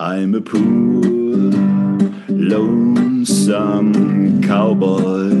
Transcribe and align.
I'm 0.00 0.32
a 0.36 0.40
poor, 0.40 0.60
lonesome 2.28 3.92
cowboy. 4.44 5.32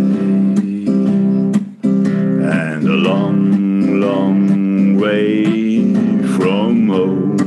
And 2.42 2.88
a 2.88 2.92
long, 2.92 4.00
long 4.00 4.96
way 4.98 5.44
from 6.36 6.88
home. 6.88 7.38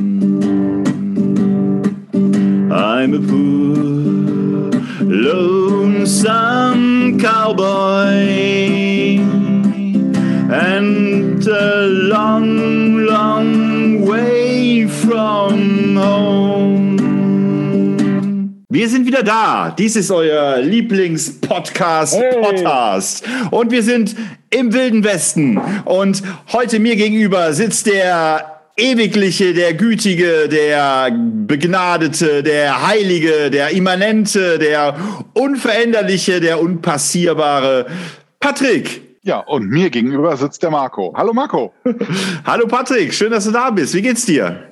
I'm 2.71 3.13
a 3.13 3.19
poor, 3.19 4.71
lonesome 5.05 6.39
cowboy. 7.19 7.90
Wir 18.73 18.87
sind 18.87 19.05
wieder 19.05 19.21
da. 19.21 19.75
Dies 19.77 19.97
ist 19.97 20.11
euer 20.11 20.59
Lieblingspodcast, 20.61 22.17
Hey. 22.17 22.41
Podcast. 22.41 23.25
Und 23.51 23.69
wir 23.69 23.83
sind 23.83 24.15
im 24.49 24.71
Wilden 24.71 25.03
Westen. 25.03 25.57
Und 25.83 26.23
heute 26.53 26.79
mir 26.79 26.95
gegenüber 26.95 27.51
sitzt 27.51 27.87
der 27.87 28.61
ewigliche, 28.77 29.53
der 29.53 29.73
gütige, 29.73 30.47
der 30.47 31.11
begnadete, 31.11 32.43
der 32.43 32.87
heilige, 32.87 33.51
der 33.51 33.71
immanente, 33.71 34.57
der 34.57 34.95
unveränderliche, 35.33 36.39
der 36.39 36.61
unpassierbare 36.61 37.87
Patrick. 38.39 39.01
Ja, 39.23 39.39
und 39.39 39.67
mir 39.67 39.89
gegenüber 39.89 40.37
sitzt 40.37 40.63
der 40.63 40.71
Marco. 40.71 41.13
Hallo 41.17 41.33
Marco. 41.33 41.73
Hallo 42.45 42.67
Patrick, 42.67 43.13
schön, 43.13 43.31
dass 43.31 43.43
du 43.43 43.51
da 43.51 43.69
bist. 43.69 43.93
Wie 43.93 44.01
geht's 44.01 44.25
dir? 44.25 44.70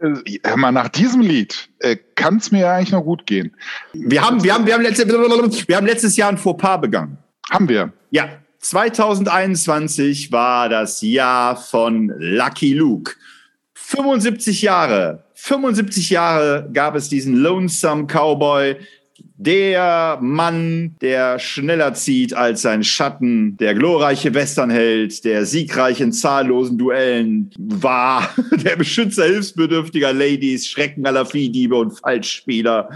Äh, 0.00 0.38
Hör 0.44 0.56
mal, 0.56 0.72
nach 0.72 0.88
diesem 0.88 1.20
Lied 1.20 1.68
äh, 1.80 1.96
kann 2.14 2.36
es 2.36 2.50
mir 2.50 2.60
ja 2.60 2.74
eigentlich 2.74 2.92
noch 2.92 3.02
gut 3.02 3.26
gehen. 3.26 3.54
Wir 3.92 4.22
haben, 4.22 4.42
wir 4.42 4.54
haben, 4.54 4.66
wir 4.66 4.74
haben, 4.74 4.82
letzte, 4.82 5.08
wir 5.08 5.76
haben 5.76 5.86
letztes 5.86 6.16
Jahr 6.16 6.30
ein 6.30 6.38
Fauxpas 6.38 6.80
begangen. 6.80 7.18
Haben 7.50 7.68
wir. 7.68 7.92
Ja, 8.10 8.28
2021 8.60 10.32
war 10.32 10.68
das 10.68 11.00
Jahr 11.00 11.56
von 11.56 12.12
Lucky 12.18 12.74
Luke. 12.74 13.12
75 13.74 14.62
Jahre, 14.62 15.24
75 15.34 16.10
Jahre 16.10 16.68
gab 16.72 16.94
es 16.94 17.08
diesen 17.08 17.36
Lonesome 17.36 18.06
Cowboy, 18.06 18.76
der 19.40 20.18
Mann, 20.20 20.96
der 21.00 21.38
schneller 21.38 21.94
zieht 21.94 22.34
als 22.34 22.62
sein 22.62 22.82
Schatten, 22.82 23.56
der 23.56 23.74
glorreiche 23.74 24.34
Westernheld, 24.34 25.24
der 25.24 25.46
siegreich 25.46 26.00
in 26.00 26.12
zahllosen 26.12 26.76
Duellen 26.76 27.50
war, 27.56 28.28
der 28.50 28.74
Beschützer 28.74 29.24
hilfsbedürftiger 29.24 30.12
Ladies, 30.12 30.66
Schrecken 30.66 31.06
aller 31.06 31.24
Viehdiebe 31.24 31.76
und 31.76 31.92
Falschspieler. 31.92 32.90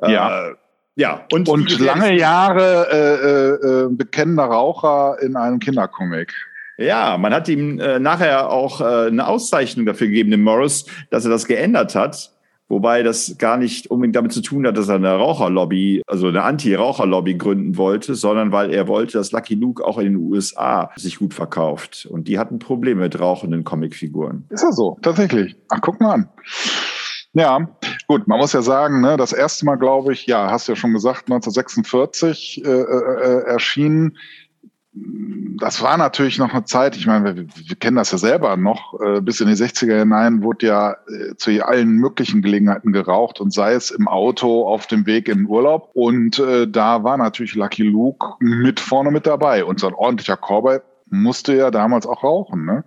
Ja. 0.00 0.50
Äh, 0.50 0.54
ja, 0.94 1.26
und, 1.32 1.48
Und 1.48 1.80
lange 1.80 2.16
Jahre 2.16 2.86
äh, 2.92 3.66
äh, 3.66 3.84
äh, 3.84 3.88
bekennender 3.90 4.44
Raucher 4.44 5.16
in 5.22 5.36
einem 5.36 5.58
Kindercomic. 5.58 6.32
Ja, 6.76 7.16
man 7.18 7.34
hat 7.34 7.48
ihm 7.48 7.80
äh, 7.80 7.98
nachher 7.98 8.50
auch 8.50 8.80
äh, 8.80 9.08
eine 9.08 9.26
Auszeichnung 9.26 9.86
dafür 9.86 10.08
gegeben, 10.08 10.30
dem 10.30 10.42
Morris, 10.42 10.86
dass 11.10 11.24
er 11.24 11.30
das 11.30 11.46
geändert 11.46 11.94
hat. 11.94 12.30
Wobei 12.72 13.02
das 13.02 13.36
gar 13.36 13.58
nicht 13.58 13.90
unbedingt 13.90 14.16
damit 14.16 14.32
zu 14.32 14.40
tun 14.40 14.66
hat, 14.66 14.78
dass 14.78 14.88
er 14.88 14.94
eine 14.94 15.14
Raucherlobby, 15.14 16.00
also 16.06 16.28
eine 16.28 16.42
Anti-Raucherlobby 16.42 17.34
gründen 17.34 17.76
wollte, 17.76 18.14
sondern 18.14 18.50
weil 18.50 18.72
er 18.72 18.88
wollte, 18.88 19.18
dass 19.18 19.30
Lucky 19.30 19.54
Luke 19.56 19.84
auch 19.84 19.98
in 19.98 20.04
den 20.04 20.16
USA 20.16 20.90
sich 20.96 21.18
gut 21.18 21.34
verkauft. 21.34 22.08
Und 22.10 22.28
die 22.28 22.38
hatten 22.38 22.58
Probleme 22.58 23.02
mit 23.02 23.20
rauchenden 23.20 23.64
Comicfiguren. 23.64 24.46
Ist 24.48 24.62
ja 24.62 24.72
so, 24.72 24.96
tatsächlich. 25.02 25.54
Ach, 25.68 25.80
guck 25.82 26.00
mal 26.00 26.14
an. 26.14 26.28
Ja, 27.34 27.68
gut, 28.08 28.26
man 28.26 28.38
muss 28.38 28.54
ja 28.54 28.62
sagen, 28.62 29.02
ne, 29.02 29.18
das 29.18 29.34
erste 29.34 29.66
Mal, 29.66 29.76
glaube 29.76 30.14
ich, 30.14 30.24
ja, 30.24 30.50
hast 30.50 30.66
du 30.66 30.72
ja 30.72 30.76
schon 30.76 30.94
gesagt, 30.94 31.30
1946 31.30 32.64
äh, 32.64 32.68
äh, 32.70 33.42
erschienen. 33.48 34.16
Das 34.94 35.80
war 35.80 35.96
natürlich 35.96 36.38
noch 36.38 36.52
eine 36.52 36.64
Zeit, 36.64 36.96
ich 36.96 37.06
meine, 37.06 37.36
wir, 37.36 37.46
wir 37.46 37.76
kennen 37.76 37.96
das 37.96 38.12
ja 38.12 38.18
selber 38.18 38.56
noch, 38.58 39.00
äh, 39.00 39.20
bis 39.22 39.40
in 39.40 39.48
die 39.48 39.54
60er 39.54 40.00
hinein 40.00 40.42
wurde 40.42 40.66
ja 40.66 40.96
äh, 41.08 41.34
zu 41.36 41.66
allen 41.66 41.92
möglichen 41.92 42.42
Gelegenheiten 42.42 42.92
geraucht 42.92 43.40
und 43.40 43.54
sei 43.54 43.72
es 43.72 43.90
im 43.90 44.06
Auto 44.06 44.66
auf 44.66 44.86
dem 44.86 45.06
Weg 45.06 45.28
in 45.28 45.38
den 45.38 45.46
Urlaub. 45.46 45.90
Und 45.94 46.38
äh, 46.38 46.68
da 46.68 47.04
war 47.04 47.16
natürlich 47.16 47.54
Lucky 47.54 47.84
Luke 47.84 48.34
mit 48.40 48.80
vorne 48.80 49.10
mit 49.10 49.26
dabei. 49.26 49.64
Und 49.64 49.80
so 49.80 49.86
ein 49.86 49.94
ordentlicher 49.94 50.36
Cowboy 50.36 50.80
musste 51.12 51.56
ja 51.56 51.70
damals 51.70 52.06
auch 52.06 52.22
rauchen. 52.22 52.64
Ne? 52.66 52.84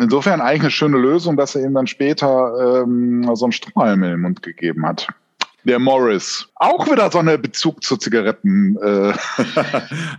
Insofern 0.00 0.40
eigentlich 0.40 0.62
eine 0.62 0.70
schöne 0.70 0.98
Lösung, 0.98 1.36
dass 1.36 1.54
er 1.54 1.64
ihm 1.64 1.74
dann 1.74 1.86
später 1.86 2.82
ähm, 2.82 3.28
so 3.34 3.44
einen 3.44 3.52
Strohhalm 3.52 4.02
in 4.02 4.10
den 4.10 4.20
Mund 4.20 4.42
gegeben 4.42 4.86
hat. 4.86 5.08
Der 5.64 5.78
Morris. 5.78 6.46
Auch 6.56 6.86
wieder 6.90 7.10
so 7.10 7.18
eine 7.18 7.38
Bezug 7.38 7.82
zu 7.82 7.96
Zigaretten. 7.96 8.76
Äh, 8.82 9.12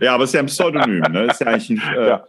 ja, 0.04 0.14
aber 0.14 0.24
es 0.24 0.30
ist 0.30 0.34
ja 0.34 0.40
ein 0.40 0.46
Pseudonym, 0.46 1.00
ne? 1.10 1.26
Ist 1.30 1.40
ja 1.40 1.46
eigentlich 1.48 1.70
ein, 1.70 1.94
äh, 1.96 2.08
Ja. 2.08 2.24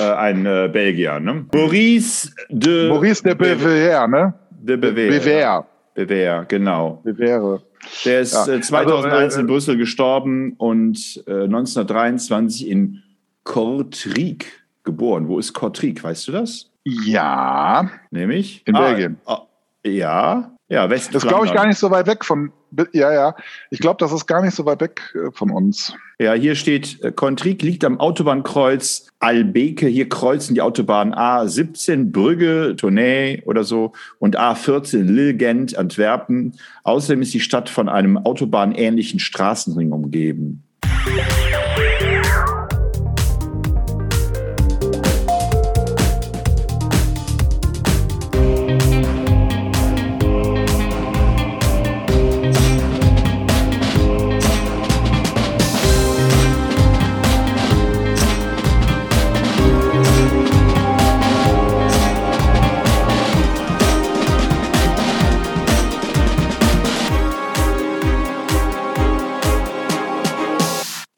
äh, 0.00 0.12
ein 0.16 0.46
äh, 0.46 0.68
Belgier, 0.72 1.20
ne? 1.20 1.46
Maurice 1.52 2.32
de 2.48 2.88
Maurice 2.88 3.22
de 3.22 3.34
Bever, 3.34 4.08
ne? 4.08 4.34
de 4.50 4.76
Bever. 4.76 4.94
Bever. 5.18 5.66
Bever, 5.94 6.44
genau. 6.48 7.00
Bever. 7.04 7.62
Der 8.04 8.20
ist 8.20 8.32
Ja, 8.34 8.52
äh, 8.54 8.60
2001 8.60 9.14
also, 9.14 9.36
äh, 9.36 9.40
in 9.40 9.46
Brüssel 9.46 9.76
gestorben 9.76 10.54
und 10.58 11.22
äh, 11.28 11.44
1923 11.44 12.68
in 12.68 13.02
Kortrijk 13.44 14.46
geboren. 14.82 15.28
Wo 15.28 15.38
ist 15.38 15.52
Kortrijk? 15.52 16.02
Weißt 16.02 16.26
du 16.28 16.32
das? 16.32 16.68
Ja, 16.84 17.88
Nämlich? 18.10 18.62
In 18.66 18.74
Ah, 18.76 18.80
Belgien. 18.88 19.18
ah, 19.26 19.42
ja, 19.84 20.55
ja, 20.68 20.90
West. 20.90 21.14
das 21.14 21.22
glaube 21.22 21.46
ich 21.46 21.54
gar 21.54 21.66
nicht 21.66 21.78
so 21.78 21.90
weit 21.90 22.06
weg 22.08 22.24
von. 22.24 22.52
Ja, 22.92 23.12
ja. 23.12 23.36
Ich 23.70 23.78
glaube, 23.78 23.98
das 24.00 24.12
ist 24.12 24.26
gar 24.26 24.42
nicht 24.42 24.54
so 24.54 24.66
weit 24.66 24.80
weg 24.80 25.14
äh, 25.14 25.30
von 25.32 25.50
uns. 25.50 25.94
Ja, 26.18 26.32
hier 26.32 26.56
steht, 26.56 27.00
äh, 27.02 27.12
Kortrijk 27.12 27.62
liegt 27.62 27.84
am 27.84 28.00
Autobahnkreuz 28.00 29.08
Albeke. 29.20 29.86
Hier 29.86 30.08
kreuzen 30.08 30.54
die 30.54 30.62
Autobahnen 30.62 31.14
A17 31.14 32.10
Brügge, 32.10 32.74
Tournai 32.76 33.42
oder 33.46 33.62
so 33.62 33.92
und 34.18 34.38
A14 34.38 35.02
Lille, 35.02 35.34
Gent, 35.34 35.78
Antwerpen. 35.78 36.58
Außerdem 36.82 37.22
ist 37.22 37.32
die 37.32 37.40
Stadt 37.40 37.68
von 37.68 37.88
einem 37.88 38.18
autobahnähnlichen 38.18 39.20
Straßenring 39.20 39.92
umgeben. 39.92 40.64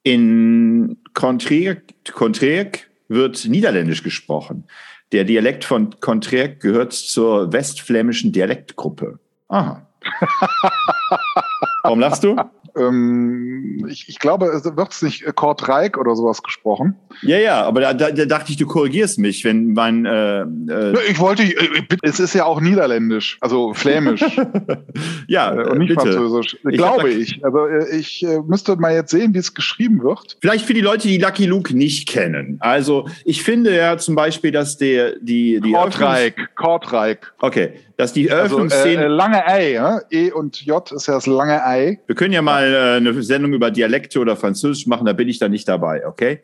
In 0.08 0.96
Kortrijk 1.12 2.90
wird 3.08 3.44
Niederländisch 3.44 4.02
gesprochen. 4.02 4.64
Der 5.12 5.24
Dialekt 5.24 5.66
von 5.66 6.00
Kortrijk 6.00 6.60
gehört 6.60 6.94
zur 6.94 7.52
westflämischen 7.52 8.32
Dialektgruppe. 8.32 9.18
Aha. 9.48 9.86
Warum 11.82 12.00
lachst 12.00 12.24
du? 12.24 12.36
Ähm, 12.76 13.86
ich, 13.88 14.08
ich 14.08 14.18
glaube, 14.18 14.46
es 14.46 14.64
wird 14.64 15.02
nicht 15.02 15.26
äh, 15.26 15.32
Kortrijk 15.34 15.98
oder 15.98 16.14
sowas 16.14 16.42
gesprochen. 16.42 16.94
Ja, 17.22 17.38
ja, 17.38 17.62
aber 17.64 17.80
da, 17.80 17.94
da, 17.94 18.10
da 18.10 18.24
dachte 18.24 18.50
ich, 18.52 18.56
du 18.56 18.66
korrigierst 18.66 19.18
mich, 19.18 19.44
wenn 19.44 19.72
mein 19.72 20.04
äh, 20.06 20.42
äh, 20.42 21.10
Ich 21.10 21.18
wollte, 21.18 21.42
ich, 21.42 21.56
bitte, 21.88 21.98
es 22.02 22.20
ist 22.20 22.34
ja 22.34 22.44
auch 22.44 22.60
Niederländisch, 22.60 23.38
also 23.40 23.74
Flämisch 23.74 24.20
ja 25.28 25.52
äh, 25.52 25.62
äh, 25.62 25.70
und 25.70 25.78
nicht 25.78 25.88
bitte. 25.88 26.12
Französisch, 26.12 26.56
Ich 26.68 26.76
glaube 26.76 27.10
ich. 27.10 27.44
Also 27.44 27.66
äh, 27.66 27.96
ich 27.96 28.22
äh, 28.22 28.40
müsste 28.46 28.76
mal 28.76 28.92
jetzt 28.94 29.10
sehen, 29.10 29.34
wie 29.34 29.38
es 29.38 29.54
geschrieben 29.54 30.02
wird. 30.02 30.36
Vielleicht 30.40 30.64
für 30.66 30.74
die 30.74 30.80
Leute, 30.80 31.08
die 31.08 31.18
Lucky 31.18 31.46
Luke 31.46 31.76
nicht 31.76 32.08
kennen. 32.08 32.58
Also 32.60 33.08
ich 33.24 33.42
finde 33.42 33.74
ja 33.74 33.96
zum 33.98 34.14
Beispiel, 34.14 34.52
dass 34.52 34.76
der 34.76 35.16
die 35.20 35.60
die 35.60 35.72
Kortrijk. 35.72 36.38
Eröffnungs- 36.56 37.18
Okay, 37.40 37.72
dass 37.98 38.12
die 38.12 38.30
Also, 38.30 38.36
äh, 38.36 38.60
Eröffnungsszene. 38.60 39.04
äh, 39.04 39.08
lange 39.08 39.46
Ei, 39.46 39.72
ja? 39.72 40.00
E 40.08 40.30
und 40.30 40.62
J 40.64 40.90
ist 40.92 41.08
ja 41.08 41.14
das 41.14 41.26
lange 41.26 41.66
Ei. 41.66 41.98
wir 42.06 42.14
können 42.14 42.32
ja 42.32 42.42
mal 42.42 42.72
äh, 42.72 42.96
eine 42.96 43.22
Sendung 43.22 43.52
über 43.52 43.70
Dialekte 43.72 44.20
oder 44.20 44.36
Französisch 44.36 44.86
machen. 44.86 45.04
Da 45.04 45.12
bin 45.12 45.28
ich 45.28 45.38
dann 45.40 45.50
nicht 45.50 45.68
dabei. 45.68 46.06
Okay. 46.06 46.40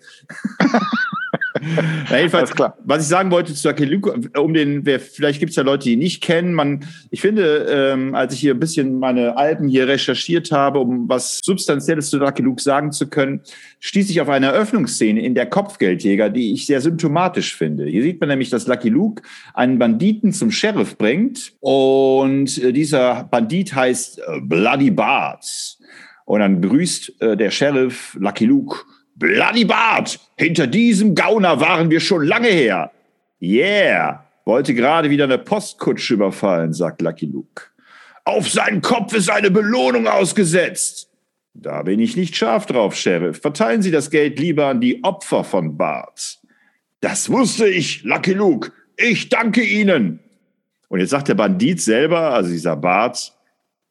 Na, 2.11 2.19
jedenfalls, 2.19 2.51
klar. 2.51 2.77
was 2.85 3.03
ich 3.03 3.09
sagen 3.09 3.31
wollte 3.31 3.55
zu 3.55 3.69
Lucky 3.69 3.85
Luke, 3.85 4.13
um 4.39 4.55
den, 4.55 4.85
wer, 4.85 5.01
vielleicht 5.01 5.41
gibt 5.41 5.51
es 5.51 5.57
ja 5.57 5.63
Leute, 5.63 5.85
die 5.85 5.95
ihn 5.95 5.99
nicht 5.99 6.23
kennen. 6.23 6.55
Man, 6.55 6.85
ich 7.11 7.21
finde, 7.21 7.67
ähm, 7.69 8.15
als 8.15 8.35
ich 8.35 8.41
hier 8.41 8.55
ein 8.55 8.61
bisschen 8.61 8.99
meine 8.99 9.37
Alben 9.37 9.69
hier 9.69 9.89
recherchiert 9.89 10.51
habe, 10.53 10.81
um 10.81 11.09
was 11.09 11.41
Substanzielles 11.43 12.11
zu 12.11 12.19
Lucky 12.19 12.43
Luke 12.43 12.63
sagen 12.63 12.93
zu 12.93 13.09
können, 13.09 13.41
stieß 13.81 14.11
ich 14.11 14.21
auf 14.21 14.29
eine 14.29 14.47
Eröffnungsszene 14.47 15.21
in 15.23 15.35
der 15.35 15.47
Kopfgeldjäger, 15.47 16.31
die 16.31 16.53
ich 16.53 16.67
sehr 16.67 16.81
symptomatisch 16.81 17.57
finde. 17.57 17.87
Hier 17.87 18.03
sieht 18.03 18.21
man 18.21 18.29
nämlich, 18.29 18.51
dass 18.51 18.67
Lucky 18.67 18.89
Luke 18.89 19.23
einen 19.55 19.79
Banditen 19.79 20.33
zum 20.33 20.51
Sheriff 20.51 20.97
bringt 20.99 21.53
und 21.61 22.59
äh, 22.63 22.73
dieser 22.73 23.25
Bandit 23.25 23.75
heißt 23.75 24.19
äh, 24.19 24.41
Bloody 24.41 24.91
Bart. 24.91 25.79
Und 26.27 26.41
dann 26.41 26.61
begrüßt 26.61 27.21
äh, 27.21 27.37
der 27.37 27.51
Sheriff 27.51 28.17
Lucky 28.19 28.47
Luke 28.47 28.79
Bloody 29.17 29.65
Bart, 29.65 30.19
hinter 30.37 30.67
diesem 30.67 31.15
Gauner 31.15 31.61
waren 31.61 31.91
wir 31.91 32.01
schon 32.01 32.25
lange 32.25 32.49
her. 32.49 32.91
Yeah, 33.41 34.25
wollte 34.45 34.75
gerade 34.75 35.11
wieder 35.11 35.25
eine 35.25 35.39
Postkutsche 35.39 36.15
überfallen, 36.15 36.73
sagt 36.73 37.03
Lucky 37.03 37.27
Luke. 37.27 37.65
Auf 38.25 38.49
seinen 38.51 38.81
Kopf 38.81 39.13
ist 39.15 39.31
eine 39.31 39.51
Belohnung 39.51 40.09
ausgesetzt. 40.09 41.11
Da 41.53 41.83
bin 41.83 42.01
ich 42.01 42.17
nicht 42.17 42.35
scharf 42.37 42.67
drauf, 42.67 42.97
Sheriff. 42.97 43.41
Verteilen 43.41 43.83
Sie 43.83 43.91
das 43.91 44.11
Geld 44.11 44.39
lieber 44.39 44.67
an 44.67 44.81
die 44.81 45.05
Opfer 45.05 45.45
von 45.45 45.77
Bart. 45.77 46.39
Das 47.01 47.31
wusste 47.31 47.69
ich, 47.69 48.03
Lucky 48.03 48.33
Luke. 48.33 48.73
Ich 48.97 49.29
danke 49.29 49.63
Ihnen. 49.63 50.21
Und 50.89 51.01
jetzt 51.01 51.11
sagt 51.11 51.29
der 51.29 51.35
Bandit 51.35 51.81
selber, 51.81 52.33
also 52.33 52.51
dieser 52.51 52.77
Bart, 52.77 53.33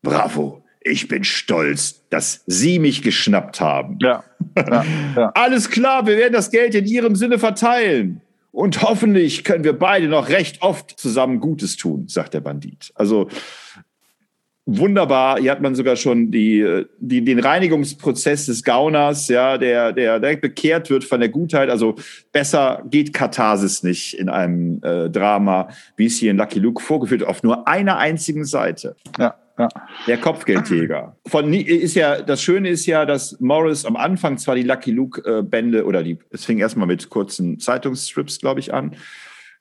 bravo, 0.02 0.62
ich 0.83 1.07
bin 1.07 1.24
stolz, 1.24 2.03
dass 2.09 2.44
Sie 2.45 2.80
mich 2.80 3.01
geschnappt 3.01 3.62
haben. 3.62 3.97
Ja, 4.01 4.24
ja, 4.57 4.85
ja. 5.15 5.31
Alles 5.35 5.69
klar, 5.69 6.06
wir 6.06 6.18
werden 6.18 6.33
das 6.33 6.51
Geld 6.51 6.75
in 6.75 6.85
Ihrem 6.85 7.15
Sinne 7.15 7.39
verteilen. 7.39 8.21
Und 8.51 8.83
hoffentlich 8.83 9.44
können 9.44 9.63
wir 9.63 9.74
beide 9.74 10.07
noch 10.07 10.30
recht 10.30 10.62
oft 10.62 10.91
zusammen 11.00 11.39
Gutes 11.39 11.75
tun, 11.75 12.07
sagt 12.07 12.35
der 12.35 12.41
Bandit. 12.41 12.91
Also 12.94 13.27
wunderbar. 14.65 15.39
Hier 15.39 15.51
hat 15.51 15.62
man 15.62 15.74
sogar 15.74 15.95
schon 15.95 16.30
die, 16.30 16.85
die, 17.00 17.24
den 17.24 17.39
Reinigungsprozess 17.39 18.45
des 18.45 18.63
Gauners, 18.63 19.27
ja, 19.27 19.57
der, 19.57 19.91
der 19.91 20.19
direkt 20.19 20.41
bekehrt 20.41 20.89
wird 20.89 21.03
von 21.03 21.19
der 21.19 21.30
Gutheit. 21.30 21.69
Also 21.69 21.95
besser 22.31 22.83
geht 22.89 23.12
Katharsis 23.12 23.81
nicht 23.81 24.13
in 24.13 24.30
einem 24.30 24.81
äh, 24.83 25.09
Drama, 25.09 25.69
wie 25.97 26.06
es 26.06 26.18
hier 26.18 26.30
in 26.30 26.38
Lucky 26.38 26.59
Luke 26.59 26.81
vorgeführt 26.81 27.24
auf 27.24 27.41
nur 27.41 27.68
einer 27.68 27.97
einzigen 27.97 28.45
Seite. 28.45 28.95
Ja. 29.18 29.35
Der 30.08 30.18
Kopfgeldjäger. 30.18 31.16
Von, 31.28 31.54
ist 31.54 31.96
ja, 31.96 32.22
das 32.22 32.42
Schöne 32.42 32.70
ist 32.70 32.86
ja, 32.86 33.06
dass 33.06 33.40
Morris 33.40 33.86
am 33.86 33.96
Anfang 33.96 34.38
zwar 34.38 34.56
die 34.56 34.64
Lucky 34.64 34.92
Luke-Bände 34.92 35.80
äh, 35.80 35.84
oder 35.84 36.04
die, 36.04 36.18
es 36.32 36.46
fing 36.46 36.60
erstmal 36.60 36.88
mit 36.88 37.10
kurzen 37.10 37.60
Zeitungsstrips, 37.60 38.40
glaube 38.40 38.60
ich, 38.60 38.74
an, 38.74 38.96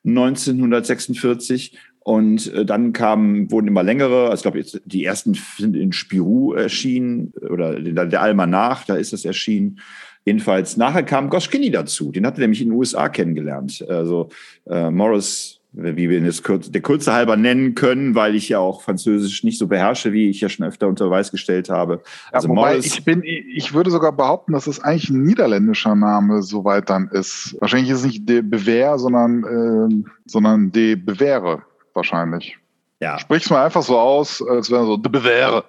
1946. 0.05 1.77
Und 1.99 2.53
äh, 2.53 2.65
dann 2.65 2.91
kamen, 2.91 3.49
wurden 3.49 3.67
immer 3.67 3.83
längere, 3.83 4.29
also 4.29 4.35
ich 4.35 4.41
glaube, 4.41 4.81
die 4.85 5.05
ersten 5.05 5.35
sind 5.57 5.75
in 5.75 5.93
Spirou 5.93 6.53
erschienen, 6.53 7.31
oder 7.49 7.79
der, 7.79 8.21
Almanach, 8.21 8.85
da 8.85 8.95
ist 8.95 9.13
das 9.13 9.23
erschienen. 9.23 9.79
Jedenfalls, 10.25 10.75
nachher 10.75 11.03
kam 11.03 11.29
Goschkini 11.29 11.69
dazu. 11.71 12.11
Den 12.11 12.25
hatte 12.25 12.37
er 12.37 12.41
nämlich 12.41 12.61
in 12.61 12.69
den 12.69 12.77
USA 12.77 13.09
kennengelernt. 13.09 13.85
Also 13.87 14.29
äh, 14.65 14.89
Morris 14.89 15.61
wie 15.73 16.09
wir 16.09 16.17
ihn 16.17 16.25
jetzt 16.25 16.43
kurz, 16.43 16.69
der 16.69 16.81
Kurze 16.81 17.13
halber 17.13 17.35
nennen 17.35 17.73
können, 17.73 18.13
weil 18.15 18.35
ich 18.35 18.49
ja 18.49 18.59
auch 18.59 18.81
Französisch 18.81 19.43
nicht 19.43 19.57
so 19.57 19.67
beherrsche, 19.67 20.13
wie 20.13 20.29
ich 20.29 20.39
ja 20.39 20.49
schon 20.49 20.65
öfter 20.65 20.87
unter 20.87 21.05
Beweis 21.05 21.31
gestellt 21.31 21.69
habe. 21.69 22.01
Also 22.31 22.47
ja, 22.47 22.55
wobei 22.55 22.77
ich 22.77 23.03
bin, 23.03 23.23
ich 23.23 23.73
würde 23.73 23.89
sogar 23.89 24.11
behaupten, 24.11 24.53
dass 24.53 24.67
es 24.67 24.79
eigentlich 24.79 25.09
ein 25.09 25.23
niederländischer 25.23 25.95
Name 25.95 26.43
soweit 26.43 26.89
dann 26.89 27.07
ist. 27.07 27.55
Wahrscheinlich 27.59 27.89
ist 27.89 27.99
es 27.99 28.05
nicht 28.05 28.29
de 28.29 28.41
Bewehr, 28.41 28.99
sondern, 28.99 29.43
äh, 29.43 30.09
sondern 30.25 30.71
de 30.71 30.95
Bewähre 30.95 31.63
wahrscheinlich. 31.93 32.57
Ja. 32.99 33.17
Sprich's 33.19 33.49
mal 33.49 33.65
einfach 33.65 33.83
so 33.83 33.97
aus, 33.97 34.41
als 34.47 34.69
wäre 34.69 34.85
so 34.85 34.97
de 34.97 35.11
Bewähre 35.11 35.65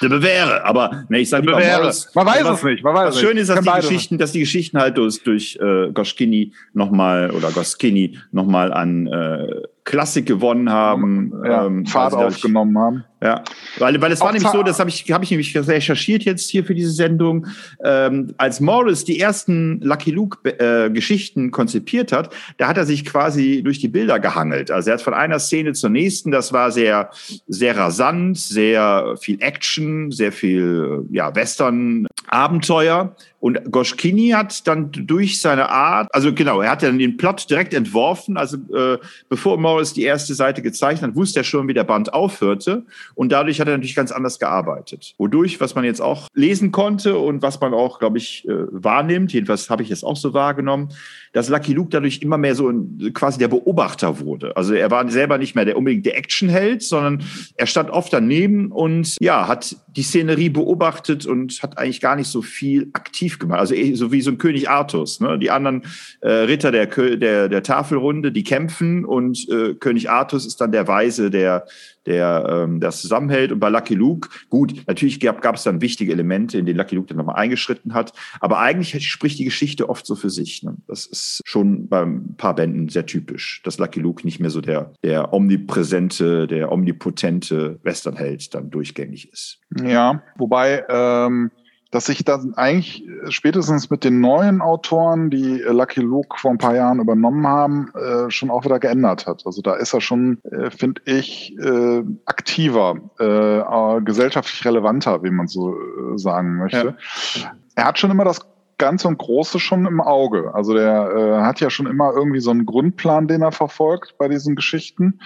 de 0.00 0.08
Bewähre. 0.08 0.64
Aber 0.64 1.04
ne, 1.08 1.20
ich 1.20 1.28
sage 1.28 1.46
Man 1.46 2.26
weiß 2.26 2.46
es 2.48 2.62
nicht. 2.62 2.82
Man 2.82 2.94
weiß 2.94 3.14
das 3.14 3.20
Schöne 3.20 3.40
ist, 3.40 3.48
dass 3.48 3.60
die, 3.60 3.70
Geschichten, 3.70 4.18
dass 4.18 4.32
die 4.32 4.40
Geschichten 4.40 4.78
halt 4.78 4.96
durch, 4.96 5.22
durch 5.22 5.58
äh, 5.60 5.90
Goschkini 5.92 6.52
nochmal 6.72 7.30
oder 7.30 7.50
Goskini 7.50 8.18
nochmal 8.32 8.72
an 8.72 9.06
äh, 9.06 9.62
Klassik 9.84 10.26
gewonnen 10.26 10.70
haben. 10.70 11.32
Ja, 11.44 11.66
ähm, 11.66 11.86
Fahrt 11.86 12.14
also 12.14 12.26
aufgenommen 12.26 12.78
haben. 12.78 13.04
Ja, 13.22 13.42
weil, 13.78 14.00
weil 14.00 14.12
es 14.12 14.20
war 14.20 14.32
nämlich 14.32 14.50
so, 14.50 14.62
das 14.62 14.80
habe 14.80 14.88
ich, 14.88 15.10
hab 15.12 15.22
ich 15.22 15.30
nämlich 15.30 15.54
recherchiert 15.54 16.22
jetzt 16.22 16.48
hier 16.48 16.64
für 16.64 16.74
diese 16.74 16.90
Sendung, 16.90 17.46
ähm, 17.84 18.32
als 18.38 18.60
Morris 18.60 19.04
die 19.04 19.20
ersten 19.20 19.78
Lucky 19.82 20.10
Luke-Geschichten 20.10 21.48
äh, 21.48 21.50
konzipiert 21.50 22.12
hat, 22.12 22.32
da 22.56 22.68
hat 22.68 22.78
er 22.78 22.86
sich 22.86 23.04
quasi 23.04 23.62
durch 23.62 23.78
die 23.78 23.88
Bilder 23.88 24.20
gehangelt. 24.20 24.70
Also 24.70 24.88
er 24.88 24.94
hat 24.94 25.02
von 25.02 25.12
einer 25.12 25.38
Szene 25.38 25.74
zur 25.74 25.90
nächsten, 25.90 26.30
das 26.30 26.54
war 26.54 26.72
sehr, 26.72 27.10
sehr 27.46 27.76
rasant, 27.76 28.38
sehr 28.38 29.16
viel 29.20 29.42
Action, 29.42 30.10
sehr 30.10 30.32
viel 30.32 31.04
ja, 31.10 31.34
Western-Abenteuer. 31.34 33.14
Und 33.40 33.72
Goschkini 33.72 34.30
hat 34.30 34.66
dann 34.68 34.92
durch 34.92 35.40
seine 35.40 35.70
Art, 35.70 36.08
also 36.12 36.32
genau, 36.32 36.60
er 36.60 36.70
hat 36.70 36.82
dann 36.82 36.98
den 36.98 37.16
Plot 37.16 37.48
direkt 37.48 37.72
entworfen. 37.72 38.36
Also 38.36 38.58
äh, 38.74 38.98
bevor 39.28 39.58
Morris 39.58 39.94
die 39.94 40.02
erste 40.02 40.34
Seite 40.34 40.60
gezeichnet 40.60 41.10
hat, 41.10 41.16
wusste 41.16 41.40
er 41.40 41.44
schon, 41.44 41.66
wie 41.66 41.74
der 41.74 41.84
Band 41.84 42.12
aufhörte. 42.12 42.84
Und 43.14 43.32
dadurch 43.32 43.60
hat 43.60 43.68
er 43.68 43.74
natürlich 43.74 43.96
ganz 43.96 44.12
anders 44.12 44.38
gearbeitet. 44.38 45.14
Wodurch, 45.16 45.58
was 45.60 45.74
man 45.74 45.84
jetzt 45.84 46.02
auch 46.02 46.28
lesen 46.34 46.70
konnte 46.70 47.18
und 47.18 47.40
was 47.40 47.60
man 47.60 47.72
auch, 47.72 47.98
glaube 47.98 48.18
ich, 48.18 48.46
äh, 48.46 48.52
wahrnimmt, 48.70 49.32
jedenfalls 49.32 49.70
habe 49.70 49.82
ich 49.82 49.90
es 49.90 50.04
auch 50.04 50.16
so 50.16 50.34
wahrgenommen, 50.34 50.90
dass 51.32 51.48
Lucky 51.48 51.72
Luke 51.72 51.90
dadurch 51.90 52.22
immer 52.22 52.38
mehr 52.38 52.54
so 52.54 52.68
ein, 52.68 53.12
quasi 53.14 53.38
der 53.38 53.48
Beobachter 53.48 54.20
wurde. 54.20 54.56
Also 54.56 54.74
er 54.74 54.90
war 54.90 55.08
selber 55.10 55.38
nicht 55.38 55.54
mehr 55.54 55.64
der 55.64 55.76
unbedingt 55.76 56.04
der 56.04 56.18
Actionheld, 56.18 56.82
sondern 56.82 57.22
er 57.56 57.66
stand 57.66 57.90
oft 57.90 58.12
daneben 58.12 58.72
und 58.72 59.16
ja, 59.20 59.46
hat 59.46 59.76
die 59.96 60.02
Szenerie 60.02 60.50
beobachtet 60.50 61.26
und 61.26 61.62
hat 61.62 61.78
eigentlich 61.78 62.00
gar 62.00 62.16
nicht 62.16 62.28
so 62.28 62.42
viel 62.42 62.90
aktiv 62.92 63.29
gemacht. 63.38 63.60
Also 63.60 63.74
so 63.94 64.12
wie 64.12 64.20
so 64.20 64.30
ein 64.30 64.38
König 64.38 64.68
Artus. 64.68 65.20
Ne? 65.20 65.38
Die 65.38 65.50
anderen 65.50 65.84
äh, 66.20 66.30
Ritter 66.30 66.72
der, 66.72 66.86
der, 66.86 67.48
der 67.48 67.62
Tafelrunde, 67.62 68.32
die 68.32 68.44
kämpfen 68.44 69.04
und 69.04 69.48
äh, 69.48 69.74
König 69.74 70.10
Artus 70.10 70.46
ist 70.46 70.60
dann 70.60 70.72
der 70.72 70.88
Weise, 70.88 71.30
der 71.30 71.64
der 72.06 72.46
ähm, 72.48 72.80
das 72.80 73.00
zusammenhält. 73.00 73.52
Und 73.52 73.60
bei 73.60 73.68
Lucky 73.68 73.94
Luke, 73.94 74.28
gut, 74.48 74.74
natürlich 74.86 75.20
gab, 75.20 75.42
gab 75.42 75.56
es 75.56 75.62
dann 75.62 75.80
wichtige 75.80 76.12
Elemente, 76.12 76.58
in 76.58 76.66
denen 76.66 76.78
Lucky 76.78 76.94
Luke 76.94 77.08
dann 77.08 77.18
nochmal 77.18 77.36
eingeschritten 77.36 77.94
hat. 77.94 78.12
Aber 78.40 78.58
eigentlich 78.58 79.08
spricht 79.08 79.38
die 79.38 79.44
Geschichte 79.44 79.88
oft 79.88 80.06
so 80.06 80.14
für 80.14 80.30
sich. 80.30 80.62
Ne? 80.62 80.76
Das 80.86 81.06
ist 81.06 81.42
schon 81.44 81.88
bei 81.88 82.02
ein 82.02 82.34
paar 82.36 82.54
Bänden 82.54 82.88
sehr 82.88 83.06
typisch, 83.06 83.62
dass 83.64 83.78
Lucky 83.78 84.00
Luke 84.00 84.24
nicht 84.24 84.40
mehr 84.40 84.50
so 84.50 84.60
der, 84.60 84.92
der 85.02 85.32
omnipräsente, 85.32 86.46
der 86.46 86.72
omnipotente 86.72 87.78
Westernheld 87.82 88.54
dann 88.54 88.70
durchgängig 88.70 89.32
ist. 89.32 89.60
Ja, 89.84 90.22
wobei 90.36 90.84
ähm, 90.88 91.50
dass 91.90 92.06
sich 92.06 92.24
dann 92.24 92.54
eigentlich 92.54 93.04
spätestens 93.28 93.90
mit 93.90 94.04
den 94.04 94.20
neuen 94.20 94.60
Autoren, 94.60 95.30
die 95.30 95.58
Lucky 95.58 96.00
Luke 96.00 96.38
vor 96.38 96.52
ein 96.52 96.58
paar 96.58 96.74
Jahren 96.74 97.00
übernommen 97.00 97.46
haben, 97.46 97.92
äh, 97.94 98.30
schon 98.30 98.50
auch 98.50 98.64
wieder 98.64 98.78
geändert 98.78 99.26
hat. 99.26 99.42
Also 99.44 99.60
da 99.60 99.74
ist 99.74 99.92
er 99.92 100.00
schon, 100.00 100.38
äh, 100.44 100.70
finde 100.70 101.02
ich, 101.04 101.56
äh, 101.58 102.02
aktiver, 102.26 102.96
äh, 103.18 104.00
gesellschaftlich 104.02 104.64
relevanter, 104.64 105.22
wie 105.22 105.30
man 105.30 105.48
so 105.48 105.74
äh, 105.74 106.16
sagen 106.16 106.56
möchte. 106.56 106.96
Ja. 107.34 107.52
Er 107.74 107.84
hat 107.86 107.98
schon 107.98 108.10
immer 108.10 108.24
das 108.24 108.40
Ganze 108.80 109.06
und 109.06 109.18
Große 109.18 109.60
schon 109.60 109.86
im 109.86 110.00
Auge. 110.00 110.52
Also 110.54 110.74
der 110.74 111.12
äh, 111.14 111.42
hat 111.42 111.60
ja 111.60 111.70
schon 111.70 111.86
immer 111.86 112.12
irgendwie 112.12 112.40
so 112.40 112.50
einen 112.50 112.66
Grundplan, 112.66 113.28
den 113.28 113.42
er 113.42 113.52
verfolgt 113.52 114.16
bei 114.18 114.26
diesen 114.26 114.56
Geschichten 114.56 115.20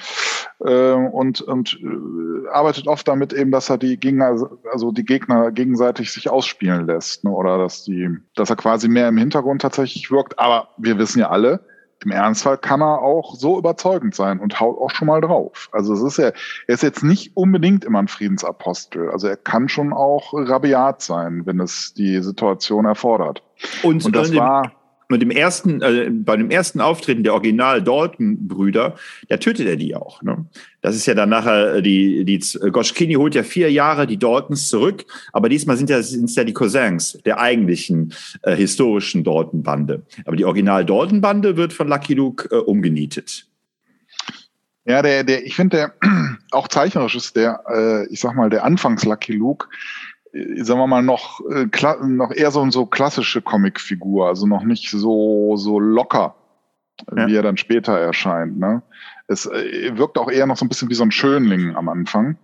äh, 0.61 0.93
und, 0.93 1.41
und 1.41 1.79
äh, 1.81 2.49
arbeitet 2.49 2.89
oft 2.89 3.07
damit 3.09 3.33
eben, 3.33 3.53
dass 3.53 3.71
er 3.71 3.79
die 3.79 3.97
Gegner, 3.97 4.37
also 4.71 4.93
die 4.93 5.05
Gegner 5.05 5.53
gegenseitig 5.53 6.13
sich 6.13 6.29
ausspielen 6.29 6.87
lässt 6.87 7.25
ne? 7.25 7.31
oder 7.31 7.57
dass 7.57 7.85
die, 7.85 8.11
dass 8.35 8.51
er 8.51 8.57
quasi 8.57 8.89
mehr 8.89 9.09
im 9.09 9.17
Hintergrund 9.17 9.63
tatsächlich 9.63 10.11
wirkt. 10.11 10.39
Aber 10.39 10.69
wir 10.77 10.99
wissen 10.99 11.21
ja 11.21 11.31
alle, 11.31 11.65
im 12.05 12.11
Ernstfall 12.11 12.59
kann 12.59 12.83
er 12.83 13.01
auch 13.01 13.35
so 13.35 13.59
überzeugend 13.59 14.15
sein 14.15 14.41
und 14.41 14.61
haut 14.61 14.79
auch 14.79 14.91
schon 14.91 15.07
mal 15.07 15.21
drauf. 15.21 15.69
Also 15.73 15.95
es 15.95 16.03
ist 16.03 16.19
ja, 16.19 16.27
er 16.27 16.75
ist 16.75 16.83
jetzt 16.83 17.03
nicht 17.03 17.37
unbedingt 17.37 17.85
immer 17.85 17.99
ein 17.99 18.09
Friedensapostel. 18.09 19.11
Also 19.11 19.29
er 19.29 19.37
kann 19.37 19.69
schon 19.69 19.93
auch 19.93 20.33
rabiat 20.33 21.03
sein, 21.03 21.47
wenn 21.47 21.61
es 21.61 21.95
die 21.95 22.23
Situation 22.23 22.85
erfordert. 22.85 23.43
Und, 23.83 24.05
und 24.05 24.15
das 24.15 24.35
war 24.35 24.73
mit 25.09 25.23
dem 25.23 25.31
ersten, 25.31 25.83
äh, 25.83 26.11
bei 26.11 26.37
dem 26.37 26.51
ersten 26.51 26.81
Auftreten 26.81 27.23
der 27.23 27.35
Original 27.35 27.83
Dalton-Brüder, 27.83 28.97
da 29.29 29.37
tötet 29.37 29.67
er 29.67 29.77
die 29.77 29.95
auch. 29.95 30.23
Ne? 30.23 30.47
Das 30.81 30.97
ist 30.97 31.07
ja 31.07 31.15
dann 31.15 31.29
nachher, 31.29 31.77
äh, 31.77 31.83
die, 31.83 32.25
die 32.25 32.39
Goschkini 32.71 33.15
holt 33.15 33.35
ja 33.35 33.43
vier 33.43 33.71
Jahre 33.71 34.07
die 34.07 34.19
Daltons 34.19 34.69
zurück, 34.69 35.05
aber 35.33 35.49
diesmal 35.49 35.77
sind 35.77 35.91
ja, 35.91 36.03
sind 36.03 36.35
ja 36.35 36.45
die 36.45 36.53
Cousins 36.53 37.19
der 37.25 37.39
eigentlichen 37.39 38.13
äh, 38.43 38.57
historischen 38.57 39.25
Dalton-Bande. 39.25 40.03
Aber 40.25 40.37
die 40.37 40.45
Original 40.45 40.85
Dalton-Bande 40.85 41.57
wird 41.57 41.73
von 41.73 41.89
Lucky 41.89 42.15
Luke 42.15 42.49
äh, 42.51 42.59
umgenietet. 42.59 43.47
Ja, 44.87 45.01
der, 45.01 45.25
der, 45.25 45.47
ich 45.47 45.57
finde, 45.57 45.77
der 45.77 45.95
auch 46.51 46.69
zeichnerisch 46.69 47.15
ist 47.15 47.37
der, 47.37 47.63
äh, 47.69 48.07
ich 48.13 48.21
sag 48.21 48.35
mal, 48.35 48.51
der 48.51 48.65
Anfangs 48.65 49.05
Lucky 49.05 49.33
Luke 49.33 49.67
sagen 50.63 50.81
wir 50.81 50.87
mal, 50.87 51.03
noch, 51.03 51.41
äh, 51.51 51.69
noch 52.07 52.33
eher 52.33 52.51
so, 52.51 52.69
so 52.71 52.87
klassische 52.87 53.43
Comicfigur, 53.43 54.29
also 54.29 54.47
noch 54.47 54.65
nicht 54.65 54.91
so, 54.91 55.57
so 55.57 55.79
locker 55.79 56.35
ja. 57.17 57.27
wie 57.27 57.37
er 57.37 57.43
dann 57.43 57.57
später 57.57 57.99
erscheint. 57.99 58.59
Ne? 58.59 58.83
Es 59.27 59.47
äh, 59.47 59.97
wirkt 59.97 60.19
auch 60.19 60.31
eher 60.31 60.47
noch 60.47 60.57
so 60.57 60.65
ein 60.65 60.69
bisschen 60.69 60.91
wie 60.91 60.95
so 60.95 61.05
ein 61.05 61.11
Schönling 61.11 61.77
am 61.77 61.89
Anfang. 61.89 62.37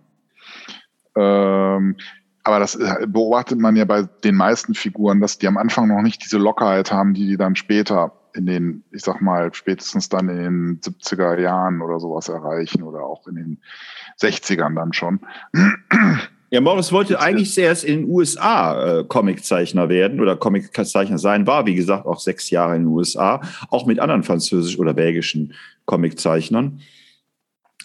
Ähm, 1.15 1.97
aber 2.43 2.59
das 2.59 2.75
äh, 2.75 3.05
beobachtet 3.07 3.59
man 3.59 3.75
ja 3.75 3.85
bei 3.85 4.03
den 4.23 4.35
meisten 4.35 4.73
Figuren, 4.73 5.21
dass 5.21 5.37
die 5.37 5.47
am 5.47 5.57
Anfang 5.57 5.87
noch 5.87 6.01
nicht 6.01 6.23
diese 6.23 6.37
Lockerheit 6.37 6.91
haben, 6.91 7.13
die 7.13 7.27
die 7.27 7.37
dann 7.37 7.55
später 7.55 8.13
in 8.33 8.45
den, 8.45 8.83
ich 8.91 9.03
sag 9.03 9.21
mal, 9.21 9.53
spätestens 9.53 10.07
dann 10.07 10.29
in 10.29 10.37
den 10.37 10.79
70er 10.79 11.37
Jahren 11.39 11.81
oder 11.81 11.99
sowas 11.99 12.29
erreichen 12.29 12.81
oder 12.81 13.03
auch 13.03 13.27
in 13.27 13.35
den 13.35 13.61
60ern 14.21 14.73
dann 14.75 14.93
schon. 14.93 15.19
Ja, 16.53 16.59
Morris 16.59 16.91
wollte 16.91 17.17
eigentlich 17.17 17.53
zuerst 17.53 17.85
in 17.85 18.01
den 18.01 18.09
USA 18.09 18.99
äh, 18.99 19.03
Comiczeichner 19.05 19.87
werden 19.87 20.19
oder 20.19 20.35
Comiczeichner 20.35 21.17
sein, 21.17 21.47
war 21.47 21.65
wie 21.65 21.75
gesagt 21.75 22.05
auch 22.05 22.19
sechs 22.19 22.49
Jahre 22.49 22.75
in 22.75 22.81
den 22.81 22.89
USA, 22.89 23.39
auch 23.69 23.85
mit 23.85 23.99
anderen 23.99 24.23
französisch- 24.23 24.77
oder 24.77 24.93
belgischen 24.93 25.53
Comiczeichnern. 25.85 26.81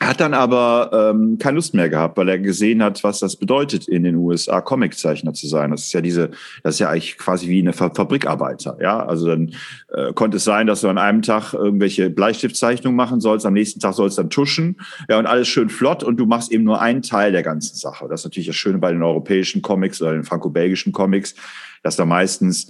Hat 0.00 0.20
dann 0.20 0.34
aber 0.34 0.90
ähm, 0.92 1.38
keine 1.38 1.54
Lust 1.54 1.72
mehr 1.72 1.88
gehabt, 1.88 2.18
weil 2.18 2.28
er 2.28 2.38
gesehen 2.38 2.82
hat, 2.82 3.02
was 3.02 3.18
das 3.18 3.36
bedeutet, 3.36 3.88
in 3.88 4.02
den 4.02 4.16
USA 4.16 4.60
Comiczeichner 4.60 5.32
zu 5.32 5.46
sein. 5.46 5.70
Das 5.70 5.82
ist 5.82 5.92
ja 5.94 6.02
diese, 6.02 6.32
das 6.62 6.74
ist 6.74 6.80
ja 6.80 6.90
eigentlich 6.90 7.16
quasi 7.16 7.48
wie 7.48 7.60
eine 7.60 7.72
Fabrikarbeiter. 7.72 8.76
Ja, 8.80 9.06
also 9.06 9.28
dann 9.28 9.54
äh, 9.88 10.12
konnte 10.12 10.36
es 10.36 10.44
sein, 10.44 10.66
dass 10.66 10.82
du 10.82 10.88
an 10.88 10.98
einem 10.98 11.22
Tag 11.22 11.54
irgendwelche 11.54 12.10
Bleistiftzeichnungen 12.10 12.96
machen 12.96 13.20
sollst, 13.20 13.46
am 13.46 13.54
nächsten 13.54 13.80
Tag 13.80 13.94
sollst 13.94 14.18
du 14.18 14.22
dann 14.22 14.30
tuschen. 14.30 14.76
Ja, 15.08 15.18
und 15.18 15.24
alles 15.24 15.48
schön 15.48 15.70
flott 15.70 16.04
und 16.04 16.18
du 16.18 16.26
machst 16.26 16.52
eben 16.52 16.64
nur 16.64 16.82
einen 16.82 17.00
Teil 17.00 17.32
der 17.32 17.42
ganzen 17.42 17.76
Sache. 17.76 18.06
Das 18.06 18.20
ist 18.20 18.24
natürlich 18.26 18.48
das 18.48 18.56
Schöne 18.56 18.76
bei 18.76 18.92
den 18.92 19.02
europäischen 19.02 19.62
Comics 19.62 20.02
oder 20.02 20.12
den 20.12 20.24
franco-belgischen 20.24 20.92
Comics, 20.92 21.34
dass 21.82 21.96
da 21.96 22.04
meistens 22.04 22.66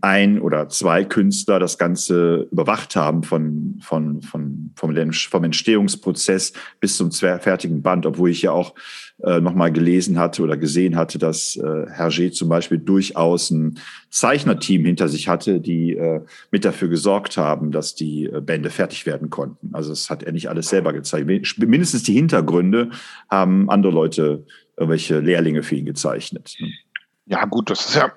ein 0.00 0.40
oder 0.40 0.68
zwei 0.68 1.04
Künstler 1.04 1.58
das 1.58 1.78
Ganze 1.78 2.48
überwacht 2.52 2.94
haben 2.96 3.22
von, 3.22 3.78
von, 3.82 4.22
von, 4.22 4.72
vom, 4.76 5.02
vom 5.12 5.44
Entstehungsprozess 5.44 6.52
bis 6.80 6.96
zum 6.96 7.10
fertigen 7.10 7.82
Band, 7.82 8.06
obwohl 8.06 8.30
ich 8.30 8.42
ja 8.42 8.52
auch 8.52 8.74
äh, 9.22 9.40
nochmal 9.40 9.72
gelesen 9.72 10.18
hatte 10.18 10.42
oder 10.42 10.56
gesehen 10.56 10.96
hatte, 10.96 11.18
dass 11.18 11.56
äh, 11.56 11.60
Hergé 11.62 12.32
zum 12.32 12.48
Beispiel 12.48 12.78
durchaus 12.78 13.50
ein 13.50 13.78
Zeichnerteam 14.10 14.84
hinter 14.84 15.08
sich 15.08 15.28
hatte, 15.28 15.60
die 15.60 15.92
äh, 15.94 16.20
mit 16.50 16.64
dafür 16.64 16.88
gesorgt 16.88 17.36
haben, 17.36 17.72
dass 17.72 17.94
die 17.94 18.26
äh, 18.26 18.40
Bände 18.40 18.70
fertig 18.70 19.06
werden 19.06 19.30
konnten. 19.30 19.70
Also 19.72 19.90
das 19.90 20.10
hat 20.10 20.22
er 20.22 20.32
nicht 20.32 20.48
alles 20.48 20.68
selber 20.68 20.92
gezeigt. 20.92 21.26
Mindestens 21.58 22.02
die 22.02 22.14
Hintergründe 22.14 22.90
haben 23.28 23.70
andere 23.70 23.92
Leute, 23.92 24.44
irgendwelche 24.76 25.20
Lehrlinge 25.20 25.62
für 25.62 25.76
ihn 25.76 25.86
gezeichnet. 25.86 26.54
Ja 27.24 27.46
gut, 27.46 27.70
das 27.70 27.88
ist 27.88 27.96
ja 27.96 28.12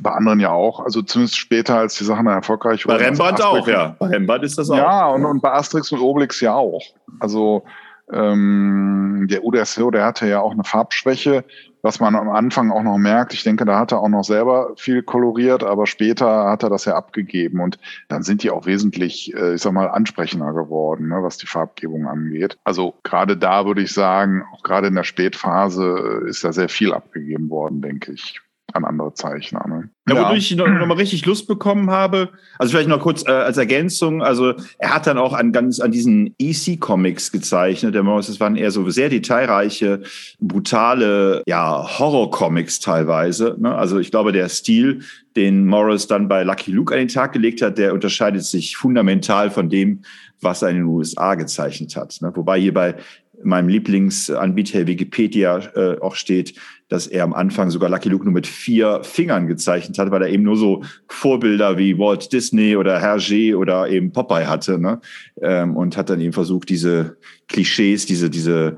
bei 0.00 0.10
anderen 0.10 0.40
ja 0.40 0.50
auch, 0.50 0.80
also 0.80 1.02
zumindest 1.02 1.38
später, 1.38 1.78
als 1.78 1.96
die 1.96 2.04
Sachen 2.04 2.26
erfolgreich 2.26 2.86
wurden. 2.86 2.98
Bei 2.98 3.04
Rembrandt 3.04 3.40
also 3.40 3.60
auch, 3.60 3.68
ja. 3.68 3.96
Bei 3.98 4.06
Rembrandt 4.06 4.44
ist 4.44 4.58
das 4.58 4.70
auch. 4.70 4.76
Ja, 4.76 5.06
und, 5.08 5.24
und 5.24 5.42
bei 5.42 5.52
Asterix 5.52 5.92
und 5.92 6.00
Obelix 6.00 6.40
ja 6.40 6.54
auch. 6.54 6.82
Also 7.20 7.64
ähm, 8.12 9.26
der 9.30 9.44
Uderso, 9.44 9.90
der 9.90 10.04
hatte 10.04 10.28
ja 10.28 10.40
auch 10.40 10.52
eine 10.52 10.64
Farbschwäche, 10.64 11.44
was 11.82 11.98
man 11.98 12.14
am 12.14 12.28
Anfang 12.28 12.70
auch 12.70 12.82
noch 12.82 12.98
merkt. 12.98 13.32
Ich 13.32 13.42
denke, 13.42 13.64
da 13.64 13.78
hat 13.78 13.92
er 13.92 14.00
auch 14.00 14.08
noch 14.08 14.24
selber 14.24 14.72
viel 14.76 15.02
koloriert, 15.02 15.64
aber 15.64 15.86
später 15.86 16.50
hat 16.50 16.62
er 16.62 16.70
das 16.70 16.84
ja 16.84 16.94
abgegeben 16.94 17.60
und 17.60 17.78
dann 18.08 18.22
sind 18.22 18.42
die 18.42 18.50
auch 18.50 18.66
wesentlich, 18.66 19.34
äh, 19.34 19.54
ich 19.54 19.62
sag 19.62 19.72
mal, 19.72 19.88
ansprechender 19.88 20.52
geworden, 20.52 21.08
ne, 21.08 21.22
was 21.22 21.38
die 21.38 21.46
Farbgebung 21.46 22.06
angeht. 22.06 22.58
Also 22.64 22.94
gerade 23.02 23.36
da 23.36 23.66
würde 23.66 23.82
ich 23.82 23.92
sagen, 23.92 24.44
auch 24.52 24.62
gerade 24.62 24.88
in 24.88 24.94
der 24.94 25.04
Spätphase 25.04 26.24
ist 26.26 26.44
da 26.44 26.52
sehr 26.52 26.68
viel 26.68 26.92
abgegeben 26.92 27.48
worden, 27.48 27.80
denke 27.80 28.12
ich 28.12 28.41
an 28.74 28.84
andere 28.84 29.14
Zeichner. 29.14 29.66
Ne? 29.68 29.90
Ja, 30.08 30.16
wodurch 30.16 30.50
ich 30.50 30.56
noch, 30.56 30.66
noch, 30.66 30.86
mal 30.86 30.96
richtig 30.96 31.24
Lust 31.26 31.46
bekommen 31.46 31.90
habe, 31.90 32.30
also 32.58 32.72
vielleicht 32.72 32.88
noch 32.88 33.00
kurz 33.00 33.24
äh, 33.26 33.30
als 33.30 33.56
Ergänzung, 33.56 34.22
also 34.22 34.54
er 34.78 34.94
hat 34.94 35.06
dann 35.06 35.18
auch 35.18 35.32
an 35.32 35.52
ganz 35.52 35.80
an 35.80 35.92
diesen 35.92 36.34
EC-Comics 36.38 37.30
gezeichnet. 37.30 37.94
Der 37.94 38.02
Morris, 38.02 38.26
das 38.26 38.40
waren 38.40 38.56
eher 38.56 38.70
so 38.70 38.88
sehr 38.90 39.08
detailreiche, 39.08 40.02
brutale, 40.40 41.42
ja, 41.46 41.98
Horror-Comics 41.98 42.80
teilweise. 42.80 43.56
Ne? 43.58 43.74
Also 43.74 43.98
ich 43.98 44.10
glaube, 44.10 44.32
der 44.32 44.48
Stil, 44.48 45.02
den 45.36 45.66
Morris 45.66 46.06
dann 46.06 46.28
bei 46.28 46.42
Lucky 46.42 46.72
Luke 46.72 46.92
an 46.92 46.98
den 46.98 47.08
Tag 47.08 47.32
gelegt 47.32 47.62
hat, 47.62 47.78
der 47.78 47.94
unterscheidet 47.94 48.44
sich 48.44 48.76
fundamental 48.76 49.50
von 49.50 49.68
dem, 49.68 50.02
was 50.40 50.62
er 50.62 50.70
in 50.70 50.76
den 50.76 50.84
USA 50.86 51.34
gezeichnet 51.36 51.96
hat. 51.96 52.18
Ne? 52.20 52.32
Wobei 52.34 52.60
hier 52.60 52.74
bei 52.74 52.96
meinem 53.44 53.68
Lieblingsanbieter 53.68 54.86
Wikipedia 54.86 55.58
äh, 55.74 55.98
auch 56.00 56.14
steht, 56.14 56.54
dass 56.88 57.06
er 57.06 57.24
am 57.24 57.32
Anfang 57.32 57.70
sogar 57.70 57.88
Lucky 57.88 58.08
Luke 58.08 58.24
nur 58.24 58.34
mit 58.34 58.46
vier 58.46 59.02
Fingern 59.02 59.46
gezeichnet 59.46 59.98
hat, 59.98 60.10
weil 60.10 60.22
er 60.22 60.28
eben 60.28 60.42
nur 60.42 60.56
so 60.56 60.82
Vorbilder 61.08 61.78
wie 61.78 61.98
Walt 61.98 62.32
Disney 62.32 62.76
oder 62.76 63.00
Hergé 63.02 63.56
oder 63.56 63.88
eben 63.88 64.12
Popeye 64.12 64.46
hatte, 64.46 64.78
ne? 64.78 65.00
Ähm, 65.40 65.76
und 65.76 65.96
hat 65.96 66.10
dann 66.10 66.20
eben 66.20 66.32
versucht, 66.32 66.68
diese 66.68 67.16
Klischees, 67.48 68.06
diese, 68.06 68.28
diese 68.28 68.76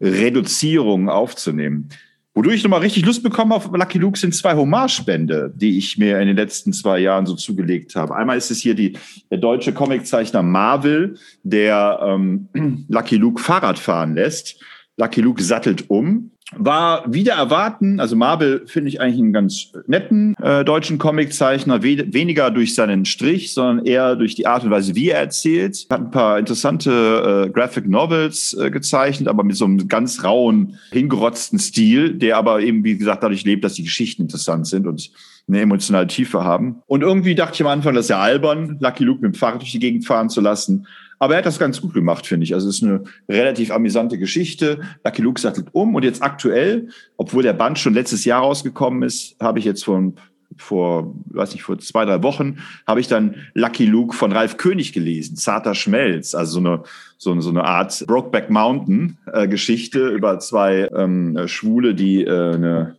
Reduzierung 0.00 1.08
aufzunehmen. 1.08 1.88
Wodurch 2.34 2.56
ich 2.56 2.62
nochmal 2.64 2.80
richtig 2.80 3.04
Lust 3.04 3.22
bekommen 3.22 3.52
auf 3.52 3.70
Lucky 3.72 3.98
Luke 3.98 4.18
sind 4.18 4.34
zwei 4.34 4.54
Hommagebände, 4.54 5.52
die 5.54 5.76
ich 5.76 5.98
mir 5.98 6.18
in 6.18 6.28
den 6.28 6.36
letzten 6.36 6.72
zwei 6.72 6.98
Jahren 6.98 7.26
so 7.26 7.34
zugelegt 7.34 7.94
habe. 7.94 8.16
Einmal 8.16 8.38
ist 8.38 8.50
es 8.50 8.60
hier 8.60 8.74
die, 8.74 8.96
der 9.30 9.36
deutsche 9.36 9.74
Comiczeichner 9.74 10.42
Marvel, 10.42 11.18
der 11.42 12.00
ähm, 12.02 12.48
Lucky 12.88 13.16
Luke 13.16 13.42
Fahrrad 13.42 13.78
fahren 13.78 14.14
lässt. 14.14 14.58
Lucky 14.96 15.20
Luke 15.20 15.42
sattelt 15.42 15.90
um 15.90 16.30
war 16.56 17.12
wieder 17.12 17.34
erwarten, 17.34 18.00
also 18.00 18.16
Marvel 18.16 18.62
finde 18.66 18.88
ich 18.88 19.00
eigentlich 19.00 19.20
einen 19.20 19.32
ganz 19.32 19.72
netten 19.86 20.34
äh, 20.42 20.64
deutschen 20.64 20.98
Comiczeichner, 20.98 21.82
we 21.82 22.12
weniger 22.12 22.50
durch 22.50 22.74
seinen 22.74 23.04
Strich, 23.04 23.54
sondern 23.54 23.86
eher 23.86 24.16
durch 24.16 24.34
die 24.34 24.46
Art 24.46 24.64
und 24.64 24.70
Weise, 24.70 24.94
wie 24.94 25.10
er 25.10 25.18
erzählt. 25.18 25.86
Hat 25.90 26.00
ein 26.00 26.10
paar 26.10 26.38
interessante 26.38 27.46
äh, 27.46 27.50
Graphic 27.50 27.88
Novels 27.88 28.54
äh, 28.54 28.70
gezeichnet, 28.70 29.28
aber 29.28 29.44
mit 29.44 29.56
so 29.56 29.64
einem 29.64 29.88
ganz 29.88 30.24
rauen, 30.24 30.78
hingerotzten 30.90 31.58
Stil, 31.58 32.14
der 32.14 32.36
aber 32.36 32.60
eben, 32.60 32.84
wie 32.84 32.96
gesagt, 32.96 33.22
dadurch 33.22 33.44
lebt, 33.44 33.64
dass 33.64 33.74
die 33.74 33.84
Geschichten 33.84 34.22
interessant 34.22 34.66
sind 34.66 34.86
und 34.86 35.10
eine 35.48 35.60
emotionale 35.60 36.06
Tiefe 36.06 36.44
haben. 36.44 36.82
Und 36.86 37.02
irgendwie 37.02 37.34
dachte 37.34 37.54
ich 37.54 37.60
am 37.62 37.66
Anfang, 37.66 37.94
das 37.94 38.06
ist 38.06 38.10
ja 38.10 38.20
albern, 38.20 38.78
Lucky 38.80 39.04
Luke 39.04 39.22
mit 39.22 39.34
dem 39.34 39.38
Fahrrad 39.38 39.60
durch 39.60 39.72
die 39.72 39.80
Gegend 39.80 40.06
fahren 40.06 40.28
zu 40.28 40.40
lassen. 40.40 40.86
Aber 41.22 41.34
er 41.34 41.38
hat 41.38 41.46
das 41.46 41.60
ganz 41.60 41.80
gut 41.80 41.94
gemacht, 41.94 42.26
finde 42.26 42.42
ich. 42.42 42.52
Also 42.52 42.68
es 42.68 42.78
ist 42.78 42.82
eine 42.82 43.04
relativ 43.28 43.70
amüsante 43.70 44.18
Geschichte. 44.18 44.80
Lucky 45.04 45.22
Luke 45.22 45.40
sattelt 45.40 45.68
um 45.70 45.94
und 45.94 46.02
jetzt 46.02 46.20
aktuell, 46.20 46.88
obwohl 47.16 47.44
der 47.44 47.52
Band 47.52 47.78
schon 47.78 47.94
letztes 47.94 48.24
Jahr 48.24 48.40
rausgekommen 48.40 49.04
ist, 49.04 49.36
habe 49.40 49.60
ich 49.60 49.64
jetzt 49.64 49.84
vor, 49.84 50.14
vor, 50.56 51.14
weiß 51.26 51.52
nicht, 51.52 51.62
vor 51.62 51.78
zwei, 51.78 52.06
drei 52.06 52.24
Wochen, 52.24 52.58
habe 52.88 52.98
ich 52.98 53.06
dann 53.06 53.36
Lucky 53.54 53.86
Luke 53.86 54.16
von 54.16 54.32
Ralf 54.32 54.56
König 54.56 54.92
gelesen, 54.92 55.36
Zarter 55.36 55.76
Schmelz, 55.76 56.34
also 56.34 56.54
so 56.54 56.58
eine, 56.58 56.82
so, 57.18 57.40
so 57.40 57.50
eine 57.50 57.62
Art 57.62 58.04
Brokeback 58.08 58.50
Mountain 58.50 59.16
äh, 59.32 59.46
Geschichte 59.46 60.08
über 60.08 60.40
zwei 60.40 60.88
ähm, 60.92 61.38
Schwule, 61.46 61.94
die 61.94 62.24
äh, 62.24 62.54
eine 62.54 62.96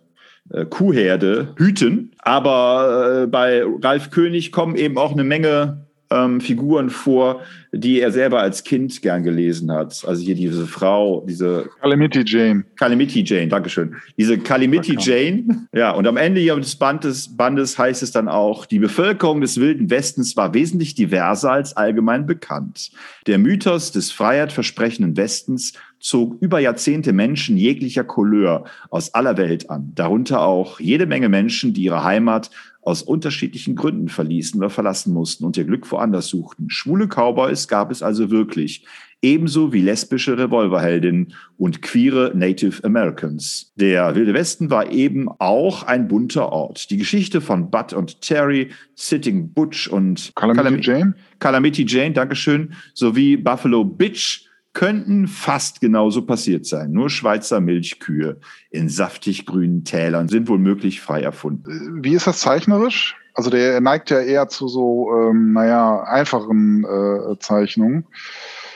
äh, 0.49 0.65
Kuhherde 0.65 1.49
hüten. 1.57 2.11
Aber 2.19 3.23
äh, 3.23 3.27
bei 3.27 3.63
Ralf 3.81 4.11
König 4.11 4.53
kommen 4.53 4.77
eben 4.77 4.97
auch 4.97 5.11
eine 5.11 5.25
Menge 5.25 5.82
ähm, 6.13 6.41
Figuren 6.41 6.89
vor, 6.89 7.41
die 7.71 7.99
er 7.99 8.11
selber 8.11 8.39
als 8.39 8.63
Kind 8.63 9.01
gern 9.01 9.23
gelesen 9.23 9.71
hat. 9.71 10.03
Also 10.07 10.23
hier 10.23 10.35
diese 10.35 10.67
Frau, 10.67 11.25
diese 11.27 11.69
Calamity 11.81 12.23
Jane. 12.25 12.63
Calamity 12.77 13.23
Jane, 13.25 13.47
Dankeschön. 13.47 13.95
Diese 14.17 14.37
Calamity 14.37 14.95
Jane. 14.99 15.67
Ja, 15.73 15.91
und 15.91 16.05
am 16.07 16.17
Ende 16.17 16.45
des 16.45 16.75
Bandes, 16.75 17.35
Bandes 17.35 17.77
heißt 17.77 18.03
es 18.03 18.11
dann 18.11 18.27
auch, 18.27 18.65
die 18.65 18.79
Bevölkerung 18.79 19.41
des 19.41 19.59
Wilden 19.59 19.89
Westens 19.89 20.37
war 20.37 20.53
wesentlich 20.53 20.93
diverser 20.93 21.51
als 21.51 21.75
allgemein 21.75 22.25
bekannt. 22.25 22.91
Der 23.25 23.39
Mythos 23.39 23.91
des 23.91 24.11
freiheitversprechenden 24.11 25.17
Westens 25.17 25.73
zog 26.03 26.37
über 26.41 26.59
Jahrzehnte 26.59 27.13
Menschen 27.13 27.55
jeglicher 27.57 28.03
Couleur 28.03 28.65
aus 28.89 29.13
aller 29.13 29.37
Welt 29.37 29.69
an, 29.69 29.93
darunter 29.95 30.41
auch 30.41 30.79
jede 30.79 31.05
Menge 31.05 31.29
Menschen, 31.29 31.73
die 31.73 31.83
ihre 31.83 32.03
Heimat 32.03 32.51
aus 32.81 33.01
unterschiedlichen 33.01 33.75
Gründen 33.75 34.09
verließen 34.09 34.59
oder 34.59 34.69
verlassen 34.69 35.13
mussten 35.13 35.45
und 35.45 35.55
ihr 35.55 35.63
Glück 35.63 35.89
woanders 35.89 36.27
suchten. 36.27 36.69
Schwule 36.69 37.07
Cowboys 37.07 37.69
gab 37.69 37.89
es 37.89 38.03
also 38.03 38.29
wirklich, 38.29 38.85
ebenso 39.21 39.71
wie 39.71 39.79
lesbische 39.79 40.37
Revolverheldinnen 40.37 41.33
und 41.57 41.81
queere 41.81 42.33
Native 42.35 42.83
Americans. 42.83 43.71
Der 43.77 44.13
Wilde 44.15 44.33
Westen 44.33 44.69
war 44.69 44.91
eben 44.91 45.29
auch 45.39 45.83
ein 45.83 46.09
bunter 46.09 46.51
Ort. 46.51 46.89
Die 46.89 46.97
Geschichte 46.97 47.39
von 47.39 47.71
Bud 47.71 47.93
und 47.93 48.19
Terry, 48.19 48.71
Sitting 48.95 49.53
Butch 49.53 49.87
und 49.87 50.33
Calamity 50.35 50.63
Calam 50.63 50.81
Jane, 50.81 51.15
Calamity 51.39 51.85
Jane, 51.87 52.11
Dankeschön, 52.11 52.73
sowie 52.93 53.37
Buffalo 53.37 53.85
Bitch 53.85 54.49
könnten 54.73 55.27
fast 55.27 55.81
genauso 55.81 56.23
passiert 56.23 56.65
sein. 56.65 56.91
Nur 56.91 57.09
Schweizer 57.09 57.61
Milchkühe 57.61 58.39
in 58.71 58.89
saftig 58.89 59.45
grünen 59.45 59.83
Tälern 59.83 60.27
sind 60.27 60.47
wohl 60.47 60.57
möglich 60.57 60.99
frei 60.99 61.21
erfunden. 61.21 62.03
Wie 62.03 62.13
ist 62.13 62.27
das 62.27 62.39
zeichnerisch? 62.39 63.15
Also 63.35 63.49
der 63.49 63.81
neigt 63.81 64.09
ja 64.09 64.19
eher 64.19 64.47
zu 64.47 64.67
so, 64.67 65.09
ähm, 65.11 65.53
naja, 65.53 66.03
einfachen 66.03 66.83
äh, 66.83 67.37
Zeichnungen. 67.39 68.05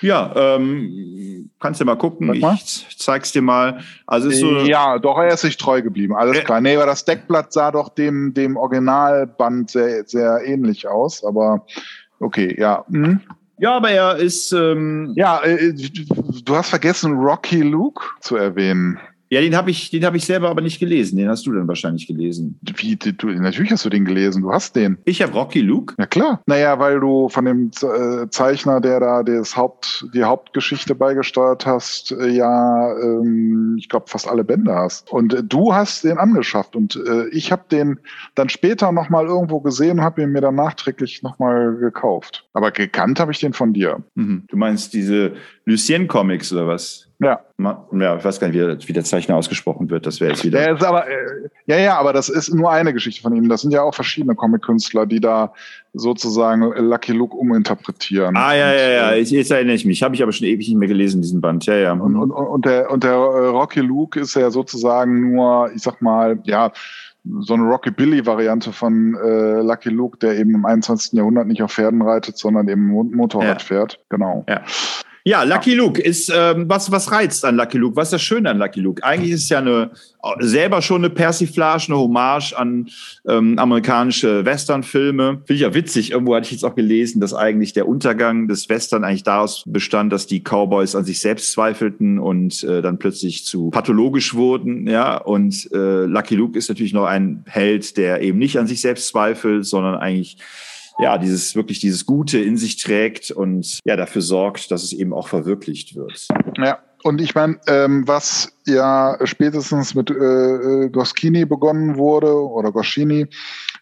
Ja, 0.01 0.31
ähm, 0.35 1.49
kannst 1.59 1.81
du 1.81 1.85
mal 1.85 1.97
gucken. 1.97 2.27
Mal. 2.39 2.55
Ich 2.55 2.97
zeig's 2.97 3.31
dir 3.31 3.41
mal. 3.41 3.81
Also 4.05 4.29
ist 4.29 4.39
so 4.39 4.59
ja, 4.59 4.99
doch, 4.99 5.17
er 5.17 5.33
ist 5.33 5.41
sich 5.41 5.57
treu 5.57 5.81
geblieben. 5.81 6.15
Alles 6.15 6.37
äh, 6.37 6.43
klar. 6.43 6.61
Nee, 6.61 6.75
aber 6.75 6.85
das 6.85 7.05
Deckblatt 7.05 7.51
sah 7.51 7.71
doch 7.71 7.89
dem, 7.89 8.33
dem 8.33 8.57
Originalband 8.57 9.71
sehr, 9.71 10.05
sehr 10.05 10.41
ähnlich 10.45 10.87
aus, 10.87 11.23
aber 11.23 11.65
Okay, 12.19 12.55
ja. 12.59 12.83
Hm. 12.89 13.21
Ja, 13.59 13.75
aber 13.77 13.89
er 13.89 14.17
ist. 14.17 14.51
Ähm, 14.51 15.13
ja, 15.15 15.41
äh, 15.43 15.73
du 15.73 16.55
hast 16.55 16.69
vergessen, 16.69 17.13
Rocky 17.13 17.61
Luke 17.61 18.03
zu 18.21 18.35
erwähnen. 18.35 18.99
Ja, 19.29 19.41
den 19.41 19.55
habe 19.55 19.71
ich, 19.71 19.89
den 19.89 20.05
habe 20.05 20.17
ich 20.17 20.25
selber 20.25 20.49
aber 20.49 20.61
nicht 20.61 20.79
gelesen. 20.79 21.17
Den 21.17 21.29
hast 21.29 21.45
du 21.45 21.51
dann 21.51 21.67
wahrscheinlich 21.67 22.07
gelesen. 22.07 22.59
Wie, 22.61 22.95
du, 22.95 23.27
natürlich 23.27 23.71
hast 23.71 23.85
du 23.85 23.89
den 23.89 24.05
gelesen. 24.05 24.41
Du 24.41 24.51
hast 24.51 24.75
den. 24.75 24.97
Ich 25.05 25.21
habe 25.21 25.33
Rocky 25.33 25.61
Luke. 25.61 25.95
Ja 25.97 26.05
klar. 26.05 26.41
Naja, 26.45 26.79
weil 26.79 26.99
du 26.99 27.29
von 27.29 27.45
dem 27.45 27.71
äh, 27.81 28.29
Zeichner, 28.29 28.79
der 28.79 28.99
da 28.99 29.23
das 29.23 29.55
Haupt, 29.55 30.05
die 30.13 30.23
Hauptgeschichte 30.23 30.95
beigesteuert 30.95 31.65
hast, 31.65 32.11
äh, 32.11 32.29
ja, 32.29 32.97
ähm, 32.99 33.75
ich 33.77 33.89
glaube 33.89 34.07
fast 34.07 34.27
alle 34.27 34.43
Bände 34.43 34.73
hast. 34.73 35.11
Und 35.11 35.33
äh, 35.33 35.43
du 35.43 35.73
hast 35.73 36.03
den 36.03 36.17
angeschafft 36.17 36.75
und 36.75 36.95
äh, 36.95 37.27
ich 37.29 37.51
habe 37.51 37.63
den 37.69 37.99
dann 38.35 38.49
später 38.49 38.91
noch 38.91 39.09
mal 39.09 39.25
irgendwo 39.25 39.59
gesehen 39.59 39.99
und 39.99 40.05
habe 40.05 40.21
ihn 40.21 40.31
mir 40.31 40.41
dann 40.41 40.55
nachträglich 40.55 41.21
noch 41.23 41.39
mal 41.39 41.75
gekauft. 41.75 42.47
Aber 42.53 42.71
gekannt 42.71 43.19
habe 43.19 43.31
ich 43.31 43.39
den 43.39 43.53
von 43.53 43.73
dir. 43.73 44.03
Mhm. 44.15 44.43
Du 44.47 44.57
meinst 44.57 44.93
diese 44.93 45.33
Lucien 45.65 46.07
Comics 46.07 46.53
oder 46.53 46.67
was? 46.67 47.06
Ja. 47.19 47.39
Ja, 47.91 48.15
ich 48.15 48.23
weiß 48.23 48.39
gar 48.39 48.49
nicht, 48.49 48.87
wie, 48.87 48.93
der 48.93 49.03
Zeichner 49.03 49.35
ausgesprochen 49.35 49.89
wird. 49.89 50.05
Das 50.05 50.19
wäre 50.19 50.31
jetzt 50.31 50.45
wieder. 50.45 50.59
Der 50.59 50.75
ist 50.75 50.83
aber, 50.83 51.07
äh, 51.07 51.49
ja, 51.65 51.77
ja, 51.77 51.97
aber 51.97 52.13
das 52.13 52.29
ist 52.29 52.53
nur 52.53 52.71
eine 52.71 52.93
Geschichte 52.93 53.23
von 53.23 53.35
ihm. 53.35 53.49
Das 53.49 53.61
sind 53.61 53.71
ja 53.71 53.81
auch 53.81 53.95
verschiedene 53.95 54.35
Comic-Künstler, 54.35 55.07
die 55.07 55.19
da 55.19 55.51
sozusagen 55.93 56.61
Lucky 56.61 57.13
Luke 57.13 57.35
uminterpretieren. 57.35 58.37
Ah, 58.37 58.53
ja, 58.53 58.71
ja, 58.71 58.89
ja. 58.89 59.11
Äh, 59.13 59.21
jetzt 59.21 59.49
erinnere 59.49 59.75
ich 59.75 59.85
mich. 59.85 60.03
Habe 60.03 60.13
ich 60.13 60.21
aber 60.21 60.31
schon 60.31 60.45
ewig 60.45 60.67
nicht 60.67 60.77
mehr 60.77 60.87
gelesen, 60.87 61.23
diesen 61.23 61.41
Band. 61.41 61.65
Ja, 61.65 61.75
ja. 61.75 61.93
Und, 61.93 62.15
und, 62.15 62.31
und, 62.31 62.65
der, 62.65 62.91
und 62.91 63.03
der 63.03 63.13
äh, 63.13 63.47
Rocky 63.47 63.81
Luke 63.81 64.19
ist 64.19 64.35
ja 64.35 64.51
sozusagen 64.51 65.31
nur, 65.31 65.71
ich 65.73 65.81
sag 65.81 65.99
mal, 66.03 66.39
ja, 66.43 66.71
so 67.39 67.55
eine 67.55 67.63
Rockabilly-Variante 67.63 68.71
von 68.71 69.15
äh, 69.15 69.61
Lucky 69.61 69.89
Luke, 69.89 70.17
der 70.19 70.37
eben 70.37 70.53
im 70.53 70.65
21. 70.65 71.13
Jahrhundert 71.13 71.47
nicht 71.47 71.63
auf 71.63 71.71
Pferden 71.71 72.01
reitet, 72.03 72.37
sondern 72.37 72.67
eben 72.67 72.87
Motorrad 72.87 73.47
ja. 73.47 73.59
fährt. 73.59 73.99
Genau. 74.09 74.45
Ja. 74.47 74.61
Ja, 75.27 75.43
Lucky 75.43 75.73
Luke 75.73 76.01
ist, 76.01 76.31
ähm, 76.33 76.69
was, 76.69 76.89
was 76.89 77.11
reizt 77.11 77.43
an 77.43 77.57
Lucky 77.57 77.77
Luke? 77.77 77.97
Was 77.97 78.07
ist 78.07 78.13
das 78.13 78.21
Schöne 78.21 78.49
an 78.49 78.59
Lucky 78.59 78.79
Luke? 78.79 79.03
Eigentlich 79.03 79.33
ist 79.33 79.43
es 79.43 79.49
ja 79.49 79.57
eine, 79.57 79.91
selber 80.39 80.81
schon 80.81 81.03
eine 81.03 81.09
Persiflage, 81.09 81.87
eine 81.89 81.97
Hommage 81.97 82.53
an 82.53 82.87
ähm, 83.27 83.59
amerikanische 83.59 84.45
Westernfilme. 84.45 85.41
Finde 85.45 85.53
ich 85.53 85.59
ja 85.59 85.73
witzig. 85.73 86.11
Irgendwo 86.11 86.33
hatte 86.33 86.45
ich 86.45 86.53
jetzt 86.53 86.63
auch 86.63 86.75
gelesen, 86.75 87.19
dass 87.19 87.33
eigentlich 87.33 87.73
der 87.73 87.89
Untergang 87.89 88.47
des 88.47 88.69
Western 88.69 89.03
eigentlich 89.03 89.23
daraus 89.23 89.63
bestand, 89.65 90.13
dass 90.13 90.27
die 90.27 90.39
Cowboys 90.39 90.95
an 90.95 91.03
sich 91.03 91.19
selbst 91.19 91.51
zweifelten 91.51 92.19
und 92.19 92.63
äh, 92.63 92.81
dann 92.81 92.97
plötzlich 92.97 93.43
zu 93.43 93.69
pathologisch 93.69 94.33
wurden. 94.33 94.87
Ja, 94.87 95.17
und 95.17 95.69
äh, 95.73 96.05
Lucky 96.05 96.35
Luke 96.35 96.57
ist 96.57 96.69
natürlich 96.69 96.93
noch 96.93 97.03
ein 97.05 97.43
Held, 97.47 97.97
der 97.97 98.21
eben 98.21 98.39
nicht 98.39 98.57
an 98.57 98.67
sich 98.67 98.79
selbst 98.79 99.09
zweifelt, 99.09 99.65
sondern 99.65 99.95
eigentlich 99.95 100.37
ja, 100.99 101.17
dieses 101.17 101.55
wirklich 101.55 101.79
dieses 101.79 102.05
Gute 102.05 102.39
in 102.39 102.57
sich 102.57 102.77
trägt 102.77 103.31
und 103.31 103.79
ja 103.85 103.95
dafür 103.95 104.21
sorgt, 104.21 104.71
dass 104.71 104.83
es 104.83 104.93
eben 104.93 105.13
auch 105.13 105.27
verwirklicht 105.27 105.95
wird. 105.95 106.27
Ja. 106.57 106.79
Und 107.03 107.21
ich 107.21 107.35
meine, 107.35 107.59
ähm, 107.67 108.07
was 108.07 108.51
ja 108.65 109.17
spätestens 109.23 109.93
mit 109.93 110.09
äh, 110.09 110.15
äh, 110.15 110.89
Goschini 110.89 111.45
begonnen 111.45 111.95
wurde 111.95 112.33
oder 112.33 112.71
Goschini, 112.71 113.27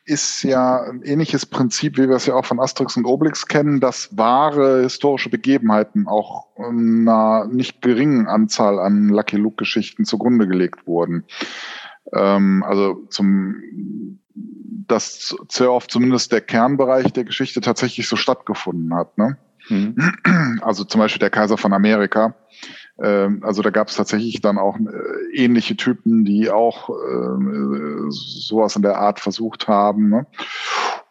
ist 0.04 0.44
ja 0.44 0.82
ein 0.84 1.02
ähnliches 1.02 1.46
Prinzip, 1.46 1.98
wie 1.98 2.08
wir 2.08 2.18
es 2.18 2.28
ja 2.28 2.36
auch 2.36 2.46
von 2.46 2.60
Asterix 2.60 2.98
und 2.98 3.06
Obelix 3.06 3.48
kennen, 3.48 3.80
dass 3.80 4.16
wahre 4.16 4.84
historische 4.84 5.30
Begebenheiten 5.30 6.08
auch 6.08 6.46
einer 6.58 7.48
nicht 7.48 7.82
geringen 7.82 8.28
Anzahl 8.28 8.80
an 8.80 9.10
Lucky 9.10 9.38
Luke-Geschichten 9.38 10.06
zugrunde 10.06 10.48
gelegt 10.48 10.86
wurden. 10.86 11.24
Ähm, 12.14 12.64
also 12.64 13.06
zum 13.10 14.20
dass 14.88 15.36
sehr 15.50 15.72
oft 15.72 15.92
zumindest 15.92 16.32
der 16.32 16.42
Kernbereich 16.42 17.12
der 17.14 17.24
Geschichte 17.24 17.62
tatsächlich 17.62 18.08
so 18.08 18.16
stattgefunden 18.16 18.94
hat. 18.94 19.18
Ne? 19.18 19.38
Mhm. 19.70 19.96
Also 20.62 20.84
zum 20.84 21.00
Beispiel 21.00 21.20
der 21.20 21.30
Kaiser 21.30 21.58
von 21.58 21.74
Amerika. 21.74 22.36
Ähm, 23.02 23.42
also 23.44 23.62
da 23.62 23.70
gab 23.72 23.90
es 23.90 23.96
tatsächlich 23.96 24.42
dann 24.42 24.58
auch 24.58 24.78
äh, 24.78 25.36
ähnliche 25.36 25.76
Typen, 25.76 26.24
die 26.24 26.50
auch 26.50 26.90
äh, 26.90 28.06
sowas 28.10 28.76
in 28.76 28.84
der 28.84 28.98
Art 28.98 29.20
versucht 29.20 29.68
haben. 29.68 30.10
Ne? 30.10 30.28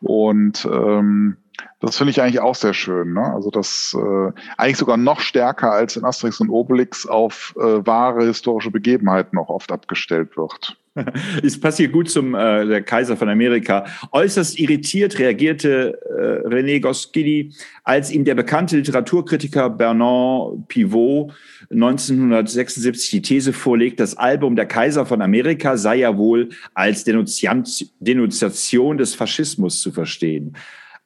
Und 0.00 0.66
ähm, 0.70 1.36
das 1.80 1.98
finde 1.98 2.10
ich 2.12 2.22
eigentlich 2.22 2.40
auch 2.40 2.54
sehr 2.54 2.74
schön. 2.74 3.12
Ne? 3.12 3.22
Also 3.34 3.50
das 3.50 3.96
äh, 3.98 4.32
eigentlich 4.56 4.78
sogar 4.78 4.96
noch 4.96 5.20
stärker 5.20 5.72
als 5.72 5.96
in 5.96 6.04
Asterix 6.04 6.40
und 6.40 6.48
Obelix 6.48 7.06
auf 7.06 7.54
äh, 7.58 7.86
wahre 7.86 8.24
historische 8.24 8.70
Begebenheiten 8.70 9.38
auch 9.38 9.48
oft 9.48 9.70
abgestellt 9.70 10.36
wird. 10.36 10.76
Es 11.42 11.58
passt 11.58 11.78
hier 11.78 11.88
gut 11.88 12.08
zum 12.08 12.34
äh, 12.34 12.66
der 12.66 12.82
Kaiser 12.82 13.16
von 13.16 13.28
Amerika. 13.28 13.84
Äußerst 14.12 14.58
irritiert 14.58 15.18
reagierte 15.18 15.98
äh, 16.08 16.46
René 16.46 16.80
Goscinny, 16.80 17.52
als 17.82 18.12
ihm 18.12 18.24
der 18.24 18.36
bekannte 18.36 18.76
Literaturkritiker 18.76 19.70
Bernard 19.70 20.68
Pivot 20.68 21.32
1976 21.70 23.10
die 23.10 23.22
These 23.22 23.52
vorlegt, 23.52 23.98
das 23.98 24.16
Album 24.16 24.54
Der 24.54 24.66
Kaiser 24.66 25.04
von 25.04 25.20
Amerika 25.20 25.76
sei 25.76 25.96
ja 25.96 26.16
wohl 26.16 26.50
als 26.74 27.04
Denunziation 27.04 28.98
des 28.98 29.14
Faschismus 29.14 29.80
zu 29.80 29.90
verstehen. 29.90 30.56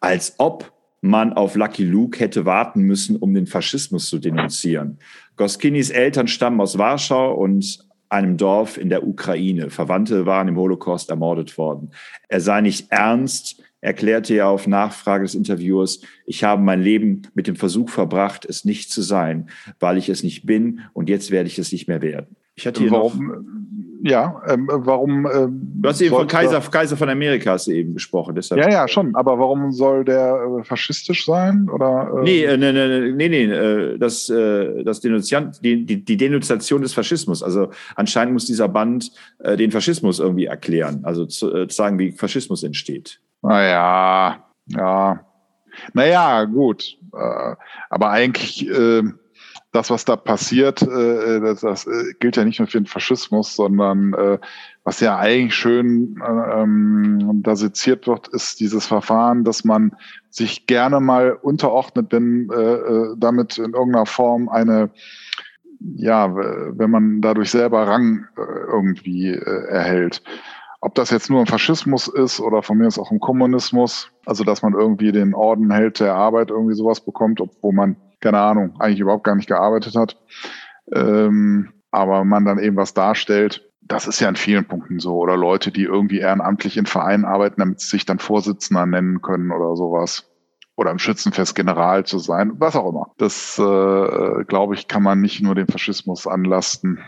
Als 0.01 0.35
ob 0.39 0.73
man 1.01 1.33
auf 1.33 1.55
Lucky 1.55 1.85
Luke 1.85 2.19
hätte 2.19 2.45
warten 2.45 2.83
müssen, 2.83 3.17
um 3.17 3.33
den 3.35 3.47
Faschismus 3.47 4.09
zu 4.09 4.19
denunzieren. 4.19 4.99
Goskinis 5.37 5.91
Eltern 5.91 6.27
stammen 6.27 6.61
aus 6.61 6.77
Warschau 6.79 7.35
und 7.35 7.87
einem 8.09 8.37
Dorf 8.37 8.79
in 8.79 8.89
der 8.89 9.07
Ukraine. 9.07 9.71
Verwandte 9.71 10.27
waren 10.27 10.49
im 10.49 10.57
Holocaust 10.57 11.11
ermordet 11.11 11.57
worden. 11.59 11.91
Er 12.29 12.41
sei 12.41 12.61
nicht 12.63 12.91
ernst, 12.91 13.63
erklärte 13.81 14.35
er 14.35 14.49
auf 14.49 14.67
Nachfrage 14.67 15.25
des 15.25 15.35
Interviewers, 15.35 16.01
ich 16.27 16.45
habe 16.45 16.63
mein 16.63 16.83
Leben 16.83 17.23
mit 17.35 17.47
dem 17.47 17.57
Versuch 17.57 17.91
verbracht, 17.91 18.45
es 18.45 18.65
nicht 18.65 18.91
zu 18.91 19.03
sein, 19.03 19.49
weil 19.81 19.99
ich 19.99 20.09
es 20.09 20.23
nicht 20.23 20.47
bin 20.47 20.81
und 20.93 21.09
jetzt 21.09 21.31
werde 21.31 21.49
ich 21.49 21.59
es 21.59 21.73
nicht 21.73 21.89
mehr 21.89 22.03
werden. 22.03 22.37
Ich 22.55 22.67
hatte 22.67 22.81
hier 22.81 22.91
warum, 22.91 23.27
noch, 23.27 23.37
ja, 24.03 24.43
ähm, 24.47 24.69
warum? 24.71 25.27
Ähm, 25.27 25.61
du 25.75 25.89
hast 25.89 26.01
eben 26.01 26.15
von 26.15 26.27
Kaiser, 26.27 26.61
Kaiser 26.61 26.97
von 26.97 27.09
Amerika 27.09 27.53
hast 27.53 27.67
du 27.67 27.73
eben 27.73 27.95
gesprochen. 27.95 28.35
Deshalb. 28.35 28.61
Ja, 28.61 28.71
ja, 28.71 28.89
schon. 28.89 29.15
Aber 29.15 29.39
warum 29.39 29.73
soll 29.73 30.05
der 30.05 30.59
äh, 30.61 30.65
faschistisch 30.65 31.25
sein? 31.25 31.69
Oder, 31.69 32.13
äh? 32.19 32.23
Nee, 32.23 32.45
äh, 32.45 32.57
nee, 32.57 32.73
nee, 32.73 33.13
nee, 33.13 33.29
nee, 33.29 33.45
äh, 33.45 33.99
das, 33.99 34.29
äh, 34.29 34.85
das 34.85 35.01
Denunziant, 35.01 35.65
die, 35.65 35.85
die, 35.85 36.05
die 36.05 36.17
Denunziation 36.17 36.83
des 36.83 36.93
Faschismus. 36.93 37.43
Also 37.43 37.71
anscheinend 37.97 38.35
muss 38.35 38.47
dieser 38.47 38.69
Band 38.69 39.11
äh, 39.41 39.57
den 39.57 39.71
Faschismus 39.71 40.21
irgendwie 40.21 40.47
erklären, 40.47 41.01
also 41.03 41.27
zu, 41.27 41.53
äh, 41.53 41.67
sagen, 41.69 41.99
wie 41.99 42.13
Faschismus 42.13 42.63
entsteht. 42.63 43.21
Naja, 43.43 44.45
ja. 44.67 45.25
Naja, 45.93 46.45
gut. 46.45 46.99
Äh, 47.13 47.55
aber 47.91 48.11
eigentlich. 48.11 48.69
Äh, 48.69 49.03
das, 49.71 49.91
was 49.91 50.07
da 50.07 50.17
passiert, 50.17 50.81
äh, 50.81 51.41
das, 51.41 51.87
gilt 52.21 52.37
ja 52.37 52.45
nicht 52.45 52.59
nur 52.59 52.69
für 52.69 52.81
den 52.81 52.87
Faschismus, 52.87 53.55
sondern 53.55 54.13
was 54.83 55.01
ja 55.01 55.19
eigentlich 55.19 55.55
schön 55.55 56.17
äh, 56.27 56.63
ähm, 56.63 57.43
da 57.43 57.55
seziert 57.55 58.07
wird, 58.07 58.29
ist 58.29 58.61
dieses 58.61 58.87
Verfahren, 58.87 59.45
dass 59.45 59.65
man 59.65 59.95
sich 60.31 60.67
gerne 60.67 61.01
mal 61.01 61.33
unterordnet, 61.33 62.07
wenn 62.11 62.49
damit 63.19 63.59
in 63.59 63.75
irgendeiner 63.75 64.07
Form 64.07 64.49
eine 64.49 64.91
ja, 65.95 66.35
wenn 66.35 66.91
man 66.91 67.21
dadurch 67.21 67.51
selber 67.51 67.87
Rang 67.87 68.27
irgendwie 68.37 69.33
erhält. 69.35 70.23
Ob 70.81 70.95
das 70.95 71.11
jetzt 71.11 71.29
nur 71.29 71.41
im 71.41 71.47
Faschismus 71.47 72.07
ist 72.09 72.41
oder 72.41 72.63
von 72.63 72.79
mir 72.79 72.87
ist 72.87 72.99
auch 72.99 73.11
im 73.11 73.19
Kommunismus, 73.19 74.11
also 74.27 74.45
dass 74.45 74.63
man 74.63 74.75
irgendwie 74.75 75.11
den 75.11 75.35
Orden 75.35 75.73
hält 75.73 75.99
der 75.99 76.15
Arbeit 76.15 76.51
irgendwie 76.51 76.75
sowas 76.75 77.01
bekommt, 77.01 77.41
obwohl 77.41 77.73
man 77.73 77.97
keine 78.21 78.39
Ahnung, 78.39 78.75
eigentlich 78.79 79.01
überhaupt 79.01 79.25
gar 79.25 79.35
nicht 79.35 79.49
gearbeitet 79.49 79.95
hat. 79.97 80.17
Ähm, 80.93 81.73
aber 81.91 82.25
man 82.25 82.45
dann 82.45 82.59
eben 82.59 82.77
was 82.77 82.95
darstellt. 82.95 83.65
Das 83.81 84.07
ist 84.07 84.21
ja 84.21 84.29
in 84.29 84.37
vielen 84.37 84.67
Punkten 84.67 84.99
so. 84.99 85.17
Oder 85.17 85.37
Leute, 85.37 85.73
die 85.73 85.85
irgendwie 85.85 86.19
ehrenamtlich 86.19 86.77
in 86.77 86.87
Vereinen 86.87 87.25
arbeiten, 87.25 87.61
damit 87.61 87.81
sie 87.81 87.89
sich 87.89 88.07
dann 88.07 88.19
Vorsitzender 88.19 88.87
nennen 88.87 89.23
können 89.23 89.51
oder 89.51 89.77
sowas. 89.77 90.25
Oder 90.77 90.91
im 90.91 90.99
Schützenfest 90.99 91.55
General 91.57 92.05
zu 92.05 92.19
sein, 92.19 92.53
was 92.59 92.77
auch 92.77 92.89
immer. 92.89 93.11
Das, 93.17 93.59
äh, 93.59 94.45
glaube 94.45 94.75
ich, 94.75 94.87
kann 94.87 95.03
man 95.03 95.21
nicht 95.21 95.43
nur 95.43 95.55
dem 95.55 95.67
Faschismus 95.67 96.27
anlasten. 96.27 97.01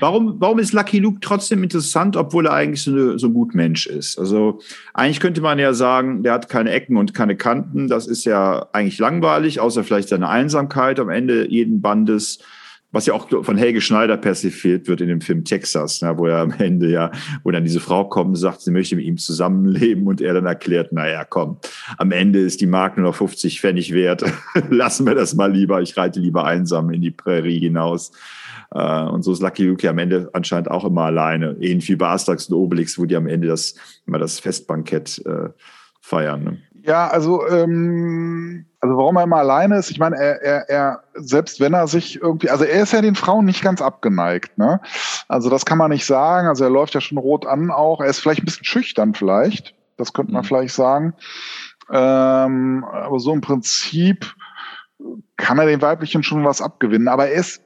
Warum, 0.00 0.36
warum 0.38 0.58
ist 0.58 0.72
Lucky 0.72 0.98
Luke 0.98 1.18
trotzdem 1.20 1.62
interessant, 1.62 2.16
obwohl 2.16 2.46
er 2.46 2.52
eigentlich 2.52 2.82
so, 2.82 2.92
eine, 2.92 3.18
so 3.18 3.30
gut 3.30 3.54
Mensch 3.54 3.86
ist? 3.86 4.18
Also 4.18 4.60
eigentlich 4.94 5.20
könnte 5.20 5.40
man 5.40 5.58
ja 5.58 5.74
sagen, 5.74 6.22
der 6.22 6.32
hat 6.32 6.48
keine 6.48 6.70
Ecken 6.70 6.96
und 6.96 7.14
keine 7.14 7.36
Kanten. 7.36 7.88
Das 7.88 8.06
ist 8.06 8.24
ja 8.24 8.66
eigentlich 8.72 8.98
langweilig, 8.98 9.60
außer 9.60 9.84
vielleicht 9.84 10.08
seine 10.08 10.28
Einsamkeit 10.28 11.00
am 11.00 11.08
Ende 11.08 11.50
jeden 11.50 11.80
Bandes 11.80 12.38
was 12.92 13.06
ja 13.06 13.14
auch 13.14 13.28
von 13.42 13.56
Helge 13.56 13.80
Schneider 13.80 14.18
persifliert 14.18 14.86
wird 14.86 15.00
in 15.00 15.08
dem 15.08 15.20
Film 15.22 15.44
Texas, 15.44 16.02
ne, 16.02 16.16
wo 16.16 16.26
er 16.26 16.38
am 16.38 16.52
Ende 16.52 16.90
ja, 16.90 17.10
wo 17.42 17.50
dann 17.50 17.64
diese 17.64 17.80
Frau 17.80 18.04
kommt 18.04 18.28
und 18.28 18.36
sagt, 18.36 18.60
sie 18.60 18.70
möchte 18.70 18.96
mit 18.96 19.06
ihm 19.06 19.16
zusammenleben 19.16 20.06
und 20.06 20.20
er 20.20 20.34
dann 20.34 20.46
erklärt, 20.46 20.92
naja, 20.92 21.24
komm, 21.24 21.58
am 21.96 22.12
Ende 22.12 22.40
ist 22.40 22.60
die 22.60 22.66
Mark 22.66 22.98
nur 22.98 23.06
noch 23.06 23.14
50 23.14 23.60
Pfennig 23.60 23.92
wert, 23.94 24.24
lassen 24.70 25.06
wir 25.06 25.14
das 25.14 25.34
mal 25.34 25.50
lieber, 25.50 25.80
ich 25.80 25.96
reite 25.96 26.20
lieber 26.20 26.44
einsam 26.44 26.90
in 26.90 27.00
die 27.00 27.10
Prärie 27.10 27.58
hinaus. 27.58 28.12
Äh, 28.74 29.04
und 29.04 29.22
so 29.22 29.32
ist 29.32 29.42
Lucky 29.42 29.64
Luke 29.64 29.88
am 29.88 29.98
Ende 29.98 30.30
anscheinend 30.32 30.70
auch 30.70 30.84
immer 30.84 31.04
alleine. 31.04 31.56
Ähnlich 31.60 31.88
wie 31.88 31.96
bei 31.96 32.08
Asterix 32.08 32.48
und 32.48 32.56
Obelix, 32.56 32.98
wo 32.98 33.04
die 33.04 33.16
am 33.16 33.26
Ende 33.26 33.48
das, 33.48 33.74
immer 34.06 34.18
das 34.18 34.40
Festbankett 34.40 35.22
äh, 35.26 35.50
feiern. 36.00 36.44
Ne? 36.44 36.58
Ja, 36.84 37.08
also, 37.08 37.46
ähm, 37.46 38.66
also 38.80 38.96
warum 38.96 39.16
er 39.16 39.22
immer 39.22 39.36
alleine 39.36 39.78
ist, 39.78 39.90
ich 39.90 40.00
meine, 40.00 40.16
er, 40.16 40.42
er, 40.42 40.68
er, 40.68 41.02
selbst 41.14 41.60
wenn 41.60 41.74
er 41.74 41.86
sich 41.86 42.20
irgendwie, 42.20 42.50
also 42.50 42.64
er 42.64 42.82
ist 42.82 42.92
ja 42.92 43.00
den 43.00 43.14
Frauen 43.14 43.44
nicht 43.44 43.62
ganz 43.62 43.80
abgeneigt, 43.80 44.58
ne? 44.58 44.80
Also 45.28 45.48
das 45.48 45.64
kann 45.64 45.78
man 45.78 45.92
nicht 45.92 46.04
sagen. 46.04 46.48
Also 46.48 46.64
er 46.64 46.70
läuft 46.70 46.94
ja 46.94 47.00
schon 47.00 47.18
rot 47.18 47.46
an 47.46 47.70
auch. 47.70 48.00
Er 48.00 48.08
ist 48.08 48.18
vielleicht 48.18 48.42
ein 48.42 48.46
bisschen 48.46 48.64
schüchtern 48.64 49.14
vielleicht. 49.14 49.74
Das 49.96 50.12
könnte 50.12 50.32
man 50.32 50.42
mhm. 50.42 50.46
vielleicht 50.46 50.74
sagen. 50.74 51.14
Ähm, 51.88 52.84
aber 52.90 53.20
so 53.20 53.32
im 53.32 53.42
Prinzip 53.42 54.34
kann 55.36 55.58
er 55.58 55.66
den 55.66 55.82
Weiblichen 55.82 56.24
schon 56.24 56.44
was 56.44 56.60
abgewinnen. 56.60 57.08
Aber 57.08 57.28
er 57.28 57.34
ist, 57.34 57.62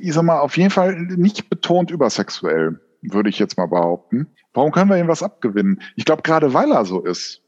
ich 0.00 0.12
sag 0.12 0.22
mal, 0.22 0.40
auf 0.40 0.56
jeden 0.56 0.70
Fall 0.70 0.94
nicht 1.00 1.50
betont 1.50 1.90
übersexuell, 1.90 2.80
würde 3.02 3.28
ich 3.28 3.38
jetzt 3.38 3.56
mal 3.58 3.66
behaupten. 3.66 4.26
Warum 4.52 4.72
können 4.72 4.90
wir 4.90 4.98
ihm 4.98 5.08
was 5.08 5.22
abgewinnen? 5.22 5.80
Ich 5.96 6.04
glaube, 6.04 6.22
gerade 6.22 6.54
weil 6.54 6.70
er 6.72 6.84
so 6.84 7.00
ist 7.00 7.44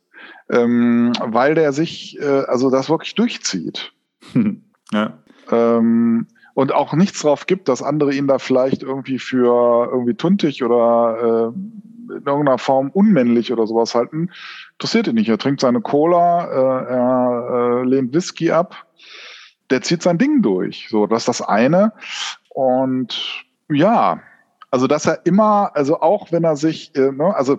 ähm, 0.49 1.13
weil 1.21 1.55
der 1.55 1.73
sich, 1.73 2.19
äh, 2.21 2.45
also 2.47 2.71
das 2.71 2.89
wirklich 2.89 3.15
durchzieht. 3.15 3.93
ja. 4.93 5.19
Ähm, 5.51 6.27
und 6.55 6.73
auch 6.73 6.95
nichts 6.95 7.21
drauf 7.21 7.47
gibt, 7.47 7.69
dass 7.69 7.83
andere 7.83 8.15
ihn 8.15 8.27
da 8.27 8.39
vielleicht 8.39 8.83
irgendwie 8.83 9.19
für 9.19 9.91
irgendwie 9.91 10.15
tuntig 10.15 10.65
oder 10.65 11.53
äh, 11.53 12.15
in 12.15 12.23
irgendeiner 12.25 12.59
Form 12.59 12.91
unmännlich 12.91 13.53
oder 13.53 13.67
sowas 13.67 13.95
halten. 13.95 14.31
Interessiert 14.73 15.09
ihn 15.09 15.17
nicht. 15.17 15.29
Er 15.29 15.39
trinkt 15.39 15.61
seine 15.61 15.81
Cola, 15.81 16.47
äh, 16.47 16.93
er 16.93 17.83
äh, 17.83 17.85
lehnt 17.85 18.15
Whisky 18.15 18.53
ab. 18.53 18.86
Der 19.71 19.83
zieht 19.83 20.03
sein 20.03 20.19
Ding 20.19 20.43
durch. 20.43 20.87
So, 20.91 21.07
das 21.07 21.23
ist 21.23 21.29
das 21.29 21.43
eine. 21.43 21.93
Und 22.49 23.45
ja, 23.69 24.21
also 24.71 24.87
dass 24.87 25.07
er 25.07 25.25
immer, 25.27 25.71
also 25.75 26.01
auch 26.01 26.33
wenn 26.33 26.45
er 26.45 26.57
sich, 26.57 26.95
äh, 26.97 27.13
ne, 27.13 27.35
also 27.35 27.59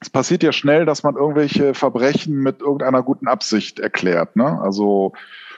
es 0.00 0.10
passiert 0.10 0.42
ja 0.42 0.52
schnell, 0.52 0.86
dass 0.86 1.02
man 1.02 1.16
irgendwelche 1.16 1.74
Verbrechen 1.74 2.36
mit 2.36 2.60
irgendeiner 2.60 3.02
guten 3.02 3.28
Absicht 3.28 3.78
erklärt. 3.78 4.34
Ne? 4.34 4.60
Also 4.60 5.12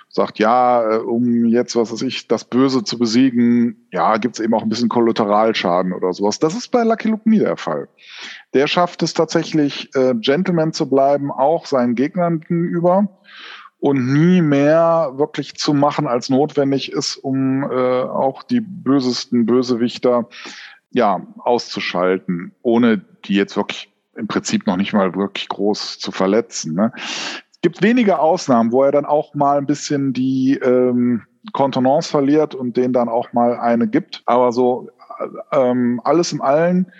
sagt, 0.09 0.39
ja, 0.39 0.97
äh, 0.97 0.97
um 0.99 1.47
jetzt, 1.47 1.75
was 1.75 1.93
weiß 1.93 2.03
ich, 2.03 2.29
das 2.29 2.45
Böse 2.45 2.85
zu 2.85 2.99
besiegen, 2.99 3.89
ja, 3.93 4.19
gibt 4.19 4.35
es 4.35 4.45
eben 4.45 4.53
auch 4.53 4.63
ein 4.63 4.69
bisschen 4.69 4.89
Kollateralschaden 4.89 5.93
oder 5.93 6.13
sowas. 6.13 6.39
Das 6.39 6.55
ist 6.55 6.69
bei 6.69 6.83
Lucky 6.83 7.09
Luke 7.09 7.29
nie 7.29 7.39
der 7.39 7.57
Fall. 7.57 7.89
Der 8.53 8.67
schafft 8.67 9.03
es 9.03 9.15
tatsächlich, 9.15 9.95
äh, 9.95 10.15
Gentleman 10.15 10.73
zu 10.73 10.89
bleiben, 10.91 11.31
auch 11.31 11.65
seinen 11.65 11.95
Gegnern 11.95 12.41
gegenüber 12.41 13.09
und 13.83 14.13
nie 14.13 14.43
mehr 14.43 15.11
wirklich 15.17 15.57
zu 15.57 15.75
machen, 15.75 16.07
als 16.07 16.29
notwendig 16.29 16.93
ist, 16.93 17.17
um 17.17 17.65
äh, 17.65 18.03
auch 18.03 18.45
die 18.45 18.61
bösesten 18.61 19.45
Bösewichter 19.45 20.29
ja 20.93 21.27
auszuschalten, 21.39 22.55
ohne 22.63 22.99
die 23.25 23.35
jetzt 23.35 23.57
wirklich 23.57 23.93
im 24.15 24.29
Prinzip 24.29 24.69
noch 24.69 24.77
nicht 24.77 24.93
mal 24.93 25.17
wirklich 25.17 25.49
groß 25.49 25.99
zu 25.99 26.13
verletzen. 26.13 26.75
Ne? 26.75 26.93
Es 26.95 27.61
gibt 27.61 27.83
wenige 27.83 28.21
Ausnahmen, 28.21 28.71
wo 28.71 28.85
er 28.85 28.93
dann 28.93 29.05
auch 29.05 29.35
mal 29.35 29.59
ein 29.59 29.67
bisschen 29.67 30.13
die 30.13 30.61
ähm, 30.63 31.23
Kontenance 31.53 32.09
verliert 32.09 32.55
und 32.55 32.77
denen 32.77 32.93
dann 32.93 33.09
auch 33.09 33.33
mal 33.33 33.59
eine 33.59 33.89
gibt. 33.89 34.23
Aber 34.27 34.53
so 34.53 34.91
ähm, 35.51 36.01
alles 36.05 36.33
im 36.33 36.41
Allen, 36.41 36.93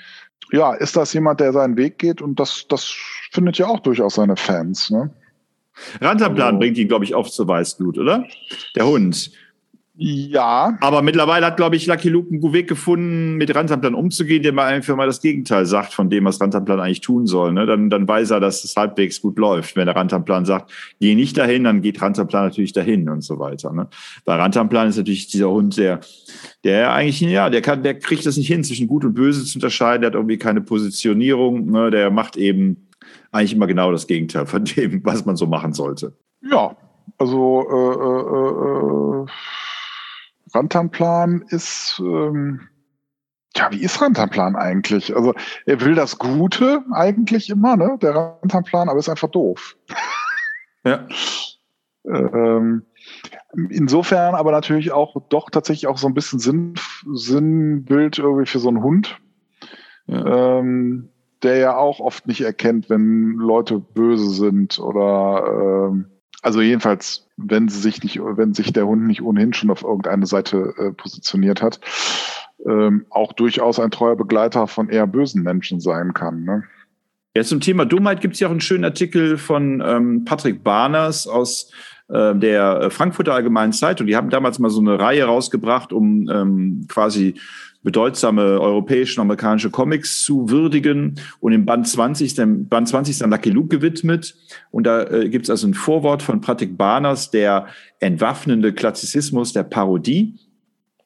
ja, 0.51 0.75
ist 0.75 0.97
das 0.97 1.13
jemand, 1.13 1.39
der 1.39 1.53
seinen 1.53 1.77
Weg 1.77 1.99
geht 1.99 2.21
und 2.21 2.41
das, 2.41 2.67
das 2.69 2.93
findet 3.31 3.57
ja 3.59 3.69
auch 3.69 3.79
durchaus 3.79 4.17
seine 4.17 4.35
Fans. 4.35 4.91
Ne? 4.91 5.15
Rantanplan 6.01 6.47
also, 6.47 6.59
bringt 6.59 6.79
ihn, 6.79 6.89
glaube 6.89 7.05
ich, 7.05 7.15
oft 7.15 7.33
zur 7.33 7.49
Weißglut, 7.49 7.99
oder? 7.99 8.27
Der 8.77 8.87
Hund. 8.87 9.31
Ja. 9.95 10.79
Aber 10.81 11.03
mittlerweile 11.03 11.45
hat, 11.45 11.59
glaube 11.59 11.77
ich, 11.77 11.87
Lucky 11.87 12.09
Luke 12.09 12.31
einen 12.31 12.53
Weg 12.55 12.67
gefunden, 12.67 13.37
mit 13.37 13.55
Rantanplan 13.55 13.95
umzugehen, 13.95 14.43
der 14.43 14.53
mal 14.53 14.67
einfach 14.67 14.97
mal 14.97 15.07
das 15.07 15.21
Gegenteil 15.21 15.67
sagt 15.67 15.93
von 15.93 16.09
dem, 16.09 16.25
was 16.25 16.41
Rantanplan 16.41 16.81
eigentlich 16.81 17.03
tun 17.03 17.27
soll. 17.27 17.53
Ne? 17.53 17.67
Dann, 17.67 17.91
dann 17.91 18.09
weiß 18.09 18.31
er, 18.31 18.41
dass 18.41 18.65
es 18.65 18.75
halbwegs 18.75 19.21
gut 19.21 19.39
läuft. 19.39 19.77
Wenn 19.77 19.87
der 19.87 19.95
Rantanplan 19.95 20.47
sagt, 20.47 20.73
geh 20.99 21.15
nicht 21.15 21.37
dahin, 21.37 21.65
dann 21.65 21.83
geht 21.83 22.01
Rantanplan 22.01 22.47
natürlich 22.47 22.73
dahin 22.73 23.09
und 23.11 23.21
so 23.21 23.39
weiter. 23.39 23.73
Ne? 23.73 23.87
Bei 24.25 24.37
Rantanplan 24.37 24.89
ist 24.89 24.97
natürlich 24.97 25.29
dieser 25.29 25.51
Hund, 25.51 25.77
der, 25.77 26.01
der 26.65 26.95
eigentlich, 26.95 27.21
ja, 27.21 27.51
der 27.51 27.61
kann, 27.61 27.83
der 27.83 27.99
kriegt 27.99 28.25
das 28.25 28.39
nicht 28.39 28.49
hin, 28.49 28.65
zwischen 28.65 28.89
Gut 28.89 29.05
und 29.05 29.13
Böse 29.13 29.45
zu 29.45 29.59
unterscheiden. 29.59 30.03
Der 30.03 30.09
hat 30.09 30.15
irgendwie 30.15 30.39
keine 30.39 30.63
Positionierung. 30.63 31.71
Ne? 31.71 31.91
Der 31.91 32.11
macht 32.11 32.39
eben 32.39 32.89
eigentlich 33.33 33.55
immer 33.55 33.67
genau 33.67 33.91
das 33.91 34.07
Gegenteil 34.07 34.47
von 34.47 34.65
dem, 34.65 35.05
was 35.05 35.25
man 35.25 35.37
so 35.37 35.47
machen 35.47 35.73
sollte. 35.73 36.17
Ja, 36.43 36.77
also 37.19 37.67
äh, 37.69 39.25
äh, 39.25 39.25
äh 39.25 39.27
Rantanplan 40.55 41.45
ist, 41.49 41.99
ähm, 42.01 42.69
ja, 43.57 43.71
wie 43.73 43.83
ist 43.83 44.01
Rantanplan 44.01 44.55
eigentlich? 44.55 45.17
Also 45.17 45.35
er 45.65 45.81
will 45.81 45.95
das 45.95 46.19
Gute 46.19 46.85
eigentlich 46.93 47.49
immer, 47.49 47.77
ne? 47.77 47.99
Der 48.03 48.15
Rantanplan, 48.15 48.89
aber 48.89 48.99
ist 48.99 49.09
einfach 49.09 49.31
doof. 49.31 49.77
Ja. 50.85 51.07
ähm, 52.05 52.85
insofern 53.71 54.35
aber 54.35 54.51
natürlich 54.51 54.91
auch 54.91 55.15
doch 55.29 55.49
tatsächlich 55.49 55.87
auch 55.87 55.97
so 55.97 56.09
ein 56.09 56.15
bisschen 56.15 56.41
Sinn, 56.41 56.75
Sinnbild 57.13 58.19
irgendwie 58.19 58.47
für 58.47 58.59
so 58.59 58.69
einen 58.69 58.83
Hund. 58.83 59.21
Ja. 60.09 60.59
Ähm, 60.59 61.12
der 61.43 61.57
ja 61.57 61.77
auch 61.77 62.01
oft 62.01 62.27
nicht 62.27 62.41
erkennt, 62.43 62.89
wenn 62.91 63.35
Leute 63.37 63.79
böse 63.79 64.31
sind 64.31 64.79
oder 64.79 65.89
ähm, 65.91 66.07
also 66.43 66.61
jedenfalls, 66.61 67.29
wenn 67.37 67.69
sie 67.69 67.81
sich 67.81 68.03
nicht, 68.03 68.21
wenn 68.21 68.53
sich 68.53 68.73
der 68.73 68.87
Hund 68.87 69.07
nicht 69.07 69.23
ohnehin 69.23 69.53
schon 69.53 69.71
auf 69.71 69.83
irgendeine 69.83 70.27
Seite 70.27 70.75
äh, 70.77 70.91
positioniert 70.91 71.63
hat, 71.63 71.81
ähm, 72.67 73.07
auch 73.11 73.33
durchaus 73.33 73.79
ein 73.79 73.93
treuer 73.93 74.17
Begleiter 74.17 74.67
von 74.67 74.89
eher 74.89 75.07
bösen 75.07 75.43
Menschen 75.43 75.81
sein 75.81 76.13
kann. 76.13 76.45
Ne? 76.45 76.65
Ja, 77.35 77.45
zum 77.45 77.61
Thema 77.61 77.87
Dummheit 77.87 78.21
gibt 78.21 78.35
es 78.35 78.41
ja 78.41 78.49
auch 78.49 78.53
einen 78.53 78.61
schönen 78.61 78.85
Artikel 78.85 79.39
von 79.39 79.83
ähm, 79.85 80.25
Patrick 80.25 80.63
Barners 80.63 81.27
aus 81.27 81.73
äh, 82.13 82.35
der 82.35 82.91
Frankfurter 82.91 83.35
Allgemeinen 83.35 83.73
Zeitung. 83.73 84.07
Die 84.07 84.17
haben 84.17 84.31
damals 84.31 84.59
mal 84.59 84.71
so 84.71 84.81
eine 84.81 84.99
Reihe 84.99 85.25
rausgebracht, 85.25 85.93
um 85.93 86.29
ähm, 86.31 86.87
quasi 86.89 87.35
bedeutsame 87.83 88.61
europäische 88.61 89.21
und 89.21 89.27
amerikanische 89.27 89.71
Comics 89.71 90.23
zu 90.23 90.49
würdigen 90.49 91.17
und 91.41 91.53
im 91.53 91.67
Band 91.67 91.89
20, 91.89 92.35
dem 92.35 92.69
Band 92.69 92.89
20 92.89 93.13
ist 93.13 93.23
dann 93.23 93.31
Lucky 93.31 93.51
Luke 93.51 93.77
gewidmet 93.77 94.37
und 94.71 94.87
da 94.87 95.03
äh, 95.05 95.29
gibt 95.29 95.47
es 95.47 95.51
also 95.51 95.67
ein 95.67 95.75
Vorwort 95.75 96.23
von 96.23 96.41
Pratik 96.41 96.77
Barners, 96.79 97.31
der 97.31 97.67
entwaffnende 97.99 98.73
Klassizismus 98.73 99.53
der 99.53 99.65
Parodie 99.65 100.35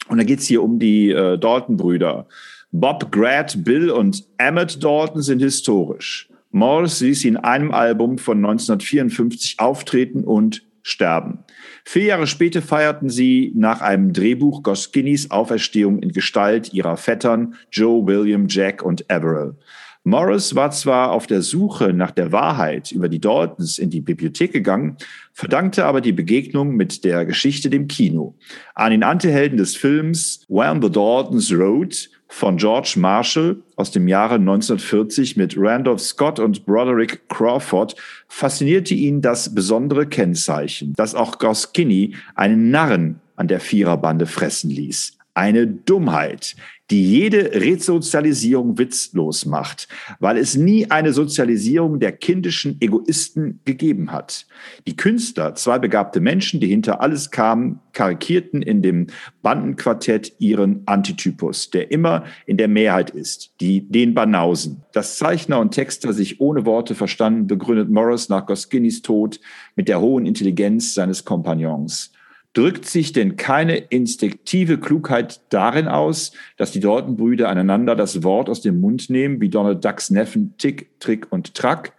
und 0.08 0.18
da 0.18 0.24
geht 0.24 0.40
es 0.40 0.46
hier 0.46 0.62
um 0.62 0.78
die 0.78 1.10
äh, 1.10 1.38
Dalton-Brüder. 1.38 2.26
Bob 2.72 3.10
Grad, 3.10 3.64
Bill 3.64 3.90
und 3.90 4.24
Emmett 4.36 4.82
Dalton 4.82 5.22
sind 5.22 5.40
historisch. 5.40 6.28
Morris 6.50 7.00
ließ 7.00 7.20
sie 7.20 7.28
in 7.28 7.36
einem 7.36 7.70
Album 7.70 8.18
von 8.18 8.38
1954 8.38 9.56
auftreten 9.58 10.24
und 10.24 10.65
sterben. 10.86 11.40
Vier 11.84 12.04
Jahre 12.04 12.28
später 12.28 12.62
feierten 12.62 13.10
sie 13.10 13.52
nach 13.56 13.80
einem 13.80 14.12
Drehbuch 14.12 14.62
Goskinis 14.62 15.32
Auferstehung 15.32 15.98
in 15.98 16.12
Gestalt 16.12 16.72
ihrer 16.72 16.96
Vettern 16.96 17.56
Joe, 17.72 18.06
William, 18.06 18.46
Jack 18.48 18.84
und 18.84 19.10
Averill. 19.10 19.56
Morris 20.04 20.54
war 20.54 20.70
zwar 20.70 21.10
auf 21.10 21.26
der 21.26 21.42
Suche 21.42 21.92
nach 21.92 22.12
der 22.12 22.30
Wahrheit 22.30 22.92
über 22.92 23.08
die 23.08 23.20
Daltons 23.20 23.80
in 23.80 23.90
die 23.90 24.00
Bibliothek 24.00 24.52
gegangen, 24.52 24.96
verdankte 25.32 25.84
aber 25.84 26.00
die 26.00 26.12
Begegnung 26.12 26.76
mit 26.76 27.02
der 27.02 27.26
Geschichte 27.26 27.68
dem 27.68 27.88
Kino. 27.88 28.36
An 28.76 28.92
den 28.92 29.02
Antehelden 29.02 29.58
des 29.58 29.74
Films 29.74 30.44
When 30.48 30.80
the 30.80 30.90
Daltons 30.90 31.52
Rode 31.52 31.96
von 32.28 32.56
George 32.56 32.94
Marshall 32.96 33.56
aus 33.76 33.90
dem 33.90 34.08
Jahre 34.08 34.34
1940 34.34 35.36
mit 35.36 35.54
Randolph 35.56 36.00
Scott 36.00 36.38
und 36.38 36.66
Broderick 36.66 37.28
Crawford 37.28 37.94
faszinierte 38.28 38.94
ihn 38.94 39.20
das 39.20 39.54
besondere 39.54 40.06
Kennzeichen, 40.06 40.92
dass 40.96 41.14
auch 41.14 41.38
Goscinny 41.38 42.14
einen 42.34 42.70
Narren 42.70 43.20
an 43.36 43.48
der 43.48 43.60
Viererbande 43.60 44.26
fressen 44.26 44.70
ließ. 44.70 45.18
Eine 45.34 45.66
Dummheit, 45.66 46.56
die 46.90 47.02
jede 47.02 47.52
Resozialisierung 47.52 48.78
witzlos 48.78 49.44
macht, 49.44 49.88
weil 50.20 50.36
es 50.36 50.56
nie 50.56 50.90
eine 50.90 51.12
Sozialisierung 51.12 51.98
der 51.98 52.12
kindischen 52.12 52.80
Egoisten 52.80 53.60
gegeben 53.64 54.12
hat. 54.12 54.46
Die 54.86 54.96
Künstler, 54.96 55.54
zwei 55.56 55.78
begabte 55.78 56.20
Menschen, 56.20 56.60
die 56.60 56.68
hinter 56.68 57.00
alles 57.00 57.30
kamen, 57.30 57.80
karikierten 57.92 58.62
in 58.62 58.82
dem 58.82 59.08
Bandenquartett 59.42 60.34
ihren 60.38 60.82
Antitypus, 60.86 61.70
der 61.70 61.90
immer 61.90 62.24
in 62.46 62.56
der 62.56 62.68
Mehrheit 62.68 63.10
ist, 63.10 63.54
die, 63.60 63.88
den 63.88 64.14
Banausen. 64.14 64.82
Dass 64.92 65.16
Zeichner 65.16 65.58
und 65.58 65.72
Texter 65.72 66.12
sich 66.12 66.40
ohne 66.40 66.66
Worte 66.66 66.94
verstanden, 66.94 67.48
begründet 67.48 67.90
Morris 67.90 68.28
nach 68.28 68.46
Goskinis 68.46 69.02
Tod 69.02 69.40
mit 69.74 69.88
der 69.88 70.00
hohen 70.00 70.26
Intelligenz 70.26 70.94
seines 70.94 71.24
Kompagnons. 71.24 72.12
Drückt 72.56 72.86
sich 72.86 73.12
denn 73.12 73.36
keine 73.36 73.76
instinktive 73.76 74.78
Klugheit 74.78 75.42
darin 75.50 75.88
aus, 75.88 76.32
dass 76.56 76.72
die 76.72 76.80
Dortenbrüder 76.80 77.50
einander 77.50 77.94
das 77.94 78.22
Wort 78.22 78.48
aus 78.48 78.62
dem 78.62 78.80
Mund 78.80 79.10
nehmen, 79.10 79.42
wie 79.42 79.50
Donald 79.50 79.84
Ducks 79.84 80.08
Neffen 80.08 80.54
Tick, 80.56 80.98
Trick 80.98 81.26
und 81.28 81.52
Track? 81.52 81.92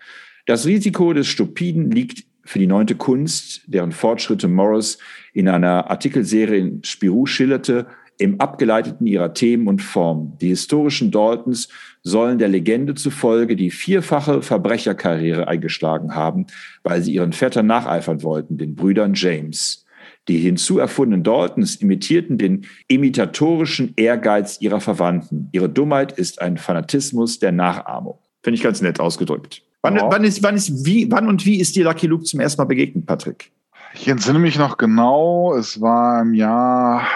Das 0.48 0.66
Risiko 0.66 1.14
des 1.14 1.28
Stupiden 1.28 1.92
liegt 1.92 2.26
für 2.44 2.58
die 2.58 2.66
neunte 2.66 2.96
Kunst, 2.96 3.62
deren 3.68 3.92
Fortschritte 3.92 4.48
Morris 4.48 4.98
in 5.32 5.48
einer 5.48 5.92
Artikelserie 5.92 6.58
in 6.58 6.84
Spirou 6.84 7.28
schilderte, 7.28 7.86
im 8.18 8.42
Abgeleiteten 8.42 9.06
ihrer 9.06 9.36
Themen 9.36 9.68
und 9.68 9.84
Form. 9.84 10.40
Die 10.42 10.48
historischen 10.48 11.12
Daltons 11.12 11.70
sollen 12.02 12.40
der 12.40 12.48
Legende 12.48 12.96
zufolge 12.96 13.56
die 13.56 13.70
vierfache 13.70 14.42
Verbrecherkarriere 14.42 15.48
eingeschlagen 15.48 16.16
haben, 16.16 16.48
weil 16.82 17.04
sie 17.04 17.14
ihren 17.14 17.34
Vettern 17.34 17.68
nacheifern 17.68 18.24
wollten, 18.24 18.58
den 18.58 18.74
Brüdern 18.74 19.14
James. 19.14 19.84
Die 20.28 20.40
hinzuerfundenen 20.40 21.24
Daltons 21.24 21.76
imitierten 21.76 22.38
den 22.38 22.66
imitatorischen 22.88 23.94
Ehrgeiz 23.96 24.60
ihrer 24.60 24.82
Verwandten. 24.82 25.50
Ihre 25.54 25.70
Dummheit 25.70 26.12
ist 26.12 26.42
ein 26.42 26.58
Fanatismus 26.58 27.40
der 27.40 27.52
Nachahmung. 27.52 28.20
Finde 28.44 28.56
ich 28.56 28.64
ganz 28.64 28.82
nett 28.82 29.00
ausgedrückt. 29.00 29.64
Wann, 29.82 29.96
ja. 29.96 30.12
wann, 30.12 30.24
ist, 30.24 30.44
wann, 30.44 30.56
ist, 30.56 30.86
wie, 30.86 31.10
wann 31.12 31.28
und 31.28 31.46
wie 31.46 31.60
ist 31.60 31.76
dir 31.76 31.86
Lucky 31.86 32.08
Luke 32.08 32.24
zum 32.24 32.40
ersten 32.40 32.62
Mal 32.62 32.66
begegnet, 32.66 33.06
Patrick? 33.06 33.52
Ich 33.94 34.08
entsinne 34.08 34.40
mich 34.40 34.58
noch 34.58 34.78
genau, 34.78 35.56
es 35.56 35.80
war 35.80 36.22
im 36.22 36.34
Jahr. 36.34 37.08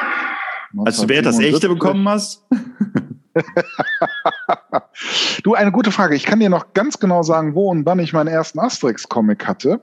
Als 0.85 1.01
du 1.01 1.09
wer 1.09 1.21
das 1.21 1.39
echte 1.39 1.67
bekommen 1.67 2.07
hast? 2.07 2.45
du, 5.43 5.53
eine 5.53 5.71
gute 5.71 5.91
Frage. 5.91 6.15
Ich 6.15 6.25
kann 6.25 6.39
dir 6.39 6.49
noch 6.49 6.73
ganz 6.73 6.99
genau 6.99 7.23
sagen, 7.23 7.55
wo 7.55 7.69
und 7.69 7.85
wann 7.85 7.99
ich 7.99 8.13
meinen 8.13 8.27
ersten 8.27 8.59
Asterix-Comic 8.59 9.47
hatte. 9.47 9.81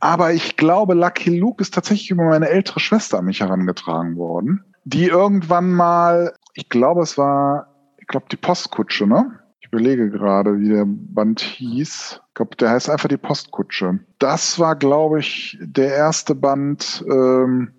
Aber 0.00 0.32
ich 0.32 0.56
glaube, 0.56 0.94
Lucky 0.94 1.38
Luke 1.38 1.62
ist 1.62 1.74
tatsächlich 1.74 2.10
über 2.10 2.24
meine 2.24 2.48
ältere 2.48 2.80
Schwester 2.80 3.18
an 3.18 3.26
mich 3.26 3.40
herangetragen 3.40 4.16
worden, 4.16 4.64
die 4.84 5.06
irgendwann 5.06 5.72
mal, 5.72 6.34
ich 6.54 6.68
glaube, 6.68 7.02
es 7.02 7.16
war, 7.16 7.68
ich 7.98 8.06
glaube, 8.06 8.26
die 8.30 8.36
Postkutsche, 8.36 9.06
ne? 9.06 9.40
Ich 9.60 9.72
überlege 9.72 10.10
gerade, 10.10 10.60
wie 10.60 10.68
der 10.68 10.84
Band 10.86 11.40
hieß. 11.40 12.20
Ich 12.28 12.34
glaube, 12.34 12.54
der 12.56 12.70
heißt 12.70 12.88
einfach 12.88 13.08
die 13.08 13.16
Postkutsche. 13.16 13.98
Das 14.20 14.60
war, 14.60 14.76
glaube 14.76 15.18
ich, 15.18 15.58
der 15.60 15.92
erste 15.92 16.36
Band, 16.36 17.04
ähm, 17.10 17.72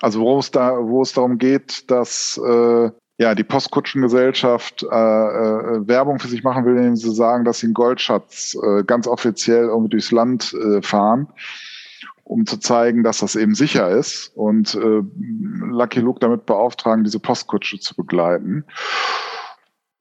also 0.00 0.20
wo 0.20 0.38
es 0.38 0.52
da, 0.52 0.76
wo 0.80 1.02
es 1.02 1.12
darum 1.12 1.38
geht, 1.38 1.90
dass 1.90 2.38
äh, 2.38 2.90
ja 3.18 3.34
die 3.34 3.44
Postkutschengesellschaft 3.44 4.82
äh, 4.82 4.86
äh, 4.86 5.88
Werbung 5.88 6.18
für 6.18 6.28
sich 6.28 6.42
machen 6.42 6.64
will, 6.64 6.76
indem 6.76 6.96
sie 6.96 7.14
sagen, 7.14 7.44
dass 7.44 7.60
sie 7.60 7.66
einen 7.66 7.74
Goldschatz 7.74 8.56
äh, 8.60 8.82
ganz 8.84 9.06
offiziell 9.06 9.64
irgendwie 9.66 9.90
durchs 9.90 10.10
Land 10.10 10.54
äh, 10.54 10.82
fahren, 10.82 11.28
um 12.24 12.46
zu 12.46 12.58
zeigen, 12.58 13.02
dass 13.02 13.18
das 13.18 13.36
eben 13.36 13.54
sicher 13.54 13.88
ist 13.90 14.32
und 14.34 14.74
äh, 14.74 15.02
Lucky 15.60 16.00
Luke 16.00 16.20
damit 16.20 16.46
beauftragen, 16.46 17.04
diese 17.04 17.20
Postkutsche 17.20 17.78
zu 17.78 17.94
begleiten. 17.94 18.64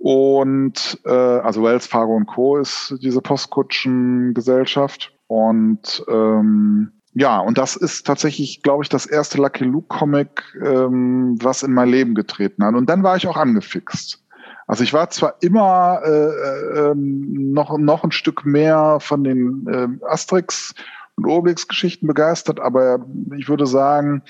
Und 0.04 1.00
äh, 1.06 1.10
also 1.10 1.64
Wells 1.64 1.88
Fargo 1.88 2.14
und 2.14 2.26
Co. 2.26 2.58
ist 2.58 2.96
diese 3.02 3.22
Postkutschengesellschaft. 3.22 5.14
Und 5.28 6.04
ähm, 6.10 6.92
ja, 7.16 7.40
und 7.40 7.58
das 7.58 7.76
ist 7.76 8.08
tatsächlich, 8.08 8.64
glaube 8.64 8.84
ich, 8.84 8.90
das 8.90 9.06
erste 9.06 9.38
Lucky 9.38 9.66
Luke 9.66 9.88
Comic, 9.88 10.44
ähm, 10.64 11.38
was 11.42 11.62
in 11.62 11.74
mein 11.74 11.90
Leben 11.90 12.16
getreten 12.16 12.64
hat. 12.64 12.74
Und 12.74 12.90
dann 12.90 13.04
war 13.04 13.16
ich 13.16 13.28
auch 13.28 13.38
angefixt. 13.38 14.24
Also 14.66 14.84
ich 14.84 14.94
war 14.94 15.10
zwar 15.10 15.36
immer 15.42 16.02
äh, 16.04 16.90
äh, 16.90 16.94
noch, 16.96 17.78
noch 17.78 18.04
ein 18.04 18.12
Stück 18.12 18.46
mehr 18.46 18.98
von 19.00 19.24
den 19.24 19.68
äh, 19.68 20.06
Asterix 20.08 20.74
und 21.16 21.26
Obelix-Geschichten 21.26 22.08
begeistert, 22.08 22.60
aber 22.60 23.06
ich 23.38 23.48
würde 23.50 23.68
sagen, 23.68 24.24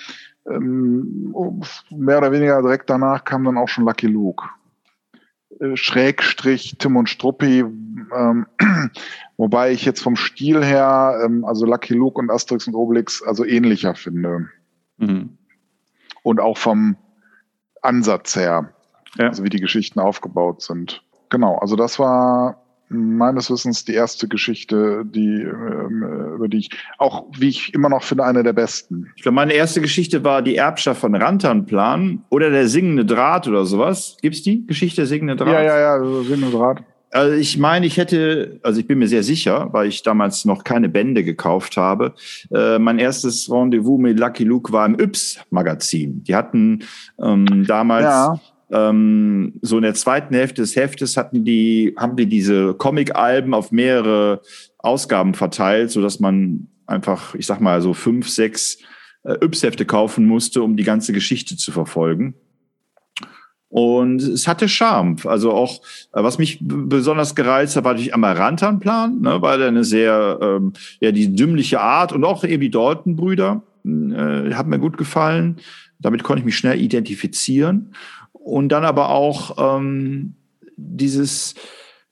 ähm, 0.49 1.33
mehr 1.89 2.17
oder 2.17 2.31
weniger 2.31 2.61
direkt 2.61 2.89
danach 2.89 3.23
kam 3.23 3.45
dann 3.45 3.57
auch 3.57 3.69
schon 3.69 3.85
Lucky 3.85 4.07
Luke. 4.07 4.43
Äh, 5.59 5.75
Schrägstrich 5.75 6.75
Tim 6.77 6.95
und 6.95 7.09
Struppi, 7.09 7.59
ähm, 7.59 8.45
wobei 9.37 9.71
ich 9.71 9.85
jetzt 9.85 10.01
vom 10.01 10.15
Stil 10.15 10.63
her, 10.63 11.21
ähm, 11.25 11.45
also 11.45 11.65
Lucky 11.65 11.93
Luke 11.93 12.19
und 12.19 12.29
Asterix 12.29 12.67
und 12.67 12.75
Obelix, 12.75 13.21
also 13.21 13.45
ähnlicher 13.45 13.95
finde. 13.95 14.49
Mhm. 14.97 15.37
Und 16.23 16.39
auch 16.39 16.57
vom 16.57 16.95
Ansatz 17.81 18.35
her, 18.35 18.73
ja. 19.17 19.27
also 19.27 19.43
wie 19.43 19.49
die 19.49 19.59
Geschichten 19.59 19.99
aufgebaut 19.99 20.61
sind. 20.61 21.03
Genau, 21.29 21.57
also 21.57 21.75
das 21.75 21.99
war 21.99 22.62
meines 22.89 23.49
Wissens 23.49 23.85
die 23.85 23.93
erste 23.93 24.27
Geschichte, 24.27 25.03
die, 25.05 25.41
ähm, 25.41 26.33
über 26.35 26.47
die 26.47 26.57
ich, 26.57 26.69
auch 26.97 27.25
wie 27.37 27.49
ich 27.49 27.73
immer 27.73 27.89
noch 27.89 28.03
finde, 28.03 28.23
eine 28.25 28.43
der 28.43 28.53
besten. 28.53 29.11
Ich 29.15 29.23
glaube, 29.23 29.35
meine 29.35 29.53
erste 29.53 29.81
Geschichte 29.81 30.23
war 30.23 30.41
die 30.41 30.55
Erbschaft 30.55 31.01
von 31.01 31.15
Rantanplan 31.15 32.23
oder 32.29 32.49
der 32.49 32.67
singende 32.67 33.05
Draht 33.05 33.47
oder 33.47 33.65
sowas. 33.65 34.17
Gibt 34.21 34.35
es 34.35 34.43
die 34.43 34.65
Geschichte 34.65 34.97
der 34.97 35.07
singende 35.07 35.35
Draht? 35.35 35.53
Ja, 35.53 35.63
ja, 35.63 35.79
ja, 35.79 36.23
singende 36.23 36.55
Draht. 36.55 36.83
Also 37.11 37.33
ich 37.35 37.59
meine, 37.59 37.85
ich 37.85 37.97
hätte, 37.97 38.59
also 38.63 38.79
ich 38.79 38.87
bin 38.87 38.97
mir 38.97 39.07
sehr 39.07 39.21
sicher, 39.21 39.69
weil 39.71 39.87
ich 39.87 40.01
damals 40.01 40.45
noch 40.45 40.63
keine 40.63 40.89
Bände 40.89 41.23
gekauft 41.23 41.77
habe. 41.77 42.15
Äh, 42.51 42.79
mein 42.79 42.97
erstes 42.97 43.51
Rendezvous 43.51 43.99
mit 43.99 44.19
Lucky 44.19 44.43
Luke 44.43 44.73
war 44.73 44.87
im 44.87 44.99
Yps-Magazin. 44.99 46.23
Die 46.23 46.33
hatten 46.33 46.79
ähm, 47.21 47.65
damals 47.67 48.05
ja 48.05 48.41
ähm, 48.73 49.53
so 49.61 49.77
in 49.77 49.83
der 49.83 49.93
zweiten 49.93 50.33
Hälfte 50.33 50.61
des 50.61 50.75
Heftes 50.75 51.15
hatten 51.15 51.45
die, 51.45 51.93
haben 51.97 52.15
die 52.15 52.25
diese 52.25 52.73
Comic-Alben 52.73 53.53
auf 53.53 53.71
mehrere 53.71 54.41
Ausgaben 54.79 55.35
verteilt, 55.35 55.91
so 55.91 56.01
dass 56.01 56.19
man 56.19 56.67
einfach, 56.87 57.35
ich 57.35 57.45
sag 57.45 57.61
mal, 57.61 57.81
so 57.81 57.93
fünf, 57.93 58.27
sechs 58.27 58.79
äh, 59.23 59.35
Yps-Hefte 59.43 59.85
kaufen 59.85 60.25
musste, 60.25 60.63
um 60.63 60.75
die 60.75 60.83
ganze 60.83 61.13
Geschichte 61.13 61.55
zu 61.55 61.71
verfolgen. 61.71 62.33
Und 63.69 64.21
es 64.21 64.47
hatte 64.47 64.67
Charme. 64.67 65.17
Also 65.25 65.51
auch, 65.51 65.81
äh, 66.13 66.23
was 66.23 66.39
mich 66.39 66.57
besonders 66.61 67.35
gereizt 67.35 67.75
hat, 67.75 67.83
war 67.83 67.93
natürlich 67.93 68.13
Amarantan-Plan, 68.13 69.21
ne, 69.21 69.41
weil 69.41 69.61
er 69.61 69.67
eine 69.67 69.83
sehr, 69.83 70.39
ähm, 70.41 70.73
ja, 70.99 71.11
die 71.11 71.35
dümmliche 71.35 71.79
Art 71.79 72.11
und 72.11 72.23
auch 72.23 72.43
eben 72.43 72.61
die 72.61 72.71
Dalton-Brüder 72.71 73.61
äh, 73.85 74.53
hat 74.53 74.65
mir 74.65 74.79
gut 74.79 74.97
gefallen. 74.97 75.57
Damit 75.99 76.23
konnte 76.23 76.39
ich 76.39 76.45
mich 76.45 76.57
schnell 76.57 76.81
identifizieren 76.81 77.93
und 78.43 78.69
dann 78.69 78.85
aber 78.85 79.09
auch 79.09 79.79
ähm, 79.79 80.35
dieses, 80.75 81.55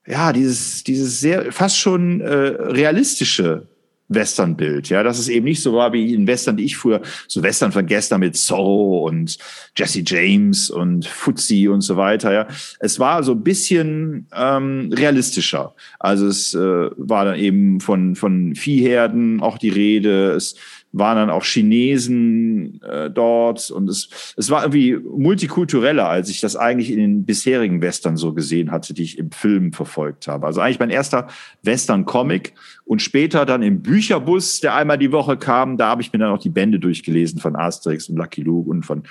ja, 0.06 0.34
dieses, 0.34 0.84
dieses 0.84 1.20
sehr 1.20 1.52
fast 1.52 1.78
schon 1.78 2.22
äh, 2.22 2.34
realistische 2.34 3.68
Westernbild, 4.08 4.90
ja, 4.90 5.04
dass 5.04 5.20
es 5.20 5.30
eben 5.30 5.46
nicht 5.46 5.62
so 5.62 5.74
war 5.74 5.94
wie 5.94 6.14
in 6.14 6.28
Western, 6.28 6.58
die 6.58 6.66
ich 6.66 6.76
früher, 6.76 7.02
so 7.28 7.44
Western 7.44 7.72
von 7.72 7.86
gestern 7.86 8.20
mit 8.20 8.36
Zorro 8.36 9.08
und 9.08 9.38
Jesse 9.76 10.04
James 10.06 10.70
und 10.70 11.06
Fuzzy 11.06 11.70
und 11.70 11.82
so 11.82 11.96
weiter, 11.96 12.34
ja. 12.34 12.48
Es 12.80 13.00
war 13.00 13.24
so 13.24 13.32
ein 13.32 13.44
bisschen 13.44 14.28
ähm, 14.36 14.92
realistischer. 14.94 15.74
Also 16.00 16.28
es 16.28 16.54
äh, 16.54 16.90
war 16.98 17.26
dann 17.26 17.40
eben 17.40 17.80
von, 17.80 18.16
von 18.16 18.54
Viehherden 18.56 19.42
auch 19.42 19.58
die 19.58 19.70
Rede. 19.70 20.32
Es 20.32 20.56
waren 20.94 21.16
dann 21.16 21.30
auch 21.30 21.44
Chinesen 21.44 22.82
äh, 22.84 23.10
dort 23.10 23.72
und 23.72 23.90
es, 23.90 24.34
es 24.36 24.50
war 24.50 24.64
irgendwie 24.64 24.98
multikultureller, 24.98 26.08
als 26.08 26.30
ich 26.30 26.42
das 26.42 26.56
eigentlich 26.56 26.92
in 26.92 27.00
den 27.00 27.26
bisherigen 27.26 27.82
Western 27.82 28.18
so 28.18 28.34
gesehen 28.34 28.72
hatte, 28.72 28.94
die 28.94 29.04
ich 29.04 29.18
im 29.18 29.32
Film 29.32 29.72
verfolgt 29.72 30.28
habe. 30.28 30.46
Also 30.46 30.60
eigentlich 30.60 30.80
mein 30.80 30.90
erster 30.90 31.28
Western-Comic 31.64 32.54
und 32.84 33.02
später 33.02 33.46
dann 33.46 33.64
im 33.64 33.82
Bücherbus, 33.82 34.60
der 34.60 34.76
einmal 34.76 34.98
die 34.98 35.12
Woche 35.12 35.38
kam, 35.38 35.78
da 35.78 35.88
habe 35.88 36.02
ich 36.02 36.12
mir 36.12 36.20
dann 36.20 36.32
auch 36.32 36.42
die 36.42 36.50
Bände 36.50 36.80
durchgelesen 36.80 37.40
von 37.40 37.56
Asterix 37.56 38.10
und 38.10 38.18
Lucky 38.18 38.42
Luke 38.42 38.70
und 38.70 38.86
von 38.86 39.04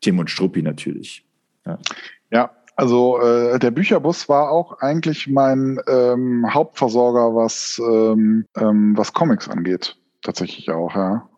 Tim 0.00 0.18
und 0.18 0.30
Struppi 0.30 0.62
natürlich. 0.62 1.24
Ja, 1.66 1.78
ja 2.30 2.50
also 2.76 3.20
äh, 3.20 3.58
der 3.58 3.70
Bücherbus 3.70 4.28
war 4.28 4.50
auch 4.50 4.80
eigentlich 4.80 5.28
mein 5.28 5.80
ähm, 5.86 6.46
Hauptversorger, 6.52 7.34
was, 7.34 7.80
ähm, 7.82 8.46
ähm, 8.56 8.94
was 8.96 9.12
Comics 9.12 9.48
angeht 9.48 9.96
tatsächlich 10.26 10.70
auch, 10.70 10.94
ja. 10.94 11.28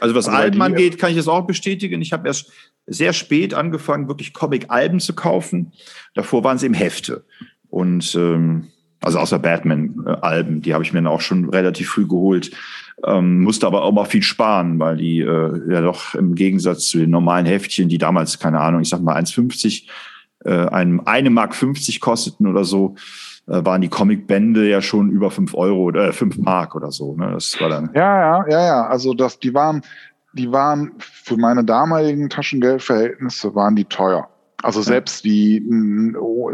Also 0.00 0.14
was 0.14 0.28
also 0.28 0.38
Alben 0.38 0.62
angeht, 0.62 0.98
kann 0.98 1.10
ich 1.10 1.16
das 1.16 1.28
auch 1.28 1.46
bestätigen. 1.46 2.00
Ich 2.00 2.12
habe 2.12 2.26
erst 2.26 2.50
sehr 2.86 3.12
spät 3.12 3.54
angefangen, 3.54 4.08
wirklich 4.08 4.32
Comic-Alben 4.32 5.00
zu 5.00 5.14
kaufen. 5.14 5.72
Davor 6.14 6.42
waren 6.42 6.56
es 6.56 6.62
eben 6.62 6.74
Hefte. 6.74 7.24
Und 7.68 8.14
ähm, 8.14 8.68
also 9.00 9.18
außer 9.18 9.38
Batman-Alben, 9.38 10.62
die 10.62 10.74
habe 10.74 10.84
ich 10.84 10.92
mir 10.92 10.98
dann 10.98 11.06
auch 11.06 11.20
schon 11.20 11.48
relativ 11.50 11.90
früh 11.90 12.06
geholt. 12.06 12.50
Ähm, 13.06 13.40
musste 13.40 13.66
aber 13.66 13.82
auch 13.82 13.92
mal 13.92 14.04
viel 14.04 14.22
sparen, 14.22 14.78
weil 14.78 14.96
die 14.96 15.20
äh, 15.20 15.72
ja 15.72 15.80
doch 15.80 16.14
im 16.14 16.34
Gegensatz 16.34 16.88
zu 16.88 16.98
den 16.98 17.10
normalen 17.10 17.46
Heftchen, 17.46 17.88
die 17.88 17.98
damals, 17.98 18.38
keine 18.38 18.60
Ahnung, 18.60 18.82
ich 18.82 18.88
sag 18.88 19.00
mal 19.00 19.16
1,50, 19.16 19.84
äh, 20.44 20.50
einem 20.50 21.00
eine 21.06 21.30
Mark 21.30 21.54
50 21.54 22.00
kosteten 22.00 22.46
oder 22.46 22.64
so, 22.64 22.96
waren 23.50 23.80
die 23.80 23.88
Comicbände 23.88 24.68
ja 24.68 24.80
schon 24.80 25.10
über 25.10 25.30
fünf 25.30 25.54
Euro 25.54 25.82
oder 25.82 26.08
äh, 26.08 26.12
fünf 26.12 26.38
Mark 26.38 26.74
oder 26.74 26.90
so. 26.90 27.16
Ne? 27.16 27.30
Das 27.32 27.60
war 27.60 27.68
dann. 27.68 27.90
Ja, 27.94 28.18
ja, 28.18 28.44
ja, 28.48 28.66
ja. 28.66 28.86
Also 28.86 29.14
das, 29.14 29.38
die 29.38 29.54
waren, 29.54 29.82
die 30.32 30.52
waren 30.52 30.92
für 30.98 31.36
meine 31.36 31.64
damaligen 31.64 32.30
Taschengeldverhältnisse 32.30 33.54
waren 33.54 33.76
die 33.76 33.84
teuer. 33.84 34.28
Also 34.62 34.82
selbst 34.82 35.24
die, 35.24 35.64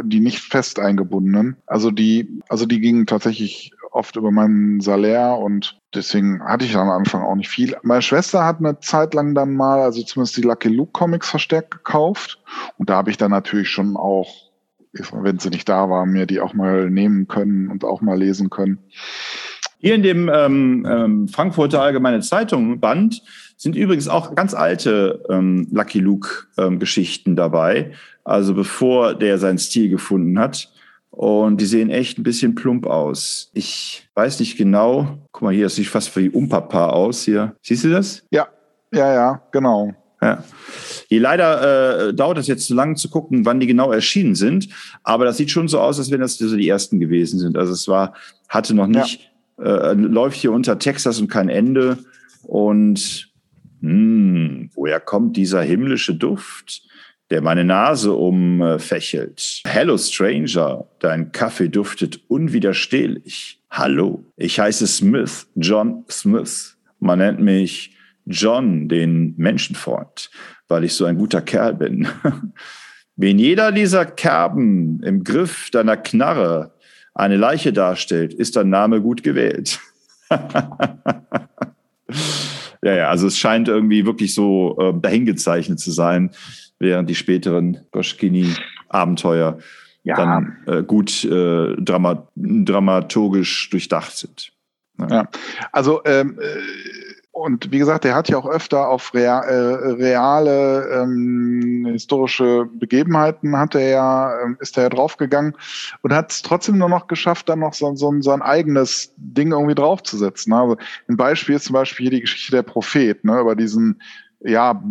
die 0.04 0.20
nicht 0.20 0.38
fest 0.38 0.78
eingebundenen. 0.78 1.56
Also 1.66 1.90
die, 1.90 2.40
also 2.48 2.64
die 2.64 2.80
gingen 2.80 3.06
tatsächlich 3.06 3.72
oft 3.90 4.14
über 4.16 4.30
meinen 4.30 4.80
Salär 4.80 5.38
und 5.38 5.78
deswegen 5.94 6.42
hatte 6.44 6.64
ich 6.64 6.76
am 6.76 6.90
Anfang 6.90 7.22
auch 7.22 7.34
nicht 7.34 7.48
viel. 7.48 7.76
Meine 7.82 8.02
Schwester 8.02 8.44
hat 8.44 8.58
eine 8.58 8.78
Zeit 8.78 9.14
lang 9.14 9.34
dann 9.34 9.54
mal, 9.54 9.80
also 9.80 10.02
zumindest 10.02 10.36
die 10.36 10.42
Lucky 10.42 10.68
Luke 10.68 10.92
Comics 10.92 11.30
verstärkt 11.30 11.70
gekauft 11.70 12.38
und 12.76 12.90
da 12.90 12.96
habe 12.96 13.10
ich 13.10 13.16
dann 13.16 13.30
natürlich 13.30 13.70
schon 13.70 13.96
auch 13.96 14.45
wenn 15.12 15.38
sie 15.38 15.50
nicht 15.50 15.68
da 15.68 15.88
war, 15.88 16.06
mir 16.06 16.26
die 16.26 16.40
auch 16.40 16.54
mal 16.54 16.90
nehmen 16.90 17.28
können 17.28 17.70
und 17.70 17.84
auch 17.84 18.00
mal 18.00 18.18
lesen 18.18 18.50
können. 18.50 18.78
Hier 19.78 19.94
in 19.94 20.02
dem 20.02 20.30
ähm, 20.32 20.86
ähm, 20.88 21.28
Frankfurter 21.28 21.82
Allgemeine 21.82 22.20
Zeitung 22.20 22.80
Band 22.80 23.22
sind 23.56 23.76
übrigens 23.76 24.08
auch 24.08 24.34
ganz 24.34 24.54
alte 24.54 25.24
ähm, 25.30 25.68
Lucky 25.70 26.00
Luke 26.00 26.46
ähm, 26.58 26.78
Geschichten 26.78 27.36
dabei. 27.36 27.92
Also 28.24 28.54
bevor 28.54 29.14
der 29.14 29.38
seinen 29.38 29.58
Stil 29.58 29.88
gefunden 29.88 30.38
hat. 30.38 30.72
Und 31.10 31.60
die 31.60 31.66
sehen 31.66 31.88
echt 31.88 32.18
ein 32.18 32.24
bisschen 32.24 32.54
plump 32.54 32.86
aus. 32.86 33.50
Ich 33.54 34.08
weiß 34.14 34.40
nicht 34.40 34.58
genau. 34.58 35.18
Guck 35.32 35.42
mal, 35.42 35.54
hier, 35.54 35.64
das 35.64 35.76
sieht 35.76 35.86
fast 35.86 36.14
wie 36.16 36.28
Umpapa 36.28 36.90
aus 36.90 37.22
hier. 37.22 37.54
Siehst 37.62 37.84
du 37.84 37.90
das? 37.90 38.26
Ja, 38.30 38.48
ja, 38.92 39.14
ja, 39.14 39.42
genau. 39.50 39.94
Ja. 40.20 40.42
Hier 41.08 41.20
leider 41.20 42.08
äh, 42.08 42.14
dauert 42.14 42.38
es 42.38 42.46
jetzt 42.46 42.66
zu 42.66 42.74
lange 42.74 42.94
zu 42.94 43.10
gucken, 43.10 43.44
wann 43.44 43.60
die 43.60 43.66
genau 43.66 43.92
erschienen 43.92 44.34
sind. 44.34 44.68
Aber 45.02 45.24
das 45.24 45.36
sieht 45.36 45.50
schon 45.50 45.68
so 45.68 45.80
aus, 45.80 45.98
als 45.98 46.10
wenn 46.10 46.20
das 46.20 46.38
so 46.38 46.56
die 46.56 46.68
ersten 46.68 47.00
gewesen 47.00 47.38
sind. 47.38 47.56
Also 47.56 47.72
es 47.72 47.86
war, 47.86 48.14
hatte 48.48 48.74
noch 48.74 48.86
nicht, 48.86 49.30
ja. 49.58 49.90
äh, 49.90 49.92
läuft 49.92 50.36
hier 50.36 50.52
unter 50.52 50.78
Texas 50.78 51.20
und 51.20 51.28
kein 51.28 51.48
Ende. 51.48 51.98
Und 52.42 53.30
mh, 53.80 53.90
hm, 53.90 54.70
woher 54.74 55.00
kommt 55.00 55.36
dieser 55.36 55.62
himmlische 55.62 56.14
Duft? 56.14 56.82
der 57.30 57.42
meine 57.42 57.64
Nase 57.64 58.12
umfächelt. 58.12 59.62
Hello 59.66 59.98
Stranger, 59.98 60.86
dein 61.00 61.32
Kaffee 61.32 61.68
duftet 61.68 62.20
unwiderstehlich. 62.28 63.60
Hallo, 63.70 64.24
ich 64.36 64.60
heiße 64.60 64.86
Smith, 64.86 65.48
John 65.56 66.04
Smith. 66.08 66.76
Man 67.00 67.18
nennt 67.18 67.40
mich 67.40 67.95
John, 68.26 68.88
den 68.88 69.34
Menschenfreund, 69.36 70.30
weil 70.68 70.84
ich 70.84 70.94
so 70.94 71.04
ein 71.04 71.16
guter 71.16 71.40
Kerl 71.40 71.74
bin. 71.74 72.08
Wenn 73.16 73.38
jeder 73.38 73.72
dieser 73.72 74.04
Kerben 74.04 75.02
im 75.02 75.24
Griff 75.24 75.70
deiner 75.70 75.96
Knarre 75.96 76.74
eine 77.14 77.36
Leiche 77.36 77.72
darstellt, 77.72 78.34
ist 78.34 78.56
dein 78.56 78.68
Name 78.68 79.00
gut 79.00 79.22
gewählt. 79.22 79.80
ja, 80.30 80.54
ja, 82.82 83.08
also 83.08 83.28
es 83.28 83.38
scheint 83.38 83.68
irgendwie 83.68 84.04
wirklich 84.04 84.34
so 84.34 84.76
äh, 84.78 84.92
dahingezeichnet 85.00 85.80
zu 85.80 85.92
sein 85.92 86.30
während 86.78 87.08
die 87.08 87.14
späteren 87.14 87.78
Goschkini-Abenteuer 87.90 89.58
ja. 90.04 90.14
dann 90.14 90.56
äh, 90.66 90.82
gut 90.82 91.24
äh, 91.24 91.74
dramat 91.76 92.28
dramaturgisch 92.36 93.70
durchdacht 93.70 94.16
sind. 94.16 94.52
Ja, 94.98 95.08
ja. 95.08 95.28
also 95.72 96.02
ähm, 96.04 96.38
äh, 96.40 97.05
und 97.36 97.70
wie 97.70 97.78
gesagt, 97.78 98.06
er 98.06 98.14
hat 98.14 98.30
ja 98.30 98.38
auch 98.38 98.48
öfter 98.48 98.88
auf 98.88 99.12
rea 99.12 99.40
äh, 99.40 99.92
reale 99.92 101.02
ähm, 101.02 101.86
historische 101.92 102.64
Begebenheiten 102.64 103.58
hat 103.58 103.74
er 103.74 103.90
ja, 103.90 104.32
äh, 104.40 104.54
ist 104.60 104.78
er 104.78 104.84
ja 104.84 104.88
draufgegangen 104.88 105.54
und 106.00 106.14
hat 106.14 106.32
es 106.32 106.40
trotzdem 106.40 106.78
nur 106.78 106.88
noch 106.88 107.08
geschafft, 107.08 107.50
dann 107.50 107.58
noch 107.58 107.74
so, 107.74 107.94
so, 107.94 108.10
so 108.20 108.30
ein 108.30 108.40
eigenes 108.40 109.12
Ding 109.18 109.52
irgendwie 109.52 109.74
draufzusetzen. 109.74 110.54
Also 110.54 110.78
ein 111.10 111.18
Beispiel 111.18 111.56
ist 111.56 111.66
zum 111.66 111.74
Beispiel 111.74 112.04
hier 112.04 112.10
die 112.12 112.22
Geschichte 112.22 112.52
der 112.52 112.62
Prophet, 112.62 113.22
ne, 113.22 113.38
über 113.38 113.54
diesen 113.54 114.00
ja, 114.40 114.82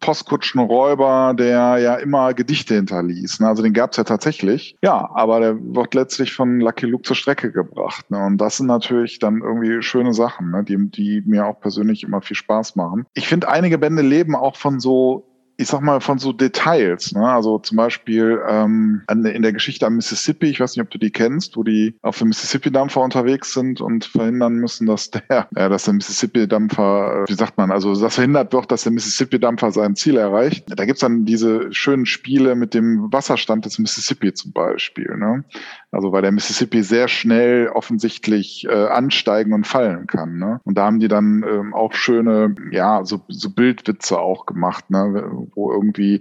Postkutschenräuber, 0.00 1.34
der 1.36 1.78
ja 1.78 1.94
immer 1.96 2.34
Gedichte 2.34 2.74
hinterließ. 2.74 3.40
Ne? 3.40 3.48
Also 3.48 3.62
den 3.62 3.72
gab 3.72 3.90
es 3.92 3.96
ja 3.96 4.04
tatsächlich. 4.04 4.76
Ja, 4.82 5.10
aber 5.14 5.40
der 5.40 5.56
wird 5.74 5.94
letztlich 5.94 6.32
von 6.32 6.60
Lucky 6.60 6.86
Luke 6.86 7.02
zur 7.02 7.16
Strecke 7.16 7.52
gebracht. 7.52 8.10
Ne? 8.10 8.18
Und 8.24 8.38
das 8.38 8.56
sind 8.56 8.66
natürlich 8.66 9.18
dann 9.18 9.40
irgendwie 9.42 9.82
schöne 9.82 10.14
Sachen, 10.14 10.50
ne? 10.50 10.64
die, 10.64 10.90
die 10.90 11.22
mir 11.26 11.46
auch 11.46 11.60
persönlich 11.60 12.02
immer 12.04 12.22
viel 12.22 12.36
Spaß 12.36 12.76
machen. 12.76 13.06
Ich 13.14 13.28
finde, 13.28 13.48
einige 13.48 13.78
Bände 13.78 14.02
leben 14.02 14.34
auch 14.34 14.56
von 14.56 14.80
so 14.80 15.24
ich 15.60 15.66
sag 15.66 15.80
mal, 15.80 16.00
von 16.00 16.18
so 16.18 16.32
Details. 16.32 17.12
Ne? 17.12 17.28
Also 17.28 17.58
zum 17.58 17.76
Beispiel 17.76 18.40
ähm, 18.48 19.02
in 19.10 19.42
der 19.42 19.52
Geschichte 19.52 19.86
am 19.86 19.96
Mississippi, 19.96 20.46
ich 20.46 20.60
weiß 20.60 20.76
nicht, 20.76 20.84
ob 20.84 20.90
du 20.90 20.98
die 20.98 21.10
kennst, 21.10 21.56
wo 21.56 21.64
die 21.64 21.96
auf 22.02 22.18
dem 22.18 22.28
Mississippi-Dampfer 22.28 23.00
unterwegs 23.00 23.54
sind 23.54 23.80
und 23.80 24.04
verhindern 24.04 24.54
müssen, 24.54 24.86
dass 24.86 25.10
der, 25.10 25.48
äh, 25.56 25.68
dass 25.68 25.84
der 25.84 25.94
Mississippi-Dampfer, 25.94 27.24
äh, 27.24 27.28
wie 27.28 27.34
sagt 27.34 27.58
man, 27.58 27.72
also 27.72 27.92
das 27.92 28.14
verhindert 28.14 28.52
wird, 28.52 28.70
dass 28.70 28.84
der 28.84 28.92
Mississippi-Dampfer 28.92 29.72
sein 29.72 29.96
Ziel 29.96 30.16
erreicht. 30.16 30.64
Da 30.68 30.84
gibt's 30.84 31.00
dann 31.00 31.24
diese 31.24 31.72
schönen 31.72 32.06
Spiele 32.06 32.54
mit 32.54 32.72
dem 32.72 33.12
Wasserstand 33.12 33.64
des 33.64 33.80
Mississippi 33.80 34.32
zum 34.32 34.52
Beispiel. 34.52 35.16
Ne? 35.16 35.44
Also 35.90 36.12
weil 36.12 36.22
der 36.22 36.32
Mississippi 36.32 36.82
sehr 36.82 37.08
schnell 37.08 37.68
offensichtlich 37.68 38.66
äh, 38.66 38.88
ansteigen 38.88 39.54
und 39.54 39.66
fallen 39.66 40.06
kann. 40.06 40.38
Ne? 40.38 40.60
Und 40.64 40.76
da 40.76 40.84
haben 40.84 41.00
die 41.00 41.08
dann 41.08 41.42
ähm, 41.48 41.72
auch 41.72 41.94
schöne, 41.94 42.54
ja, 42.70 43.04
so, 43.04 43.22
so 43.28 43.50
Bildwitze 43.50 44.18
auch 44.18 44.44
gemacht, 44.44 44.90
ne? 44.90 45.30
wo 45.54 45.72
irgendwie 45.72 46.20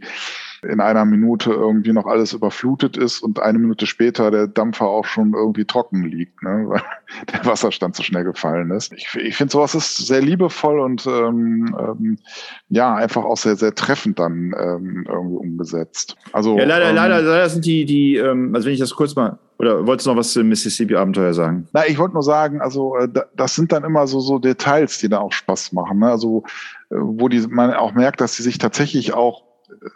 in 0.64 0.80
einer 0.80 1.06
Minute 1.06 1.52
irgendwie 1.52 1.94
noch 1.94 2.06
alles 2.06 2.34
überflutet 2.34 2.98
ist 2.98 3.22
und 3.22 3.40
eine 3.40 3.60
Minute 3.60 3.86
später 3.86 4.32
der 4.32 4.48
Dampfer 4.48 4.88
auch 4.88 5.06
schon 5.06 5.34
irgendwie 5.34 5.66
trocken 5.66 6.04
liegt, 6.04 6.42
ne? 6.44 6.66
weil 6.68 6.82
der 7.34 7.46
Wasserstand 7.46 7.96
so 7.96 8.04
schnell 8.04 8.24
gefallen 8.24 8.72
ist. 8.72 8.94
Ich, 8.94 9.08
ich 9.16 9.36
finde, 9.36 9.52
sowas 9.52 9.76
ist 9.76 9.98
sehr 9.98 10.22
liebevoll 10.22 10.80
und 10.80 11.06
ähm, 11.06 11.76
ähm, 11.80 12.18
ja, 12.70 12.96
einfach 12.96 13.24
auch 13.24 13.38
sehr, 13.38 13.56
sehr 13.56 13.76
treffend 13.76 14.20
dann 14.20 14.54
ähm, 14.58 15.06
irgendwie 15.08 15.38
umgesetzt. 15.38 16.16
Also, 16.34 16.58
ja, 16.58 16.66
leider, 16.66 16.90
ähm, 16.90 16.96
leider, 16.96 17.22
leider 17.22 17.50
sind 17.50 17.66
die, 17.66 17.86
die, 17.86 18.16
ähm, 18.16 18.54
also 18.54 18.66
wenn 18.66 18.74
ich 18.74 18.80
das 18.80 18.96
kurz 18.96 19.16
mal 19.16 19.40
oder 19.60 19.88
wolltest 19.88 20.06
du 20.06 20.12
noch 20.12 20.18
was 20.18 20.34
zum 20.34 20.48
Mississippi-Abenteuer 20.50 21.34
sagen? 21.34 21.68
Na, 21.74 21.88
ich 21.88 21.98
wollte 21.98 22.14
nur 22.14 22.24
sagen, 22.24 22.62
also 22.62 22.96
äh, 22.96 23.08
das 23.36 23.56
sind 23.56 23.72
dann 23.72 23.84
immer 23.84 24.06
so, 24.06 24.20
so 24.20 24.38
Details, 24.38 25.00
die 25.00 25.10
da 25.10 25.20
auch 25.20 25.32
Spaß 25.32 25.72
machen. 25.72 26.00
Ne? 26.00 26.12
Also 26.12 26.44
äh, 26.92 26.96
wo 26.98 27.28
die, 27.28 27.40
man 27.48 27.74
auch 27.74 27.94
merkt, 27.94 28.22
dass 28.22 28.36
sie 28.36 28.44
sich 28.44 28.60
tatsächlich 28.60 29.14
auch 29.14 29.47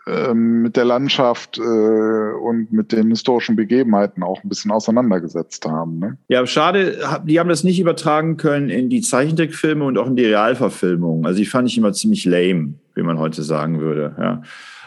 ähm, 0.08 0.62
mit 0.62 0.76
der 0.76 0.86
Landschaft 0.86 1.58
äh, 1.58 1.62
und 1.62 2.72
mit 2.72 2.92
den 2.92 3.10
historischen 3.10 3.56
Begebenheiten 3.56 4.24
auch 4.24 4.44
ein 4.44 4.50
bisschen 4.50 4.72
auseinandergesetzt 4.72 5.66
haben. 5.66 6.00
Ne? 6.00 6.18
Ja, 6.28 6.46
schade, 6.46 6.98
die 7.26 7.40
haben 7.40 7.50
das 7.50 7.64
nicht 7.64 7.80
übertragen 7.80 8.38
können 8.38 8.70
in 8.70 8.90
die 8.90 9.02
Zeichentrickfilme 9.02 9.86
und 9.86 9.98
auch 9.98 10.08
in 10.08 10.16
die 10.16 10.26
Realverfilmung. 10.26 11.26
Also 11.26 11.40
die 11.40 11.46
fand 11.46 11.70
ich 11.70 11.78
immer 11.78 11.94
ziemlich 11.94 12.26
lame, 12.26 12.74
wie 12.96 13.04
man 13.04 13.18
heute 13.18 13.44
sagen 13.44 13.80
würde. 13.80 14.16
Ja. 14.20 14.42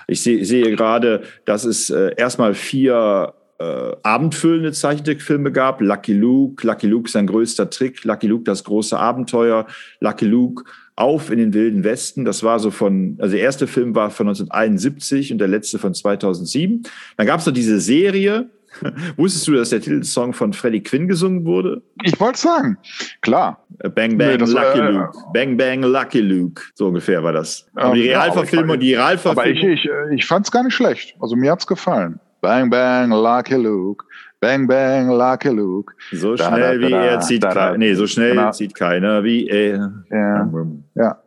Ich 0.06 0.22
sehe, 0.22 0.44
sehe 0.44 0.70
gerade, 0.76 1.22
dass 1.44 1.64
es 1.64 1.90
äh, 1.90 2.14
erstmal 2.16 2.54
vier 2.54 3.32
äh, 3.58 3.96
abendfüllende 4.02 4.72
Zeichentrickfilme 4.72 5.52
gab. 5.52 5.80
Lucky 5.80 6.12
Luke, 6.12 6.66
Lucky 6.66 6.86
Luke 6.86 7.10
sein 7.10 7.26
größter 7.26 7.70
Trick, 7.70 8.04
Lucky 8.04 8.26
Luke 8.26 8.44
das 8.44 8.64
große 8.64 8.98
Abenteuer, 8.98 9.66
Lucky 10.00 10.26
Luke 10.26 10.64
auf 10.96 11.30
in 11.30 11.38
den 11.38 11.54
Wilden 11.54 11.84
Westen. 11.84 12.24
Das 12.24 12.42
war 12.42 12.58
so 12.58 12.70
von, 12.70 13.16
also 13.20 13.34
der 13.34 13.42
erste 13.42 13.66
Film 13.66 13.94
war 13.94 14.10
von 14.10 14.28
1971 14.28 15.32
und 15.32 15.38
der 15.38 15.48
letzte 15.48 15.78
von 15.78 15.94
2007. 15.94 16.82
Dann 17.16 17.26
gab 17.26 17.40
es 17.40 17.46
noch 17.46 17.52
diese 17.52 17.80
Serie. 17.80 18.50
Wusstest 19.16 19.46
du, 19.46 19.52
dass 19.52 19.70
der 19.70 19.80
Titelsong 19.80 20.32
von 20.32 20.52
Freddie 20.52 20.82
Quinn 20.82 21.06
gesungen 21.06 21.44
wurde? 21.44 21.82
Ich 22.02 22.18
wollte 22.18 22.38
sagen, 22.38 22.76
klar. 23.20 23.64
Äh, 23.78 23.88
Bang 23.88 24.18
Bang 24.18 24.36
nee, 24.38 24.44
Lucky 24.44 24.78
äh, 24.78 24.90
Luke. 24.90 25.18
Bang 25.32 25.56
Bang 25.56 25.82
Lucky 25.82 26.20
Luke. 26.20 26.62
So 26.74 26.88
ungefähr 26.88 27.22
war 27.22 27.32
das. 27.32 27.66
Aber 27.74 27.94
die 27.94 28.08
Realverfilmung, 28.08 28.70
ja, 28.70 28.76
die 28.76 28.94
Realverfilmung. 28.94 29.38
Aber 29.38 29.72
ich, 29.72 29.84
ich, 29.84 29.90
ich 30.12 30.26
fand 30.26 30.46
es 30.46 30.52
gar 30.52 30.64
nicht 30.64 30.74
schlecht. 30.74 31.14
Also 31.20 31.36
mir 31.36 31.52
hat's 31.52 31.66
gefallen. 31.66 32.18
Bang 32.40 32.68
Bang 32.68 33.10
Lucky 33.10 33.54
Luke. 33.54 34.04
Bang, 34.44 34.66
bang, 34.66 35.08
Lucky 35.08 35.48
Luke. 35.48 35.94
So 36.12 36.36
schnell 36.36 36.78
da, 36.78 36.88
da, 36.88 36.88
da, 36.88 36.88
wie 36.88 36.92
er 36.92 37.20
zieht 37.20 37.42
keiner. 37.42 37.78
Nee, 37.78 37.94
so 37.94 38.06
schnell 38.06 38.34
genau. 38.34 38.50
zieht 38.50 38.74
keiner 38.74 39.24
wie 39.24 39.48
er. 39.48 39.90
Ja, 40.10 40.50
ja. 40.94 41.18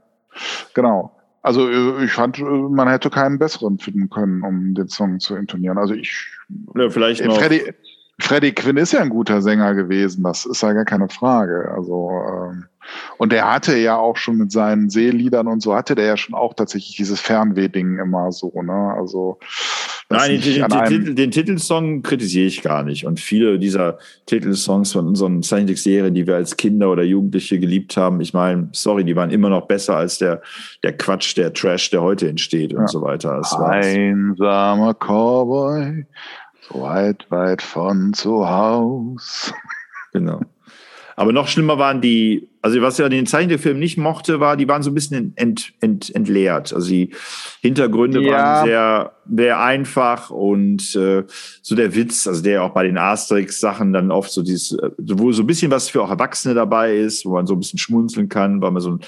genau. 0.75 1.11
Also 1.41 1.67
äh, 1.67 2.05
ich 2.05 2.11
fand, 2.11 2.37
äh, 2.37 2.43
man 2.43 2.87
hätte 2.87 3.09
keinen 3.09 3.39
besseren 3.39 3.79
finden 3.79 4.07
können, 4.11 4.43
um 4.43 4.75
den 4.75 4.87
Song 4.87 5.19
zu 5.19 5.35
intonieren. 5.35 5.79
Also 5.79 5.95
ich. 5.95 6.27
Ja, 6.75 6.91
vielleicht 6.91 7.25
noch. 7.25 7.39
Freddy, 7.39 7.73
Freddy 8.19 8.51
Quinn 8.51 8.77
ist 8.77 8.93
ja 8.93 8.99
ein 8.99 9.09
guter 9.09 9.41
Sänger 9.41 9.73
gewesen, 9.73 10.23
das 10.23 10.45
ist 10.45 10.61
ja 10.61 10.73
gar 10.73 10.85
keine 10.85 11.09
Frage. 11.09 11.71
Also 11.75 12.11
ähm, 12.11 12.65
und 13.17 13.31
der 13.31 13.51
hatte 13.51 13.77
ja 13.77 13.97
auch 13.97 14.17
schon 14.17 14.37
mit 14.37 14.51
seinen 14.51 14.89
Seeliedern 14.89 15.47
und 15.47 15.61
so 15.61 15.75
hatte 15.75 15.95
der 15.95 16.05
ja 16.05 16.17
schon 16.17 16.35
auch 16.35 16.53
tatsächlich 16.53 16.95
dieses 16.95 17.19
Fernweh-Ding 17.21 17.99
immer 17.99 18.31
so, 18.31 18.61
ne? 18.61 18.93
Also 18.97 19.39
Nein, 20.09 20.39
den, 20.39 20.69
den, 20.69 20.85
Titel, 20.85 21.15
den, 21.15 21.31
Titelsong 21.31 22.01
kritisiere 22.01 22.45
ich 22.45 22.61
gar 22.61 22.83
nicht. 22.83 23.05
Und 23.05 23.19
viele 23.19 23.59
dieser 23.59 23.97
Titelsongs 24.25 24.93
von 24.93 25.05
unseren 25.05 25.43
Zeichentrickserien, 25.43 26.13
die 26.13 26.25
wir 26.25 26.35
als 26.35 26.55
Kinder 26.55 26.89
oder 26.89 27.03
Jugendliche 27.03 27.59
geliebt 27.59 27.97
haben, 27.97 28.21
ich 28.21 28.33
meine, 28.33 28.69
sorry, 28.71 29.03
die 29.03 29.17
waren 29.17 29.31
immer 29.31 29.49
noch 29.49 29.67
besser 29.67 29.97
als 29.97 30.17
der, 30.17 30.41
der 30.81 30.95
Quatsch, 30.95 31.35
der 31.35 31.53
Trash, 31.53 31.89
der 31.89 32.01
heute 32.01 32.29
entsteht 32.29 32.71
ja. 32.71 32.79
und 32.79 32.89
so 32.89 33.01
weiter. 33.01 33.35
Das 33.35 33.53
Einsamer 33.53 34.93
Cowboy, 34.93 36.05
so 36.61 36.81
weit, 36.81 37.29
weit 37.29 37.61
von 37.61 38.13
zu 38.13 38.47
Haus. 38.47 39.53
Genau. 40.13 40.39
Aber 41.17 41.33
noch 41.33 41.49
schlimmer 41.49 41.77
waren 41.77 41.99
die 41.99 42.47
also 42.67 42.81
was 42.81 42.99
er 42.99 43.05
in 43.05 43.11
den 43.11 43.25
Zeichentrickfilmen 43.25 43.79
nicht 43.79 43.97
mochte, 43.97 44.41
war, 44.41 44.57
die 44.57 44.67
waren 44.67 44.83
so 44.83 44.91
ein 44.91 44.93
bisschen 44.93 45.31
ent, 45.37 45.71
ent, 45.79 46.13
entleert. 46.13 46.73
Also 46.73 46.89
die 46.89 47.11
Hintergründe 47.61 48.21
ja. 48.21 48.31
waren 48.31 48.65
sehr, 48.65 49.13
sehr 49.33 49.59
einfach 49.61 50.29
und 50.31 50.93
äh, 50.97 51.23
so 51.61 51.75
der 51.75 51.95
Witz, 51.95 52.27
also 52.27 52.43
der 52.43 52.63
auch 52.63 52.71
bei 52.73 52.83
den 52.83 52.97
Asterix-Sachen 52.97 53.93
dann 53.93 54.11
oft 54.11 54.31
so 54.31 54.43
dieses, 54.43 54.73
äh, 54.73 54.89
wo 54.97 55.31
so 55.31 55.43
ein 55.43 55.47
bisschen 55.47 55.71
was 55.71 55.87
für 55.87 56.03
auch 56.03 56.09
Erwachsene 56.09 56.55
dabei 56.55 56.97
ist, 56.97 57.25
wo 57.25 57.31
man 57.35 57.47
so 57.47 57.53
ein 57.53 57.59
bisschen 57.59 57.79
schmunzeln 57.79 58.27
kann, 58.27 58.61
weil 58.61 58.71
man 58.71 58.81
so 58.81 58.91
ein 58.91 58.99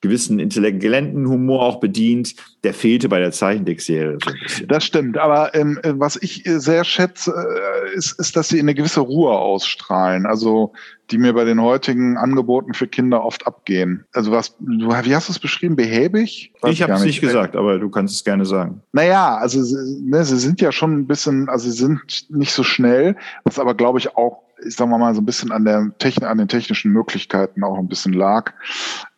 gewissen 0.00 0.38
intellektuellen 0.38 1.28
Humor 1.28 1.62
auch 1.62 1.80
bedient, 1.80 2.34
der 2.64 2.74
fehlte 2.74 3.08
bei 3.08 3.18
der 3.18 3.32
Zeichentrickserie 3.32 4.18
so. 4.22 4.64
Das 4.66 4.84
stimmt, 4.84 5.18
aber 5.18 5.54
ähm, 5.54 5.78
was 5.82 6.16
ich 6.16 6.46
äh, 6.46 6.58
sehr 6.58 6.84
schätze, 6.84 7.32
äh, 7.32 7.96
ist, 7.96 8.18
ist, 8.18 8.36
dass 8.36 8.48
sie 8.48 8.58
eine 8.58 8.74
gewisse 8.74 9.00
Ruhe 9.00 9.32
ausstrahlen, 9.32 10.26
also 10.26 10.72
die 11.10 11.18
mir 11.18 11.32
bei 11.32 11.44
den 11.44 11.60
heutigen 11.60 12.16
Angeboten 12.16 12.72
für 12.72 12.86
Kinder 12.86 13.24
oft 13.24 13.46
abgehen. 13.46 14.04
Also 14.12 14.30
was, 14.30 14.56
du, 14.58 14.88
wie 14.88 15.14
hast 15.14 15.28
du 15.28 15.32
es 15.32 15.38
beschrieben, 15.38 15.76
behäbig? 15.76 16.52
Weiß 16.60 16.72
ich 16.72 16.82
habe 16.82 16.92
es 16.92 17.04
nicht 17.04 17.20
gesagt, 17.20 17.56
aber 17.56 17.78
du 17.78 17.90
kannst 17.90 18.14
es 18.14 18.24
gerne 18.24 18.46
sagen. 18.46 18.82
Naja, 18.92 19.36
also 19.36 19.60
ne, 20.00 20.24
sie 20.24 20.38
sind 20.38 20.60
ja 20.60 20.72
schon 20.72 20.98
ein 20.98 21.06
bisschen, 21.06 21.48
also 21.48 21.68
sie 21.68 21.76
sind 21.76 22.30
nicht 22.30 22.52
so 22.52 22.62
schnell, 22.62 23.16
was 23.44 23.58
aber 23.58 23.74
glaube 23.74 23.98
ich 23.98 24.16
auch 24.16 24.42
ich 24.66 24.76
sag 24.76 24.88
mal 24.88 25.14
so 25.14 25.20
ein 25.20 25.26
bisschen 25.26 25.52
an 25.52 25.64
der 25.64 25.90
Technik, 25.98 26.28
an 26.28 26.38
den 26.38 26.48
technischen 26.48 26.92
Möglichkeiten 26.92 27.64
auch 27.64 27.78
ein 27.78 27.88
bisschen 27.88 28.12
lag. 28.12 28.52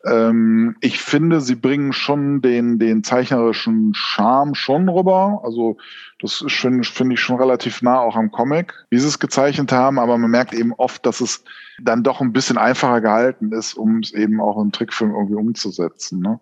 Ähm, 0.05 0.77
ich 0.81 1.01
finde, 1.01 1.41
sie 1.41 1.55
bringen 1.55 1.93
schon 1.93 2.41
den, 2.41 2.79
den 2.79 3.05
zeichnerischen 3.05 3.93
Charme 3.95 4.55
schon 4.55 4.89
rüber. 4.89 5.41
Also 5.45 5.77
das 6.21 6.45
finde 6.49 6.85
find 6.85 7.13
ich 7.13 7.21
schon 7.21 7.37
relativ 7.37 7.83
nah 7.83 7.99
auch 7.99 8.17
am 8.17 8.31
Comic, 8.31 8.75
wie 8.91 8.99
sie 8.99 9.09
es 9.09 9.19
gezeichnet 9.19 9.73
haben, 9.73 9.99
aber 9.99 10.19
man 10.19 10.31
merkt 10.31 10.55
eben 10.55 10.73
oft, 10.75 11.05
dass 11.05 11.21
es 11.21 11.45
dann 11.81 12.03
doch 12.03 12.21
ein 12.21 12.33
bisschen 12.33 12.59
einfacher 12.59 13.01
gehalten 13.01 13.53
ist, 13.53 13.75
um 13.75 13.99
es 13.99 14.13
eben 14.13 14.41
auch 14.41 14.61
im 14.61 14.73
Trickfilm 14.73 15.13
irgendwie 15.13 15.35
umzusetzen. 15.35 16.21
Ne? 16.21 16.39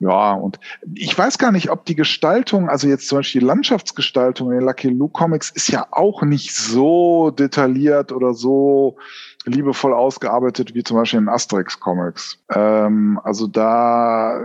Ja, 0.00 0.32
und 0.32 0.58
ich 0.94 1.16
weiß 1.16 1.36
gar 1.36 1.52
nicht, 1.52 1.70
ob 1.70 1.84
die 1.84 1.94
Gestaltung, 1.94 2.70
also 2.70 2.88
jetzt 2.88 3.06
zum 3.06 3.18
Beispiel 3.18 3.42
die 3.42 3.46
Landschaftsgestaltung 3.46 4.50
in 4.50 4.58
den 4.58 4.66
Lucky 4.66 4.88
Luke 4.88 5.12
Comics 5.12 5.50
ist 5.50 5.68
ja 5.68 5.86
auch 5.90 6.22
nicht 6.22 6.54
so 6.54 7.30
detailliert 7.30 8.10
oder 8.10 8.32
so 8.32 8.96
liebevoll 9.44 9.92
ausgearbeitet 9.92 10.74
wie 10.74 10.82
zum 10.82 10.96
Beispiel 10.96 11.20
in 11.20 11.28
Asterix 11.28 11.80
Comics. 11.80 12.38
Ähm, 12.48 13.20
also 13.24 13.46
da 13.46 14.40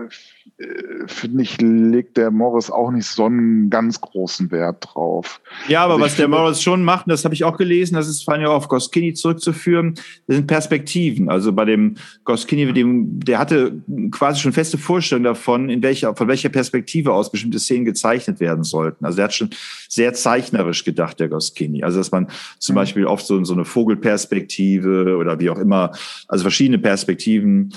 finde 1.08 1.44
ich, 1.44 1.60
legt 1.60 2.16
der 2.16 2.32
Morris 2.32 2.72
auch 2.72 2.90
nicht 2.90 3.08
so 3.08 3.26
einen 3.26 3.70
ganz 3.70 4.00
großen 4.00 4.52
Wert 4.52 4.88
drauf. 4.88 5.42
Ja, 5.68 5.84
aber 5.84 5.96
also 5.96 6.06
was 6.06 6.16
der 6.16 6.30
Morris 6.30 6.62
schon 6.62 6.82
macht, 6.82 7.10
das 7.10 7.26
habe 7.26 7.36
ich 7.36 7.44
auch 7.44 7.58
gelesen, 7.58 7.96
das 7.96 8.08
ist 8.08 8.24
vor 8.24 8.34
allem 8.34 8.46
auf 8.46 8.70
Goskini 8.70 9.14
zurückzuführen, 9.14 9.96
das 10.28 10.38
sind 10.38 10.48
Perspektiven. 10.48 11.30
Also 11.30 11.52
bei 11.52 11.66
dem 11.66 11.96
Goskini, 12.24 12.72
dem, 12.72 13.20
der 13.20 13.38
hatte 13.38 13.82
quasi 14.12 14.40
schon 14.40 14.54
feste 14.54 14.78
Vorstellungen 14.78 15.26
davon, 15.26 15.70
in 15.70 15.84
welcher, 15.84 16.16
von 16.16 16.30
welcher 16.30 16.50
Perspektive 16.50 17.12
aus 17.12 17.32
bestimmte 17.32 17.60
Szenen 17.60 17.84
gezeichnet 17.84 18.40
werden 18.40 18.64
sollten. 18.64 19.04
Also 19.04 19.18
der 19.18 19.26
hat 19.26 19.34
schon 19.34 19.50
sehr 19.90 20.14
zeichnerisch 20.14 20.86
gedacht, 20.86 21.20
der 21.20 21.28
Goskini. 21.28 21.84
Also 21.84 21.98
dass 21.98 22.12
man 22.12 22.28
zum 22.60 22.76
mhm. 22.76 22.78
Beispiel 22.78 23.06
oft 23.06 23.26
so, 23.26 23.44
so 23.44 23.54
eine 23.54 23.66
Vogelperspektive 23.66 25.18
oder 25.18 25.38
wie 25.38 25.50
auch 25.50 25.60
immer, 25.60 25.92
also 26.30 26.44
verschiedene 26.44 26.80
Perspektiven 26.80 27.74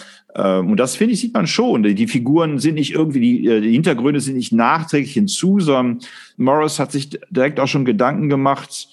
und 0.59 0.76
das 0.76 0.97
finde 0.97 1.14
ich, 1.14 1.20
sieht 1.20 1.35
man 1.35 1.47
schon. 1.47 1.83
Die 1.83 2.07
Figuren 2.07 2.59
sind 2.59 2.74
nicht 2.74 2.93
irgendwie, 2.93 3.20
die, 3.20 3.47
äh, 3.47 3.61
die 3.61 3.72
Hintergründe 3.72 4.20
sind 4.20 4.37
nicht 4.37 4.53
nachträglich 4.53 5.14
hinzu, 5.14 5.61
sondern 5.61 6.01
Morris 6.37 6.79
hat 6.79 6.93
sich 6.93 7.11
direkt 7.31 7.61
auch 7.61 7.66
schon 7.66 7.85
Gedanken 7.85 8.29
gemacht, 8.29 8.89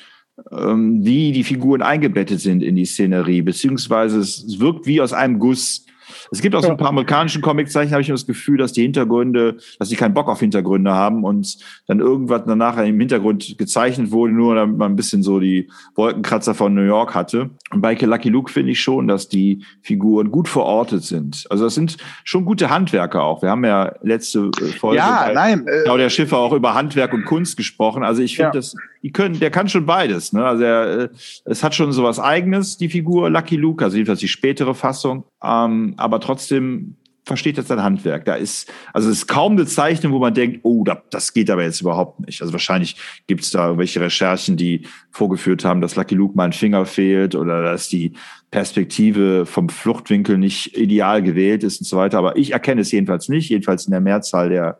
ähm, 0.51 1.03
wie 1.05 1.31
die 1.31 1.43
Figuren 1.43 1.81
eingebettet 1.81 2.39
sind 2.39 2.63
in 2.63 2.75
die 2.75 2.85
Szenerie, 2.85 3.41
beziehungsweise 3.41 4.19
es 4.19 4.59
wirkt 4.59 4.85
wie 4.87 5.01
aus 5.01 5.13
einem 5.13 5.39
Guss. 5.39 5.85
Es 6.31 6.41
gibt 6.41 6.55
auch 6.55 6.61
so 6.61 6.69
ein 6.69 6.77
paar 6.77 6.89
amerikanischen 6.89 7.41
Comiczeichen, 7.41 7.91
habe 7.91 8.01
ich 8.01 8.07
das 8.07 8.25
Gefühl, 8.25 8.57
dass 8.57 8.73
die 8.73 8.81
Hintergründe, 8.81 9.57
dass 9.79 9.89
sie 9.89 9.95
keinen 9.95 10.13
Bock 10.13 10.27
auf 10.27 10.39
Hintergründe 10.39 10.93
haben 10.93 11.23
und 11.23 11.57
dann 11.87 11.99
irgendwas 11.99 12.43
danach 12.45 12.77
im 12.77 12.99
Hintergrund 12.99 13.57
gezeichnet 13.57 14.11
wurde, 14.11 14.33
nur 14.33 14.55
damit 14.55 14.77
man 14.77 14.91
ein 14.91 14.95
bisschen 14.95 15.23
so 15.23 15.39
die 15.39 15.69
Wolkenkratzer 15.95 16.53
von 16.53 16.73
New 16.73 16.83
York 16.83 17.15
hatte. 17.15 17.49
Und 17.71 17.81
bei 17.81 17.93
Lucky 17.95 18.29
Luke 18.29 18.51
finde 18.51 18.71
ich 18.71 18.81
schon, 18.81 19.07
dass 19.07 19.29
die 19.29 19.63
Figuren 19.81 20.31
gut 20.31 20.47
verortet 20.47 21.03
sind. 21.03 21.45
Also 21.49 21.65
das 21.65 21.75
sind 21.75 21.97
schon 22.23 22.45
gute 22.45 22.69
Handwerker 22.69 23.23
auch. 23.23 23.41
Wir 23.41 23.49
haben 23.49 23.65
ja 23.65 23.93
letzte 24.01 24.51
äh, 24.61 24.65
Folge 24.77 24.97
ja, 24.97 25.31
nein, 25.33 25.65
äh, 25.67 25.83
Claudia 25.83 26.09
Schiffer 26.09 26.37
auch 26.37 26.53
über 26.53 26.73
Handwerk 26.73 27.13
und 27.13 27.25
Kunst 27.25 27.57
gesprochen. 27.57 28.03
Also 28.03 28.21
ich 28.21 28.35
finde, 28.35 28.49
ja. 28.49 28.51
das, 28.53 28.75
die 29.05 29.11
können, 29.11 29.39
der 29.39 29.51
kann 29.51 29.69
schon 29.69 29.85
beides. 29.85 30.33
Ne? 30.33 30.43
Also 30.43 30.63
er, 30.63 30.99
äh, 30.99 31.09
es 31.45 31.63
hat 31.63 31.75
schon 31.75 31.91
so 31.91 32.03
was 32.03 32.19
Eigenes, 32.19 32.77
die 32.77 32.89
Figur 32.89 33.29
Lucky 33.29 33.55
Luke, 33.55 33.83
also 33.83 33.97
jedenfalls 33.97 34.19
die 34.19 34.27
spätere 34.27 34.73
Fassung. 34.73 35.25
Ähm, 35.43 35.93
aber 35.97 36.19
trotzdem 36.19 36.95
versteht 37.23 37.59
das 37.59 37.67
sein 37.67 37.83
Handwerk. 37.83 38.25
Da 38.25 38.33
ist, 38.33 38.73
also 38.93 39.11
es 39.11 39.19
ist 39.19 39.27
kaum 39.27 39.51
eine 39.51 39.67
Zeichnung, 39.67 40.11
wo 40.11 40.17
man 40.17 40.33
denkt, 40.33 40.61
oh, 40.63 40.83
das 41.11 41.33
geht 41.35 41.51
aber 41.51 41.61
jetzt 41.61 41.81
überhaupt 41.81 42.19
nicht. 42.25 42.41
Also 42.41 42.51
wahrscheinlich 42.51 42.95
gibt 43.27 43.43
es 43.43 43.51
da 43.51 43.65
irgendwelche 43.65 44.01
Recherchen, 44.01 44.57
die 44.57 44.87
vorgeführt 45.11 45.63
haben, 45.63 45.81
dass 45.81 45.95
Lucky 45.95 46.15
Luke 46.15 46.35
mal 46.35 46.45
ein 46.45 46.53
Finger 46.53 46.87
fehlt 46.87 47.35
oder 47.35 47.61
dass 47.61 47.87
die 47.87 48.13
Perspektive 48.49 49.45
vom 49.45 49.69
Fluchtwinkel 49.69 50.39
nicht 50.39 50.75
ideal 50.75 51.21
gewählt 51.21 51.63
ist 51.63 51.79
und 51.79 51.85
so 51.85 51.97
weiter. 51.97 52.17
Aber 52.17 52.37
ich 52.37 52.53
erkenne 52.53 52.81
es 52.81 52.91
jedenfalls 52.91 53.29
nicht, 53.29 53.51
jedenfalls 53.51 53.85
in 53.85 53.91
der 53.91 54.01
Mehrzahl 54.01 54.49
der 54.49 54.79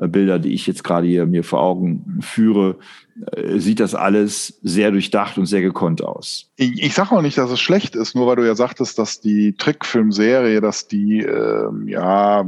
äh, 0.00 0.08
Bilder, 0.08 0.38
die 0.38 0.52
ich 0.52 0.66
jetzt 0.66 0.84
gerade 0.84 1.06
hier 1.06 1.26
mir 1.26 1.44
vor 1.44 1.60
Augen 1.60 2.18
führe, 2.20 2.78
sieht 3.56 3.80
das 3.80 3.94
alles 3.94 4.58
sehr 4.62 4.90
durchdacht 4.90 5.36
und 5.38 5.46
sehr 5.46 5.60
gekonnt 5.60 6.02
aus. 6.02 6.50
Ich, 6.56 6.82
ich 6.82 6.94
sage 6.94 7.12
auch 7.12 7.22
nicht, 7.22 7.36
dass 7.36 7.50
es 7.50 7.60
schlecht 7.60 7.94
ist, 7.94 8.14
nur 8.14 8.26
weil 8.26 8.36
du 8.36 8.46
ja 8.46 8.54
sagtest, 8.54 8.98
dass 8.98 9.20
die 9.20 9.54
Trickfilmserie, 9.54 10.60
dass 10.60 10.88
die, 10.88 11.20
ähm, 11.20 11.86
ja, 11.88 12.44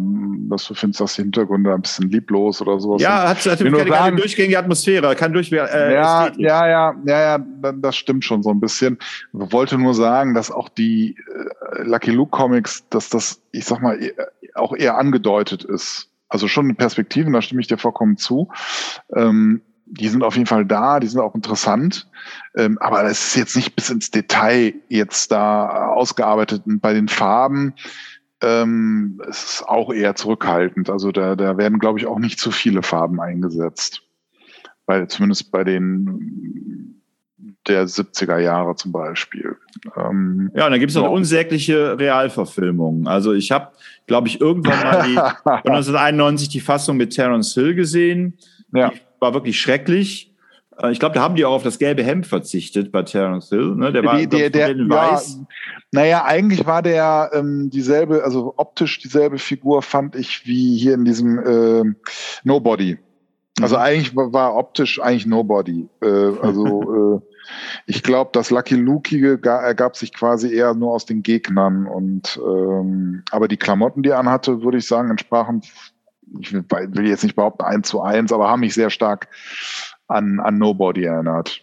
dass 0.48 0.66
du 0.66 0.74
findest, 0.74 1.00
dass 1.00 1.14
die 1.14 1.22
Hintergründe 1.22 1.74
ein 1.74 1.82
bisschen 1.82 2.10
lieblos 2.10 2.60
oder 2.62 2.80
sowas 2.80 3.02
Ja, 3.02 3.28
hat, 3.28 3.44
hat 3.44 3.58
keine, 3.58 3.84
keine 3.84 4.16
durchgängige 4.16 4.58
Atmosphäre, 4.58 5.14
keine 5.14 5.34
durchgängige 5.34 5.70
äh, 5.70 5.94
ja, 5.94 6.30
ja, 6.36 6.66
ja, 6.66 6.94
ja, 7.06 7.20
ja, 7.38 7.72
das 7.72 7.96
stimmt 7.96 8.24
schon 8.24 8.42
so 8.42 8.50
ein 8.50 8.60
bisschen. 8.60 8.98
Ich 9.32 9.52
wollte 9.52 9.78
nur 9.78 9.94
sagen, 9.94 10.34
dass 10.34 10.50
auch 10.50 10.68
die 10.68 11.16
äh, 11.76 11.82
Lucky 11.82 12.10
Luke 12.10 12.30
Comics, 12.30 12.84
dass 12.90 13.08
das, 13.08 13.40
ich 13.52 13.64
sag 13.64 13.82
mal, 13.82 13.98
auch 14.54 14.74
eher 14.74 14.96
angedeutet 14.96 15.64
ist 15.64 16.08
also 16.32 16.48
schon 16.48 16.74
Perspektiven, 16.76 17.34
da 17.34 17.42
stimme 17.42 17.60
ich 17.60 17.66
dir 17.66 17.76
vollkommen 17.76 18.16
zu. 18.16 18.48
Ähm, 19.14 19.60
die 19.92 20.08
sind 20.08 20.22
auf 20.22 20.36
jeden 20.36 20.46
Fall 20.46 20.64
da, 20.64 21.00
die 21.00 21.06
sind 21.06 21.20
auch 21.20 21.34
interessant, 21.34 22.08
ähm, 22.56 22.78
aber 22.78 23.04
es 23.04 23.28
ist 23.28 23.36
jetzt 23.36 23.56
nicht 23.56 23.76
bis 23.76 23.90
ins 23.90 24.10
Detail 24.10 24.74
jetzt 24.88 25.30
da 25.30 25.88
ausgearbeitet. 25.88 26.62
Und 26.66 26.80
bei 26.80 26.94
den 26.94 27.08
Farben 27.08 27.74
ähm, 28.42 29.20
es 29.28 29.44
ist 29.44 29.68
auch 29.68 29.92
eher 29.92 30.16
zurückhaltend. 30.16 30.90
Also 30.90 31.12
da, 31.12 31.36
da 31.36 31.56
werden, 31.56 31.78
glaube 31.78 31.98
ich, 31.98 32.06
auch 32.06 32.18
nicht 32.18 32.38
zu 32.38 32.50
viele 32.50 32.82
Farben 32.82 33.20
eingesetzt. 33.20 34.02
Bei, 34.84 35.06
zumindest 35.06 35.52
bei 35.52 35.62
den 35.62 36.98
der 37.68 37.86
70er 37.86 38.38
Jahre 38.38 38.74
zum 38.74 38.90
Beispiel. 38.90 39.56
Ähm, 39.96 40.50
ja, 40.54 40.66
und 40.66 40.72
dann 40.72 40.80
gibt 40.80 40.90
es 40.90 40.96
noch 40.96 41.08
unsägliche 41.08 41.96
Realverfilmungen. 41.96 43.06
Also 43.06 43.32
ich 43.32 43.52
habe, 43.52 43.68
glaube 44.08 44.26
ich, 44.26 44.40
irgendwann 44.40 44.80
mal 44.80 45.04
die, 45.06 45.16
1991 45.68 46.48
die 46.48 46.60
Fassung 46.60 46.96
mit 46.96 47.14
Terence 47.14 47.54
Hill 47.54 47.76
gesehen. 47.76 48.36
Ja. 48.72 48.90
Die 48.90 49.00
war 49.22 49.32
wirklich 49.32 49.58
schrecklich. 49.58 50.34
Äh, 50.78 50.92
ich 50.92 51.00
glaube, 51.00 51.14
da 51.14 51.22
haben 51.22 51.36
die 51.36 51.44
auch 51.46 51.54
auf 51.54 51.62
das 51.62 51.78
gelbe 51.78 52.02
Hemd 52.02 52.26
verzichtet 52.26 52.92
bei 52.92 53.02
Terence 53.02 53.48
Hill. 53.48 53.74
Ne? 53.76 53.92
Der 53.92 54.04
war 54.04 54.18
die, 54.18 54.26
der, 54.26 54.50
der, 54.50 54.74
der 54.74 54.88
weiß. 54.88 55.38
Ja, 55.38 55.46
naja, 55.92 56.24
eigentlich 56.24 56.66
war 56.66 56.82
der 56.82 57.30
ähm, 57.32 57.70
dieselbe, 57.70 58.24
also 58.24 58.54
optisch 58.56 58.98
dieselbe 58.98 59.38
Figur, 59.38 59.82
fand 59.82 60.16
ich, 60.16 60.46
wie 60.46 60.76
hier 60.76 60.94
in 60.94 61.04
diesem 61.04 61.38
äh, 61.38 61.84
Nobody. 62.44 62.98
Also 63.60 63.76
mhm. 63.76 63.82
eigentlich 63.82 64.16
war 64.16 64.56
optisch 64.56 65.00
eigentlich 65.00 65.26
Nobody. 65.26 65.88
Äh, 66.02 66.06
also 66.06 67.20
äh, 67.22 67.32
ich 67.86 68.02
glaube, 68.02 68.30
das 68.32 68.50
Lucky 68.50 68.76
Lukige 68.76 69.38
ergab 69.42 69.96
sich 69.96 70.14
quasi 70.14 70.54
eher 70.54 70.74
nur 70.74 70.92
aus 70.92 71.04
den 71.04 71.22
Gegnern 71.22 71.86
und 71.86 72.40
ähm, 72.42 73.22
aber 73.30 73.48
die 73.48 73.56
Klamotten, 73.56 74.02
die 74.02 74.10
er 74.10 74.18
anhatte, 74.18 74.62
würde 74.62 74.78
ich 74.78 74.86
sagen, 74.86 75.10
entsprachen, 75.10 75.62
ich 76.40 76.52
will 76.52 77.06
jetzt 77.06 77.22
nicht 77.22 77.36
behaupten 77.36 77.64
eins 77.64 77.88
zu 77.88 78.00
eins, 78.00 78.32
aber 78.32 78.48
haben 78.48 78.60
mich 78.60 78.74
sehr 78.74 78.90
stark 78.90 79.28
an, 80.08 80.40
an 80.40 80.58
Nobody 80.58 81.04
erinnert. 81.04 81.60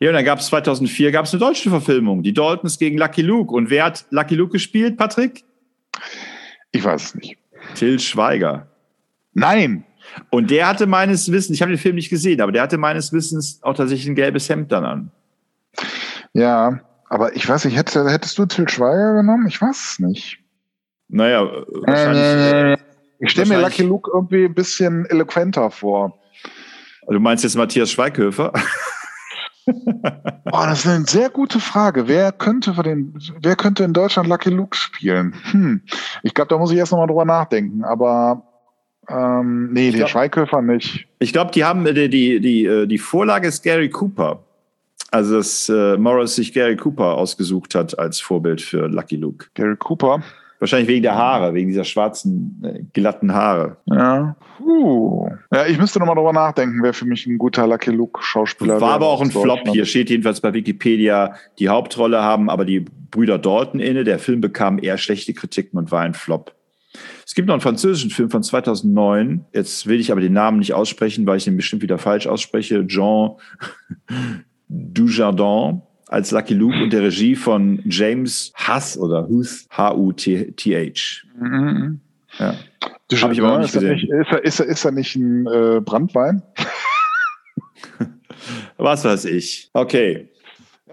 Ja, 0.00 0.10
und 0.10 0.14
dann 0.14 0.24
gab 0.24 0.40
es 0.40 0.46
2004 0.46 1.12
gab 1.12 1.26
es 1.26 1.32
eine 1.32 1.40
deutsche 1.40 1.70
Verfilmung, 1.70 2.22
die 2.22 2.32
Daltons 2.32 2.78
gegen 2.78 2.98
Lucky 2.98 3.22
Luke. 3.22 3.54
Und 3.54 3.70
wer 3.70 3.84
hat 3.84 4.04
Lucky 4.10 4.34
Luke 4.34 4.52
gespielt, 4.52 4.96
Patrick? 4.96 5.44
Ich 6.72 6.84
weiß 6.84 7.04
es 7.04 7.14
nicht. 7.14 7.38
Till 7.74 7.98
Schweiger. 8.00 8.66
Nein, 9.34 9.84
und 10.30 10.50
der 10.50 10.66
hatte 10.66 10.86
meines 10.86 11.30
Wissens, 11.30 11.56
ich 11.56 11.62
habe 11.62 11.72
den 11.72 11.78
Film 11.78 11.94
nicht 11.94 12.10
gesehen, 12.10 12.40
aber 12.40 12.52
der 12.52 12.62
hatte 12.62 12.78
meines 12.78 13.12
Wissens 13.12 13.62
auch 13.62 13.74
tatsächlich 13.74 14.08
ein 14.08 14.14
gelbes 14.14 14.48
Hemd 14.48 14.72
dann 14.72 14.84
an. 14.84 15.10
Ja, 16.32 16.80
aber 17.08 17.36
ich 17.36 17.48
weiß 17.48 17.64
nicht, 17.64 17.76
hättest, 17.76 17.96
hättest 17.96 18.38
du 18.38 18.46
Till 18.46 18.68
Schweiger 18.68 19.14
genommen? 19.14 19.46
Ich 19.46 19.60
weiß 19.60 19.92
es 19.92 19.98
nicht. 19.98 20.38
Naja, 21.08 21.42
wahrscheinlich. 21.42 22.78
Äh, 22.80 22.91
ich 23.22 23.30
stelle 23.30 23.48
mir 23.48 23.60
Lucky 23.60 23.82
Luke 23.82 24.10
irgendwie 24.12 24.44
ein 24.44 24.54
bisschen 24.54 25.06
eloquenter 25.06 25.70
vor. 25.70 26.18
Du 27.08 27.18
meinst 27.20 27.44
jetzt 27.44 27.56
Matthias 27.56 27.90
Schweighöfer? 27.90 28.52
Boah, 29.64 30.66
das 30.66 30.80
ist 30.80 30.88
eine 30.88 31.04
sehr 31.04 31.30
gute 31.30 31.60
Frage. 31.60 32.08
Wer 32.08 32.32
könnte 32.32 32.74
für 32.74 32.82
den, 32.82 33.14
wer 33.40 33.54
könnte 33.54 33.84
in 33.84 33.92
Deutschland 33.92 34.28
Lucky 34.28 34.50
Luke 34.50 34.76
spielen? 34.76 35.34
Hm. 35.52 35.82
Ich 36.24 36.34
glaube, 36.34 36.48
da 36.48 36.58
muss 36.58 36.72
ich 36.72 36.78
erst 36.78 36.90
nochmal 36.90 37.06
drüber 37.06 37.24
nachdenken. 37.24 37.84
Aber 37.84 38.42
ähm, 39.08 39.72
nee, 39.72 39.92
den 39.92 40.08
Schweighöfer 40.08 40.60
nicht. 40.60 41.06
Ich 41.20 41.32
glaube, 41.32 41.52
die 41.52 41.64
haben 41.64 41.84
die, 41.84 42.08
die, 42.08 42.40
die, 42.40 42.66
äh, 42.66 42.86
die 42.86 42.98
Vorlage 42.98 43.48
ist 43.48 43.62
Gary 43.62 43.88
Cooper. 43.88 44.44
Also, 45.12 45.36
dass 45.36 45.68
äh, 45.68 45.96
Morris 45.96 46.34
sich 46.34 46.52
Gary 46.52 46.76
Cooper 46.76 47.14
ausgesucht 47.16 47.74
hat 47.74 47.98
als 47.98 48.20
Vorbild 48.20 48.60
für 48.60 48.88
Lucky 48.88 49.16
Luke. 49.16 49.46
Gary 49.54 49.76
Cooper? 49.76 50.22
Wahrscheinlich 50.62 50.86
wegen 50.86 51.02
der 51.02 51.16
Haare, 51.16 51.54
wegen 51.54 51.66
dieser 51.66 51.82
schwarzen, 51.82 52.62
äh, 52.62 52.84
glatten 52.92 53.34
Haare. 53.34 53.78
Ja. 53.86 54.36
Uh. 54.64 55.28
Ja, 55.52 55.66
ich 55.66 55.76
müsste 55.76 55.98
nochmal 55.98 56.14
drüber 56.14 56.32
nachdenken, 56.32 56.84
wer 56.84 56.94
für 56.94 57.04
mich 57.04 57.26
ein 57.26 57.36
guter 57.36 57.66
Lucky 57.66 57.90
Luke-Schauspieler 57.90 58.80
War 58.80 58.92
aber 58.92 59.08
auch 59.08 59.20
ein 59.20 59.32
Flop. 59.32 59.58
Hier 59.72 59.84
steht 59.86 60.08
jedenfalls 60.08 60.40
bei 60.40 60.54
Wikipedia, 60.54 61.34
die 61.58 61.68
Hauptrolle 61.68 62.22
haben 62.22 62.48
aber 62.48 62.64
die 62.64 62.78
Brüder 62.78 63.40
Dalton 63.40 63.80
inne. 63.80 64.04
Der 64.04 64.20
Film 64.20 64.40
bekam 64.40 64.78
eher 64.80 64.98
schlechte 64.98 65.34
Kritiken 65.34 65.80
und 65.80 65.90
war 65.90 66.02
ein 66.02 66.14
Flop. 66.14 66.54
Es 67.26 67.34
gibt 67.34 67.48
noch 67.48 67.54
einen 67.54 67.60
französischen 67.60 68.10
Film 68.10 68.30
von 68.30 68.44
2009. 68.44 69.44
Jetzt 69.52 69.88
will 69.88 69.98
ich 69.98 70.12
aber 70.12 70.20
den 70.20 70.32
Namen 70.32 70.60
nicht 70.60 70.74
aussprechen, 70.74 71.26
weil 71.26 71.38
ich 71.38 71.44
den 71.44 71.56
bestimmt 71.56 71.82
wieder 71.82 71.98
falsch 71.98 72.28
ausspreche. 72.28 72.86
Jean 72.86 73.32
Dujardin 74.68 75.82
als 76.12 76.30
Lucky 76.30 76.54
Luke 76.54 76.76
und 76.76 76.92
der 76.92 77.02
Regie 77.02 77.34
von 77.34 77.80
James 77.86 78.52
Huss 78.68 78.98
oder 78.98 79.26
Huth, 79.28 79.66
H-U-T-H. 79.70 81.26
Mhm. 81.38 82.00
Ja. 82.38 82.54
Habe 83.20 83.32
ich 83.32 83.40
aber 83.40 83.54
auch 83.54 83.58
nicht 83.58 83.72
gesehen. 83.72 83.94
Nicht, 83.94 84.10
ist, 84.10 84.30
er, 84.30 84.44
ist, 84.44 84.60
er, 84.60 84.66
ist 84.66 84.84
er 84.84 84.92
nicht 84.92 85.16
ein 85.16 85.46
äh, 85.46 85.80
Brandwein? 85.80 86.42
Was 88.76 89.04
weiß 89.04 89.24
ich. 89.26 89.70
Okay. 89.72 90.28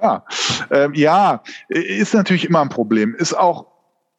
Ja, 0.01 0.23
ähm, 0.71 0.93
ja, 0.93 1.43
ist 1.67 2.13
natürlich 2.13 2.45
immer 2.45 2.61
ein 2.61 2.69
Problem. 2.69 3.13
Ist 3.15 3.33
auch, 3.33 3.67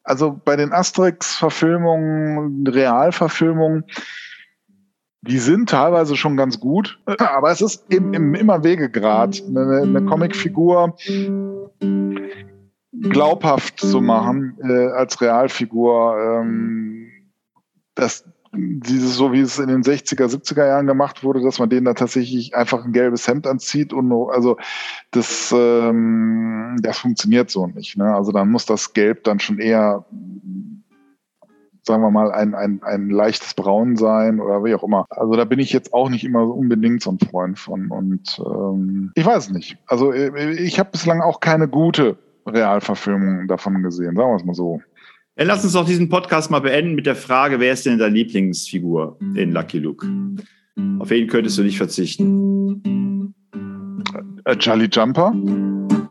also 0.04 0.38
bei 0.44 0.56
den 0.56 0.72
Asterix-Verfilmungen, 0.72 2.66
Realverfilmungen, 2.66 3.84
die 5.22 5.38
sind 5.38 5.68
teilweise 5.68 6.16
schon 6.16 6.36
ganz 6.36 6.60
gut, 6.60 6.98
aber 7.18 7.50
es 7.50 7.60
ist 7.60 7.84
eben 7.92 8.14
im 8.14 8.34
immer 8.34 8.64
Wegegrad, 8.64 9.42
eine, 9.46 9.82
eine 9.82 10.04
Comicfigur 10.04 10.96
glaubhaft 12.92 13.80
zu 13.80 14.00
machen 14.00 14.58
äh, 14.62 14.88
als 14.88 15.20
Realfigur. 15.20 16.16
Ähm, 16.18 17.08
das, 17.94 18.24
dieses, 18.52 19.14
so 19.14 19.32
wie 19.32 19.40
es 19.40 19.58
in 19.58 19.68
den 19.68 19.82
60er, 19.82 20.26
70er 20.26 20.66
Jahren 20.66 20.86
gemacht 20.86 21.22
wurde, 21.22 21.40
dass 21.40 21.58
man 21.58 21.70
denen 21.70 21.84
da 21.84 21.94
tatsächlich 21.94 22.54
einfach 22.54 22.84
ein 22.84 22.92
gelbes 22.92 23.28
Hemd 23.28 23.46
anzieht 23.46 23.92
und 23.92 24.12
also 24.30 24.56
das, 25.12 25.54
ähm, 25.56 26.76
das 26.82 26.98
funktioniert 26.98 27.50
so 27.50 27.66
nicht. 27.68 27.96
Ne? 27.96 28.12
Also 28.12 28.32
dann 28.32 28.50
muss 28.50 28.66
das 28.66 28.92
Gelb 28.92 29.24
dann 29.24 29.38
schon 29.38 29.58
eher 29.58 30.04
sagen 31.82 32.02
wir 32.02 32.10
mal, 32.10 32.30
ein, 32.32 32.54
ein, 32.54 32.80
ein 32.82 33.10
leichtes 33.10 33.54
Braun 33.54 33.96
sein 33.96 34.40
oder 34.40 34.64
wie 34.64 34.74
auch 34.74 34.82
immer. 34.82 35.06
Also 35.10 35.34
da 35.34 35.44
bin 35.44 35.58
ich 35.58 35.72
jetzt 35.72 35.92
auch 35.92 36.08
nicht 36.08 36.24
immer 36.24 36.42
unbedingt 36.42 37.02
so 37.02 37.10
ein 37.10 37.18
Freund 37.18 37.58
von. 37.58 37.90
Und 37.90 38.40
ähm, 38.44 39.12
ich 39.14 39.24
weiß 39.24 39.50
nicht. 39.50 39.76
Also 39.86 40.12
äh, 40.12 40.52
ich 40.52 40.78
habe 40.78 40.90
bislang 40.90 41.20
auch 41.20 41.40
keine 41.40 41.68
gute 41.68 42.16
Realverfilmung 42.46 43.48
davon 43.48 43.82
gesehen, 43.82 44.16
sagen 44.16 44.30
wir 44.30 44.36
es 44.36 44.44
mal 44.44 44.54
so. 44.54 44.80
Ja, 45.36 45.44
lass 45.44 45.64
uns 45.64 45.72
doch 45.72 45.86
diesen 45.86 46.08
Podcast 46.08 46.50
mal 46.50 46.60
beenden 46.60 46.94
mit 46.94 47.06
der 47.06 47.16
Frage, 47.16 47.60
wer 47.60 47.72
ist 47.72 47.86
denn 47.86 47.98
deine 47.98 48.14
Lieblingsfigur 48.14 49.18
in 49.34 49.52
Lucky 49.52 49.78
Luke? 49.78 50.06
Auf 50.98 51.10
wen 51.10 51.28
könntest 51.28 51.58
du 51.58 51.62
nicht 51.62 51.78
verzichten? 51.78 53.34
Äh, 54.44 54.56
Charlie 54.56 54.88
Jumper. 54.90 55.34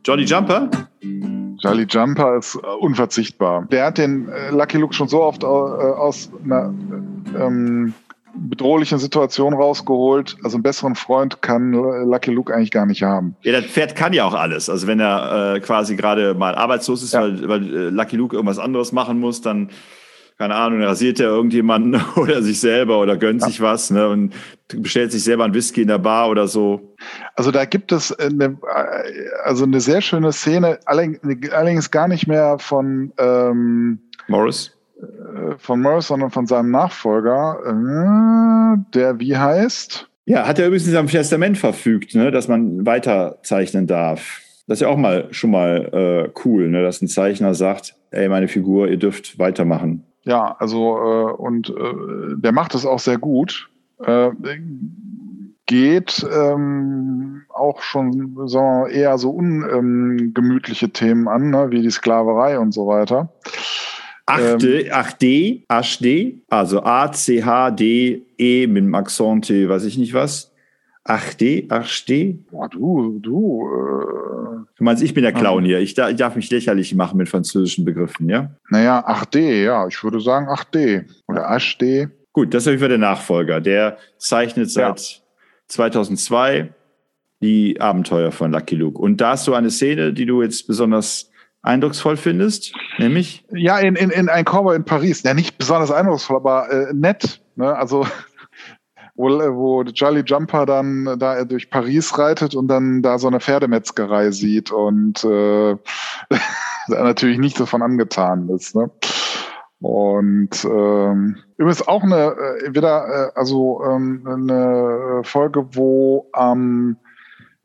Jolly 0.06 0.24
Jumper? 0.24 0.70
Charlie 1.62 1.86
Jumper 1.90 2.38
ist 2.38 2.56
äh, 2.56 2.68
unverzichtbar. 2.80 3.68
Der 3.72 3.86
hat 3.86 3.98
den 3.98 4.30
äh, 4.30 4.52
Lucky 4.52 4.78
Luke 4.78 4.94
schon 4.94 5.08
so 5.08 5.22
oft 5.22 5.44
äh, 5.44 5.48
aus 5.48 6.30
einer 6.44 6.74
ähm, 7.38 7.94
bedrohlichen 8.34 9.00
Situation 9.00 9.54
rausgeholt. 9.54 10.38
Also 10.44 10.58
einen 10.58 10.64
besseren 10.64 10.96
Freund 10.96 11.42
kann 11.42 11.74
Lucky 11.74 12.32
Luke 12.32 12.54
eigentlich 12.54 12.72
gar 12.72 12.86
nicht 12.86 13.04
haben. 13.04 13.36
Ja, 13.42 13.54
das 13.54 13.66
Pferd 13.66 13.96
kann 13.96 14.14
ja 14.14 14.26
auch 14.26 14.36
alles. 14.36 14.70
Also 14.70 14.88
wenn 14.88 15.00
er 15.00 15.56
äh, 15.56 15.60
quasi 15.60 15.96
gerade 15.96 16.36
mal 16.36 16.56
arbeitslos 16.56 17.04
ist, 17.04 17.14
ja. 17.14 17.22
weil, 17.22 17.50
weil 17.50 17.62
Lucky 17.90 18.16
Luke 18.16 18.36
irgendwas 18.36 18.60
anderes 18.60 18.92
machen 18.92 19.20
muss, 19.20 19.42
dann 19.42 19.70
keine 20.40 20.56
Ahnung, 20.56 20.82
rasiert 20.82 21.20
er 21.20 21.28
irgendjemanden 21.28 22.02
oder 22.16 22.42
sich 22.42 22.62
selber 22.62 23.00
oder 23.00 23.18
gönnt 23.18 23.42
ja. 23.42 23.48
sich 23.48 23.60
was 23.60 23.92
ne, 23.92 24.08
und 24.08 24.34
bestellt 24.70 25.12
sich 25.12 25.24
selber 25.24 25.44
ein 25.44 25.54
Whisky 25.54 25.82
in 25.82 25.90
der 25.90 25.98
Bar 25.98 26.30
oder 26.30 26.48
so. 26.48 26.96
Also 27.36 27.52
da 27.52 27.66
gibt 27.66 27.92
es 27.92 28.18
eine, 28.18 28.58
also 29.44 29.66
eine 29.66 29.82
sehr 29.82 30.00
schöne 30.00 30.32
Szene, 30.32 30.80
allerdings 30.86 31.92
gar 31.92 32.08
nicht 32.08 32.26
mehr 32.28 32.58
von 32.58 33.12
ähm, 33.20 34.00
Morris. 34.30 34.72
Äh, 35.02 35.58
von 35.58 35.82
Morris, 35.82 36.08
sondern 36.08 36.30
von 36.30 36.48
seinem 36.48 36.72
Nachfolger, 36.72 37.60
äh, 37.66 38.78
der 38.94 39.20
wie 39.20 39.36
heißt? 39.36 40.08
Ja, 40.26 40.48
hat 40.48 40.58
er 40.58 40.68
übrigens 40.68 40.88
in 40.88 40.94
seinem 40.94 41.08
Testament 41.08 41.58
verfügt, 41.58 42.16
ne, 42.16 42.32
dass 42.32 42.48
man 42.48 42.86
weiterzeichnen 42.86 43.88
darf. 43.88 44.40
Das 44.68 44.78
ist 44.78 44.82
ja 44.84 44.88
auch 44.88 44.98
mal 44.98 45.28
schon 45.32 45.52
mal 45.52 45.90
äh, 45.92 46.40
cool, 46.46 46.70
ne, 46.70 46.82
dass 46.82 47.02
ein 47.02 47.10
Zeichner 47.10 47.56
sagt, 47.56 47.96
ey, 48.12 48.30
meine 48.30 48.48
Figur, 48.48 48.88
ihr 48.88 48.98
dürft 48.98 49.38
weitermachen. 49.38 50.06
Ja, 50.24 50.56
also 50.60 50.98
äh, 50.98 51.34
und 51.34 51.70
äh, 51.70 52.36
der 52.38 52.52
macht 52.52 52.76
es 52.76 52.86
auch 52.86 53.00
sehr 53.00 53.18
gut. 53.18 53.70
Äh, 54.04 54.32
geht 55.66 56.26
ähm, 56.32 57.44
auch 57.50 57.82
schon 57.82 58.48
sagen 58.48 58.86
wir, 58.86 58.90
eher 58.90 59.18
so 59.18 59.30
ungemütliche 59.30 60.88
ähm, 60.88 60.94
Themen 60.94 61.28
an, 61.28 61.52
ne, 61.52 61.68
wie 61.70 61.82
die 61.82 61.92
Sklaverei 61.92 62.58
und 62.58 62.74
so 62.74 62.88
weiter. 62.88 63.30
8D, 64.26 64.92
8D, 64.92 65.64
HD, 65.68 66.44
also 66.50 66.84
A, 66.84 67.12
C, 67.12 67.44
H, 67.44 67.72
D, 67.72 68.24
E 68.38 68.68
mit 68.68 68.84
dem 68.84 68.96
Akzent, 68.96 69.50
weiß 69.50 69.86
ich 69.86 69.98
nicht 69.98 70.14
was. 70.14 70.49
8D, 71.06 71.68
8D. 71.70 72.38
Boah, 72.52 72.70
du, 72.70 73.20
du. 73.20 73.68
Äh, 73.68 74.66
du 74.76 74.84
meinst, 74.84 75.02
ich 75.02 75.14
bin 75.14 75.24
der 75.24 75.34
Clown 75.34 75.66
hier. 75.66 75.80
Ich, 75.80 75.98
ich, 75.98 76.16
darf 76.16 76.36
mich 76.36 76.50
lächerlich 76.52 76.94
machen 76.94 77.18
mit 77.18 77.30
französischen 77.30 77.86
Begriffen, 77.86 78.30
ja? 78.30 78.52
Naja, 78.70 79.06
8D, 79.08 79.64
ja. 79.64 79.88
Ich 79.88 80.04
würde 80.04 80.20
sagen 80.20 80.48
8D 80.48 81.06
oder 81.28 81.58
HD. 81.58 82.10
Gut, 82.34 82.54
das 82.54 82.64
ist 82.64 82.68
auf 82.68 82.72
jeden 82.72 82.80
Fall 82.82 82.90
der 82.90 82.98
Nachfolger. 82.98 83.62
Der 83.62 83.98
zeichnet 84.18 84.70
seit 84.70 85.00
ja. 85.00 85.16
2002 85.68 86.74
die 87.42 87.80
Abenteuer 87.80 88.32
von 88.32 88.52
Lucky 88.52 88.76
Luke. 88.76 89.00
Und 89.00 89.22
da 89.22 89.32
hast 89.32 89.48
du 89.48 89.54
eine 89.54 89.72
Szene, 89.72 90.14
die 90.14 90.26
du 90.26 90.42
jetzt 90.42 90.68
besonders 90.68 91.30
eindrucksvoll 91.62 92.18
findest, 92.18 92.74
nämlich? 92.98 93.46
Ja, 93.52 93.80
in, 93.80 93.96
in, 93.96 94.10
in 94.12 94.30
ein 94.30 94.46
Cowboy 94.46 94.76
in 94.76 94.86
Paris. 94.86 95.24
Ja, 95.24 95.34
nicht 95.34 95.58
besonders 95.58 95.92
eindrucksvoll, 95.92 96.38
aber 96.38 96.70
äh, 96.72 96.94
nett. 96.94 97.42
Ne? 97.56 97.76
Also 97.76 98.06
wo, 99.20 99.28
wo 99.28 99.84
Charlie 99.84 100.24
Jumper 100.26 100.66
dann 100.66 101.20
da 101.20 101.44
durch 101.44 101.70
Paris 101.70 102.18
reitet 102.18 102.56
und 102.56 102.70
dann 102.70 103.02
da 103.02 103.20
so 103.20 103.28
eine 103.28 103.42
Pferdemetzgerei 103.42 104.32
sieht 104.32 104.72
und 104.72 105.26
äh, 105.26 105.76
natürlich 106.88 107.38
nicht 107.38 107.60
davon 107.60 107.82
angetan 107.82 108.48
ist. 108.48 108.76
Ne? 108.76 108.90
Und 109.82 110.64
ähm, 110.64 111.36
übrigens 111.58 111.86
auch 111.86 112.02
eine 112.02 112.34
äh, 112.34 112.74
wieder 112.74 113.32
äh, 113.34 113.38
also 113.38 113.84
ähm, 113.84 114.26
eine 114.26 115.22
Folge, 115.24 115.68
wo 115.76 116.30
ähm, 116.38 116.96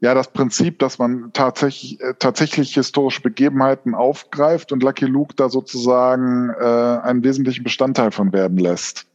ja 0.01 0.13
das 0.13 0.33
Prinzip, 0.33 0.81
dass 0.81 0.99
man 0.99 1.31
tatsächlich 1.35 2.01
äh, 2.01 2.15
tatsächlich 2.19 2.75
historische 2.75 3.23
Begebenheiten 3.23 3.95
aufgreift 3.95 4.73
und 4.73 4.83
Lucky 4.83 5.07
Luke 5.07 5.35
da 5.37 5.49
sozusagen 5.49 6.51
äh, 6.51 6.65
einen 6.65 7.23
wesentlichen 7.23 7.63
Bestandteil 7.63 8.11
von 8.11 8.33
werden 8.33 8.59
lässt 8.59 9.07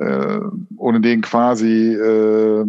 äh, 0.00 0.40
ohne 0.76 1.00
den 1.00 1.20
quasi 1.20 1.94
äh, 1.94 2.64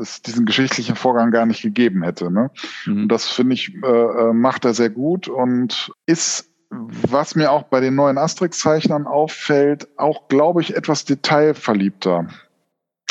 es 0.00 0.22
diesen 0.22 0.46
geschichtlichen 0.46 0.96
Vorgang 0.96 1.30
gar 1.30 1.46
nicht 1.46 1.62
gegeben 1.62 2.02
hätte. 2.02 2.30
Ne? 2.30 2.50
Mhm. 2.86 3.02
Und 3.02 3.08
das 3.08 3.28
finde 3.28 3.54
ich 3.54 3.74
äh, 3.82 3.86
äh, 3.86 4.32
macht 4.32 4.64
er 4.64 4.74
sehr 4.74 4.90
gut 4.90 5.28
und 5.28 5.92
ist 6.06 6.50
was 6.70 7.34
mir 7.34 7.50
auch 7.50 7.64
bei 7.64 7.80
den 7.80 7.96
neuen 7.96 8.16
Asterix-Zeichnern 8.16 9.06
auffällt, 9.06 9.88
auch, 9.96 10.28
glaube 10.28 10.60
ich, 10.60 10.76
etwas 10.76 11.04
detailverliebter. 11.04 12.28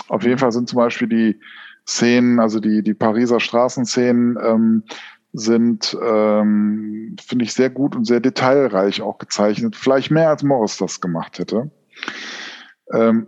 Auf 0.07 0.23
jeden 0.23 0.37
Fall 0.37 0.53
sind 0.53 0.69
zum 0.69 0.77
Beispiel 0.77 1.09
die 1.09 1.39
Szenen, 1.85 2.39
also 2.39 2.61
die, 2.61 2.83
die 2.83 2.93
Pariser 2.93 3.41
Straßenszenen, 3.41 4.37
ähm, 4.41 4.83
sind, 5.33 5.95
ähm, 6.01 7.15
finde 7.21 7.45
ich, 7.45 7.53
sehr 7.53 7.69
gut 7.69 7.95
und 7.95 8.05
sehr 8.05 8.19
detailreich 8.19 9.01
auch 9.01 9.17
gezeichnet. 9.17 9.75
Vielleicht 9.75 10.09
mehr 10.09 10.29
als 10.29 10.41
Morris 10.41 10.77
das 10.77 11.01
gemacht 11.01 11.37
hätte. 11.37 11.69
Ähm, 12.91 13.27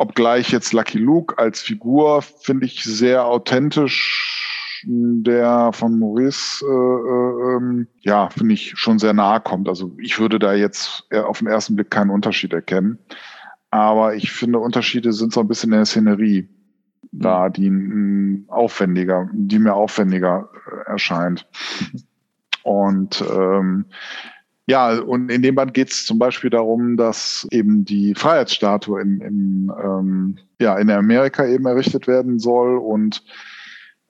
obgleich 0.00 0.50
jetzt 0.50 0.72
Lucky 0.72 0.98
Luke 0.98 1.38
als 1.38 1.60
Figur 1.60 2.22
finde 2.22 2.66
ich 2.66 2.82
sehr 2.82 3.26
authentisch. 3.26 4.82
Der 4.86 5.72
von 5.74 5.98
Maurice, 5.98 6.64
äh, 6.64 6.68
äh, 6.68 7.56
ähm, 7.56 7.86
ja, 8.00 8.30
finde 8.30 8.54
ich 8.54 8.72
schon 8.76 8.98
sehr 8.98 9.12
nahe 9.12 9.38
kommt. 9.40 9.68
Also 9.68 9.92
ich 9.98 10.18
würde 10.18 10.38
da 10.38 10.54
jetzt 10.54 11.06
auf 11.12 11.40
den 11.40 11.48
ersten 11.48 11.76
Blick 11.76 11.90
keinen 11.90 12.08
Unterschied 12.08 12.54
erkennen. 12.54 12.98
Aber 13.70 14.14
ich 14.14 14.32
finde, 14.32 14.58
Unterschiede 14.58 15.12
sind 15.12 15.34
so 15.34 15.40
ein 15.40 15.48
bisschen 15.48 15.70
in 15.72 15.78
der 15.80 15.84
Szenerie. 15.84 16.48
da, 17.12 17.48
die 17.48 17.70
mh, 17.70 18.44
aufwendiger, 18.48 19.28
die 19.32 19.58
mir 19.58 19.74
aufwendiger 19.74 20.48
äh, 20.66 20.90
erscheint. 20.92 21.46
Und 22.62 23.22
ähm, 23.22 23.86
ja, 24.70 25.00
und 25.00 25.32
in 25.32 25.42
dem 25.42 25.56
Band 25.56 25.74
geht 25.74 25.90
es 25.90 26.06
zum 26.06 26.20
Beispiel 26.20 26.48
darum, 26.48 26.96
dass 26.96 27.44
eben 27.50 27.84
die 27.84 28.14
Freiheitsstatue 28.14 29.00
in, 29.00 29.20
in, 29.20 29.72
ähm, 29.82 30.38
ja, 30.60 30.78
in 30.78 30.88
Amerika 30.90 31.44
eben 31.44 31.66
errichtet 31.66 32.06
werden 32.06 32.38
soll 32.38 32.78
und 32.78 33.24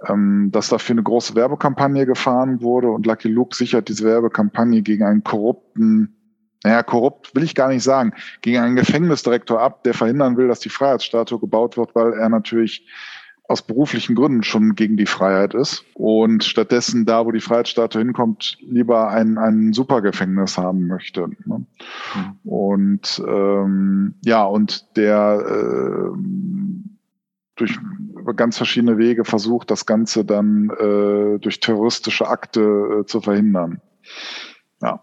ähm, 0.07 0.51
dass 0.53 0.69
dafür 0.69 0.93
eine 0.95 1.03
große 1.03 1.35
Werbekampagne 1.35 2.05
gefahren 2.05 2.61
wurde 2.61 2.91
und 2.91 3.07
Lucky 3.07 3.29
Luke 3.29 3.57
sichert 3.57 3.89
diese 3.89 4.05
Werbekampagne 4.05 4.83
gegen 4.83 5.03
einen 5.03 5.25
korrupten, 5.25 6.15
naja, 6.63 6.83
korrupt 6.83 7.35
will 7.35 7.43
ich 7.43 7.55
gar 7.55 7.69
nicht 7.69 7.83
sagen, 7.83 8.13
gegen 8.43 8.59
einen 8.59 8.77
Gefängnisdirektor 8.77 9.63
ab, 9.63 9.83
der 9.85 9.95
verhindern 9.95 10.37
will, 10.37 10.49
dass 10.49 10.61
die 10.61 10.69
Freiheitsstatue 10.69 11.41
gebaut 11.41 11.79
wird, 11.79 11.95
weil 11.95 12.13
er 12.13 12.29
natürlich 12.29 12.87
aus 13.51 13.63
beruflichen 13.63 14.15
Gründen 14.15 14.45
schon 14.45 14.77
gegen 14.77 14.97
die 14.97 15.07
Freiheit 15.07 15.55
ist 15.55 15.85
und 15.95 16.45
stattdessen 16.45 17.05
da, 17.05 17.27
wo 17.27 17.33
die 17.33 17.41
Freiheitsstatue 17.41 18.01
hinkommt, 18.01 18.59
lieber 18.61 19.09
ein, 19.09 19.39
ein 19.39 19.73
Supergefängnis 19.73 20.57
haben 20.57 20.87
möchte. 20.87 21.29
Ne? 21.45 21.67
Mhm. 22.15 22.49
Und 22.49 23.23
ähm, 23.27 24.15
ja, 24.25 24.45
und 24.45 24.97
der 24.97 25.45
äh, 25.45 26.19
durch 27.57 27.77
ganz 28.37 28.57
verschiedene 28.57 28.99
Wege 28.99 29.25
versucht, 29.25 29.73
das 29.73 29.85
Ganze 29.85 30.25
dann 30.25 30.71
äh, 30.71 31.39
durch 31.41 31.59
terroristische 31.59 32.29
Akte 32.29 33.01
äh, 33.01 33.07
zu 33.07 33.21
verhindern. 33.21 33.81
Ja. 34.81 35.03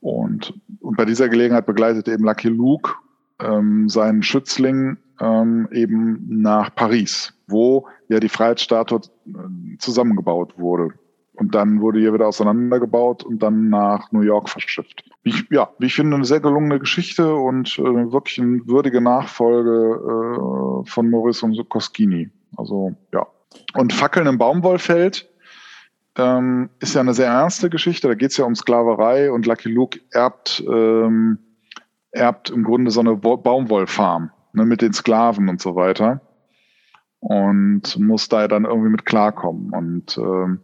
Und, 0.00 0.54
und 0.80 0.96
bei 0.96 1.04
dieser 1.04 1.28
Gelegenheit 1.28 1.66
begleitet 1.66 2.08
eben 2.08 2.24
Lucky 2.24 2.48
Luke 2.48 2.92
ähm, 3.40 3.90
seinen 3.90 4.22
Schützling 4.22 4.96
ähm, 5.20 5.68
eben 5.72 6.24
nach 6.28 6.74
Paris, 6.74 7.34
wo 7.46 7.86
ja 8.08 8.20
die 8.20 8.28
Freiheitsstatue 8.28 9.00
äh, 9.26 9.78
zusammengebaut 9.78 10.58
wurde. 10.58 10.94
Und 11.34 11.54
dann 11.54 11.80
wurde 11.80 12.00
hier 12.00 12.12
wieder 12.12 12.26
auseinandergebaut 12.26 13.22
und 13.22 13.40
dann 13.40 13.68
nach 13.68 14.10
New 14.10 14.22
York 14.22 14.48
verschifft. 14.48 15.04
Ich, 15.22 15.44
ja, 15.50 15.70
ich 15.78 15.94
finde, 15.94 16.16
eine 16.16 16.24
sehr 16.24 16.40
gelungene 16.40 16.80
Geschichte 16.80 17.32
und 17.32 17.78
äh, 17.78 18.12
wirklich 18.12 18.40
eine 18.40 18.66
würdige 18.66 19.00
Nachfolge 19.00 19.70
äh, 19.70 20.90
von 20.90 21.10
Maurice 21.10 21.46
und 21.46 21.68
Koskini. 21.68 22.30
Also 22.56 22.92
ja. 23.12 23.26
Und 23.74 23.92
Fackeln 23.92 24.26
im 24.26 24.36
Baumwollfeld 24.36 25.28
ähm, 26.16 26.70
ist 26.80 26.94
ja 26.94 27.02
eine 27.02 27.14
sehr 27.14 27.30
ernste 27.30 27.70
Geschichte. 27.70 28.08
Da 28.08 28.14
geht 28.14 28.32
es 28.32 28.36
ja 28.36 28.44
um 28.44 28.56
Sklaverei 28.56 29.30
und 29.30 29.46
Lucky 29.46 29.70
Luke 29.70 30.00
erbt, 30.10 30.64
ähm, 30.68 31.38
erbt 32.10 32.50
im 32.50 32.64
Grunde 32.64 32.90
so 32.90 32.98
eine 32.98 33.14
Baumwollfarm 33.14 34.32
ne, 34.52 34.64
mit 34.64 34.82
den 34.82 34.92
Sklaven 34.92 35.48
und 35.48 35.60
so 35.60 35.76
weiter. 35.76 36.20
Und 37.20 37.98
muss 37.98 38.28
da 38.28 38.46
dann 38.46 38.64
irgendwie 38.64 38.90
mit 38.90 39.04
klarkommen. 39.04 39.72
Und 39.72 40.18
ähm, 40.18 40.60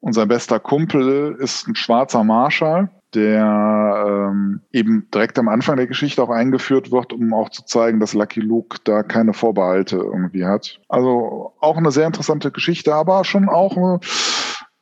unser 0.00 0.26
bester 0.26 0.60
Kumpel 0.60 1.36
ist 1.38 1.68
ein 1.68 1.74
schwarzer 1.74 2.24
Marschall, 2.24 2.90
der 3.14 4.04
ähm, 4.06 4.60
eben 4.72 5.08
direkt 5.12 5.38
am 5.38 5.48
Anfang 5.48 5.76
der 5.76 5.86
Geschichte 5.86 6.22
auch 6.22 6.30
eingeführt 6.30 6.92
wird, 6.92 7.12
um 7.12 7.34
auch 7.34 7.50
zu 7.50 7.64
zeigen, 7.64 8.00
dass 8.00 8.14
Lucky 8.14 8.40
Luke 8.40 8.78
da 8.84 9.02
keine 9.02 9.32
Vorbehalte 9.32 9.96
irgendwie 9.96 10.44
hat. 10.44 10.80
Also 10.88 11.52
auch 11.60 11.76
eine 11.76 11.90
sehr 11.90 12.06
interessante 12.06 12.50
Geschichte, 12.50 12.94
aber 12.94 13.24
schon 13.24 13.48
auch, 13.48 13.76
eine, 13.76 14.00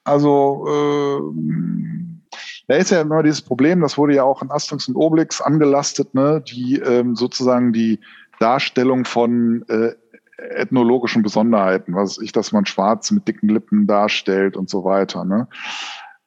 also 0.05 0.66
äh, 0.68 2.13
da 2.66 2.76
ist 2.76 2.90
ja 2.90 3.00
immer 3.00 3.22
dieses 3.22 3.42
Problem, 3.42 3.80
das 3.80 3.98
wurde 3.98 4.14
ja 4.14 4.22
auch 4.24 4.42
in 4.42 4.50
Asterix 4.50 4.88
und 4.88 4.96
Obelix 4.96 5.40
angelastet, 5.40 6.14
ne, 6.14 6.42
die 6.46 6.78
ähm, 6.78 7.14
sozusagen 7.14 7.72
die 7.72 8.00
Darstellung 8.38 9.04
von 9.04 9.64
äh, 9.68 9.92
ethnologischen 10.36 11.22
Besonderheiten, 11.22 11.94
was 11.94 12.18
ich, 12.18 12.32
dass 12.32 12.52
man 12.52 12.66
schwarz 12.66 13.10
mit 13.10 13.28
dicken 13.28 13.48
Lippen 13.48 13.86
darstellt 13.86 14.56
und 14.56 14.68
so 14.68 14.84
weiter. 14.84 15.24
Ne? 15.24 15.48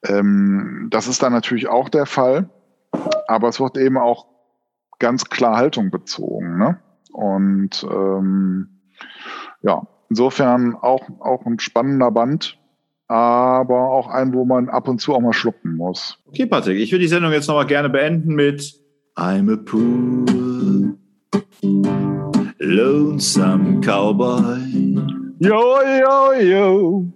Ähm, 0.04 0.88
das 0.90 1.08
ist 1.08 1.22
dann 1.22 1.32
natürlich 1.32 1.68
auch 1.68 1.88
der 1.88 2.06
Fall, 2.06 2.48
aber 3.26 3.48
es 3.48 3.60
wird 3.60 3.76
eben 3.76 3.98
auch 3.98 4.26
ganz 4.98 5.26
klar 5.26 5.56
Haltung 5.56 5.90
bezogen. 5.90 6.58
Ne? 6.58 6.80
Und 7.12 7.86
ähm, 7.90 8.80
ja, 9.62 9.86
insofern 10.08 10.74
auch, 10.74 11.08
auch 11.20 11.44
ein 11.46 11.58
spannender 11.58 12.10
Band, 12.10 12.57
aber 13.08 13.90
auch 13.90 14.08
ein, 14.08 14.32
wo 14.32 14.44
man 14.44 14.68
ab 14.68 14.86
und 14.88 15.00
zu 15.00 15.14
auch 15.14 15.20
mal 15.20 15.32
schlucken 15.32 15.76
muss. 15.76 16.18
Okay, 16.26 16.46
Patrick, 16.46 16.78
ich 16.78 16.92
würde 16.92 17.02
die 17.02 17.08
Sendung 17.08 17.32
jetzt 17.32 17.48
nochmal 17.48 17.66
gerne 17.66 17.88
beenden 17.88 18.34
mit 18.34 18.74
I'm 19.16 19.52
a 19.52 19.56
pool 19.56 20.96
lonesome 22.60 23.82
cowboy. 23.82 24.60
Yo, 25.40 25.80
yo, 25.80 26.32
yo. 26.32 27.12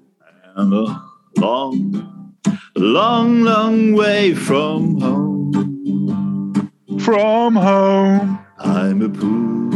And 0.57 0.75
a 0.75 1.03
long, 1.39 2.37
long, 2.77 3.43
long 3.43 3.93
way 3.95 4.35
from 4.35 5.01
home. 5.01 6.71
From 7.01 7.57
home. 7.57 8.39
I'm 8.59 9.03
a 9.03 9.09
poor, 9.09 9.71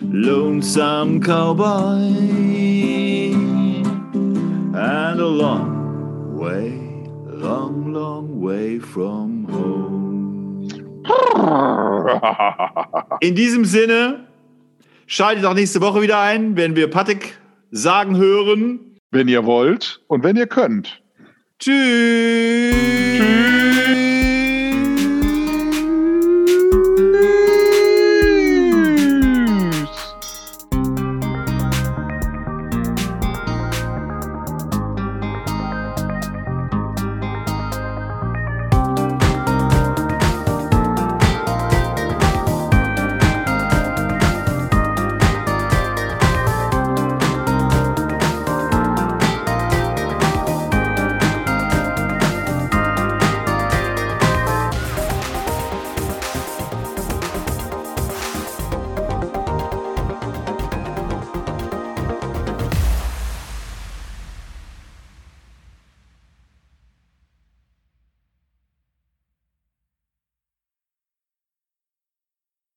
lonesome 0.00 1.20
cowboy. 1.20 2.63
And 4.84 5.18
a 5.18 5.26
long 5.26 6.36
way, 6.36 6.78
long, 7.24 7.94
long 7.94 8.42
way 8.42 8.78
from 8.78 9.46
home. 9.48 10.68
In 13.20 13.34
diesem 13.34 13.64
Sinne, 13.64 14.28
schaltet 15.06 15.46
auch 15.46 15.54
nächste 15.54 15.80
Woche 15.80 16.02
wieder 16.02 16.20
ein, 16.20 16.58
wenn 16.58 16.76
wir 16.76 16.90
Patrick 16.90 17.38
sagen 17.70 18.18
hören. 18.18 18.98
Wenn 19.10 19.28
ihr 19.28 19.46
wollt 19.46 20.02
und 20.08 20.22
wenn 20.22 20.36
ihr 20.36 20.48
könnt. 20.48 21.02
Tschüss. 21.58 22.74
Tschüss. 23.16 24.13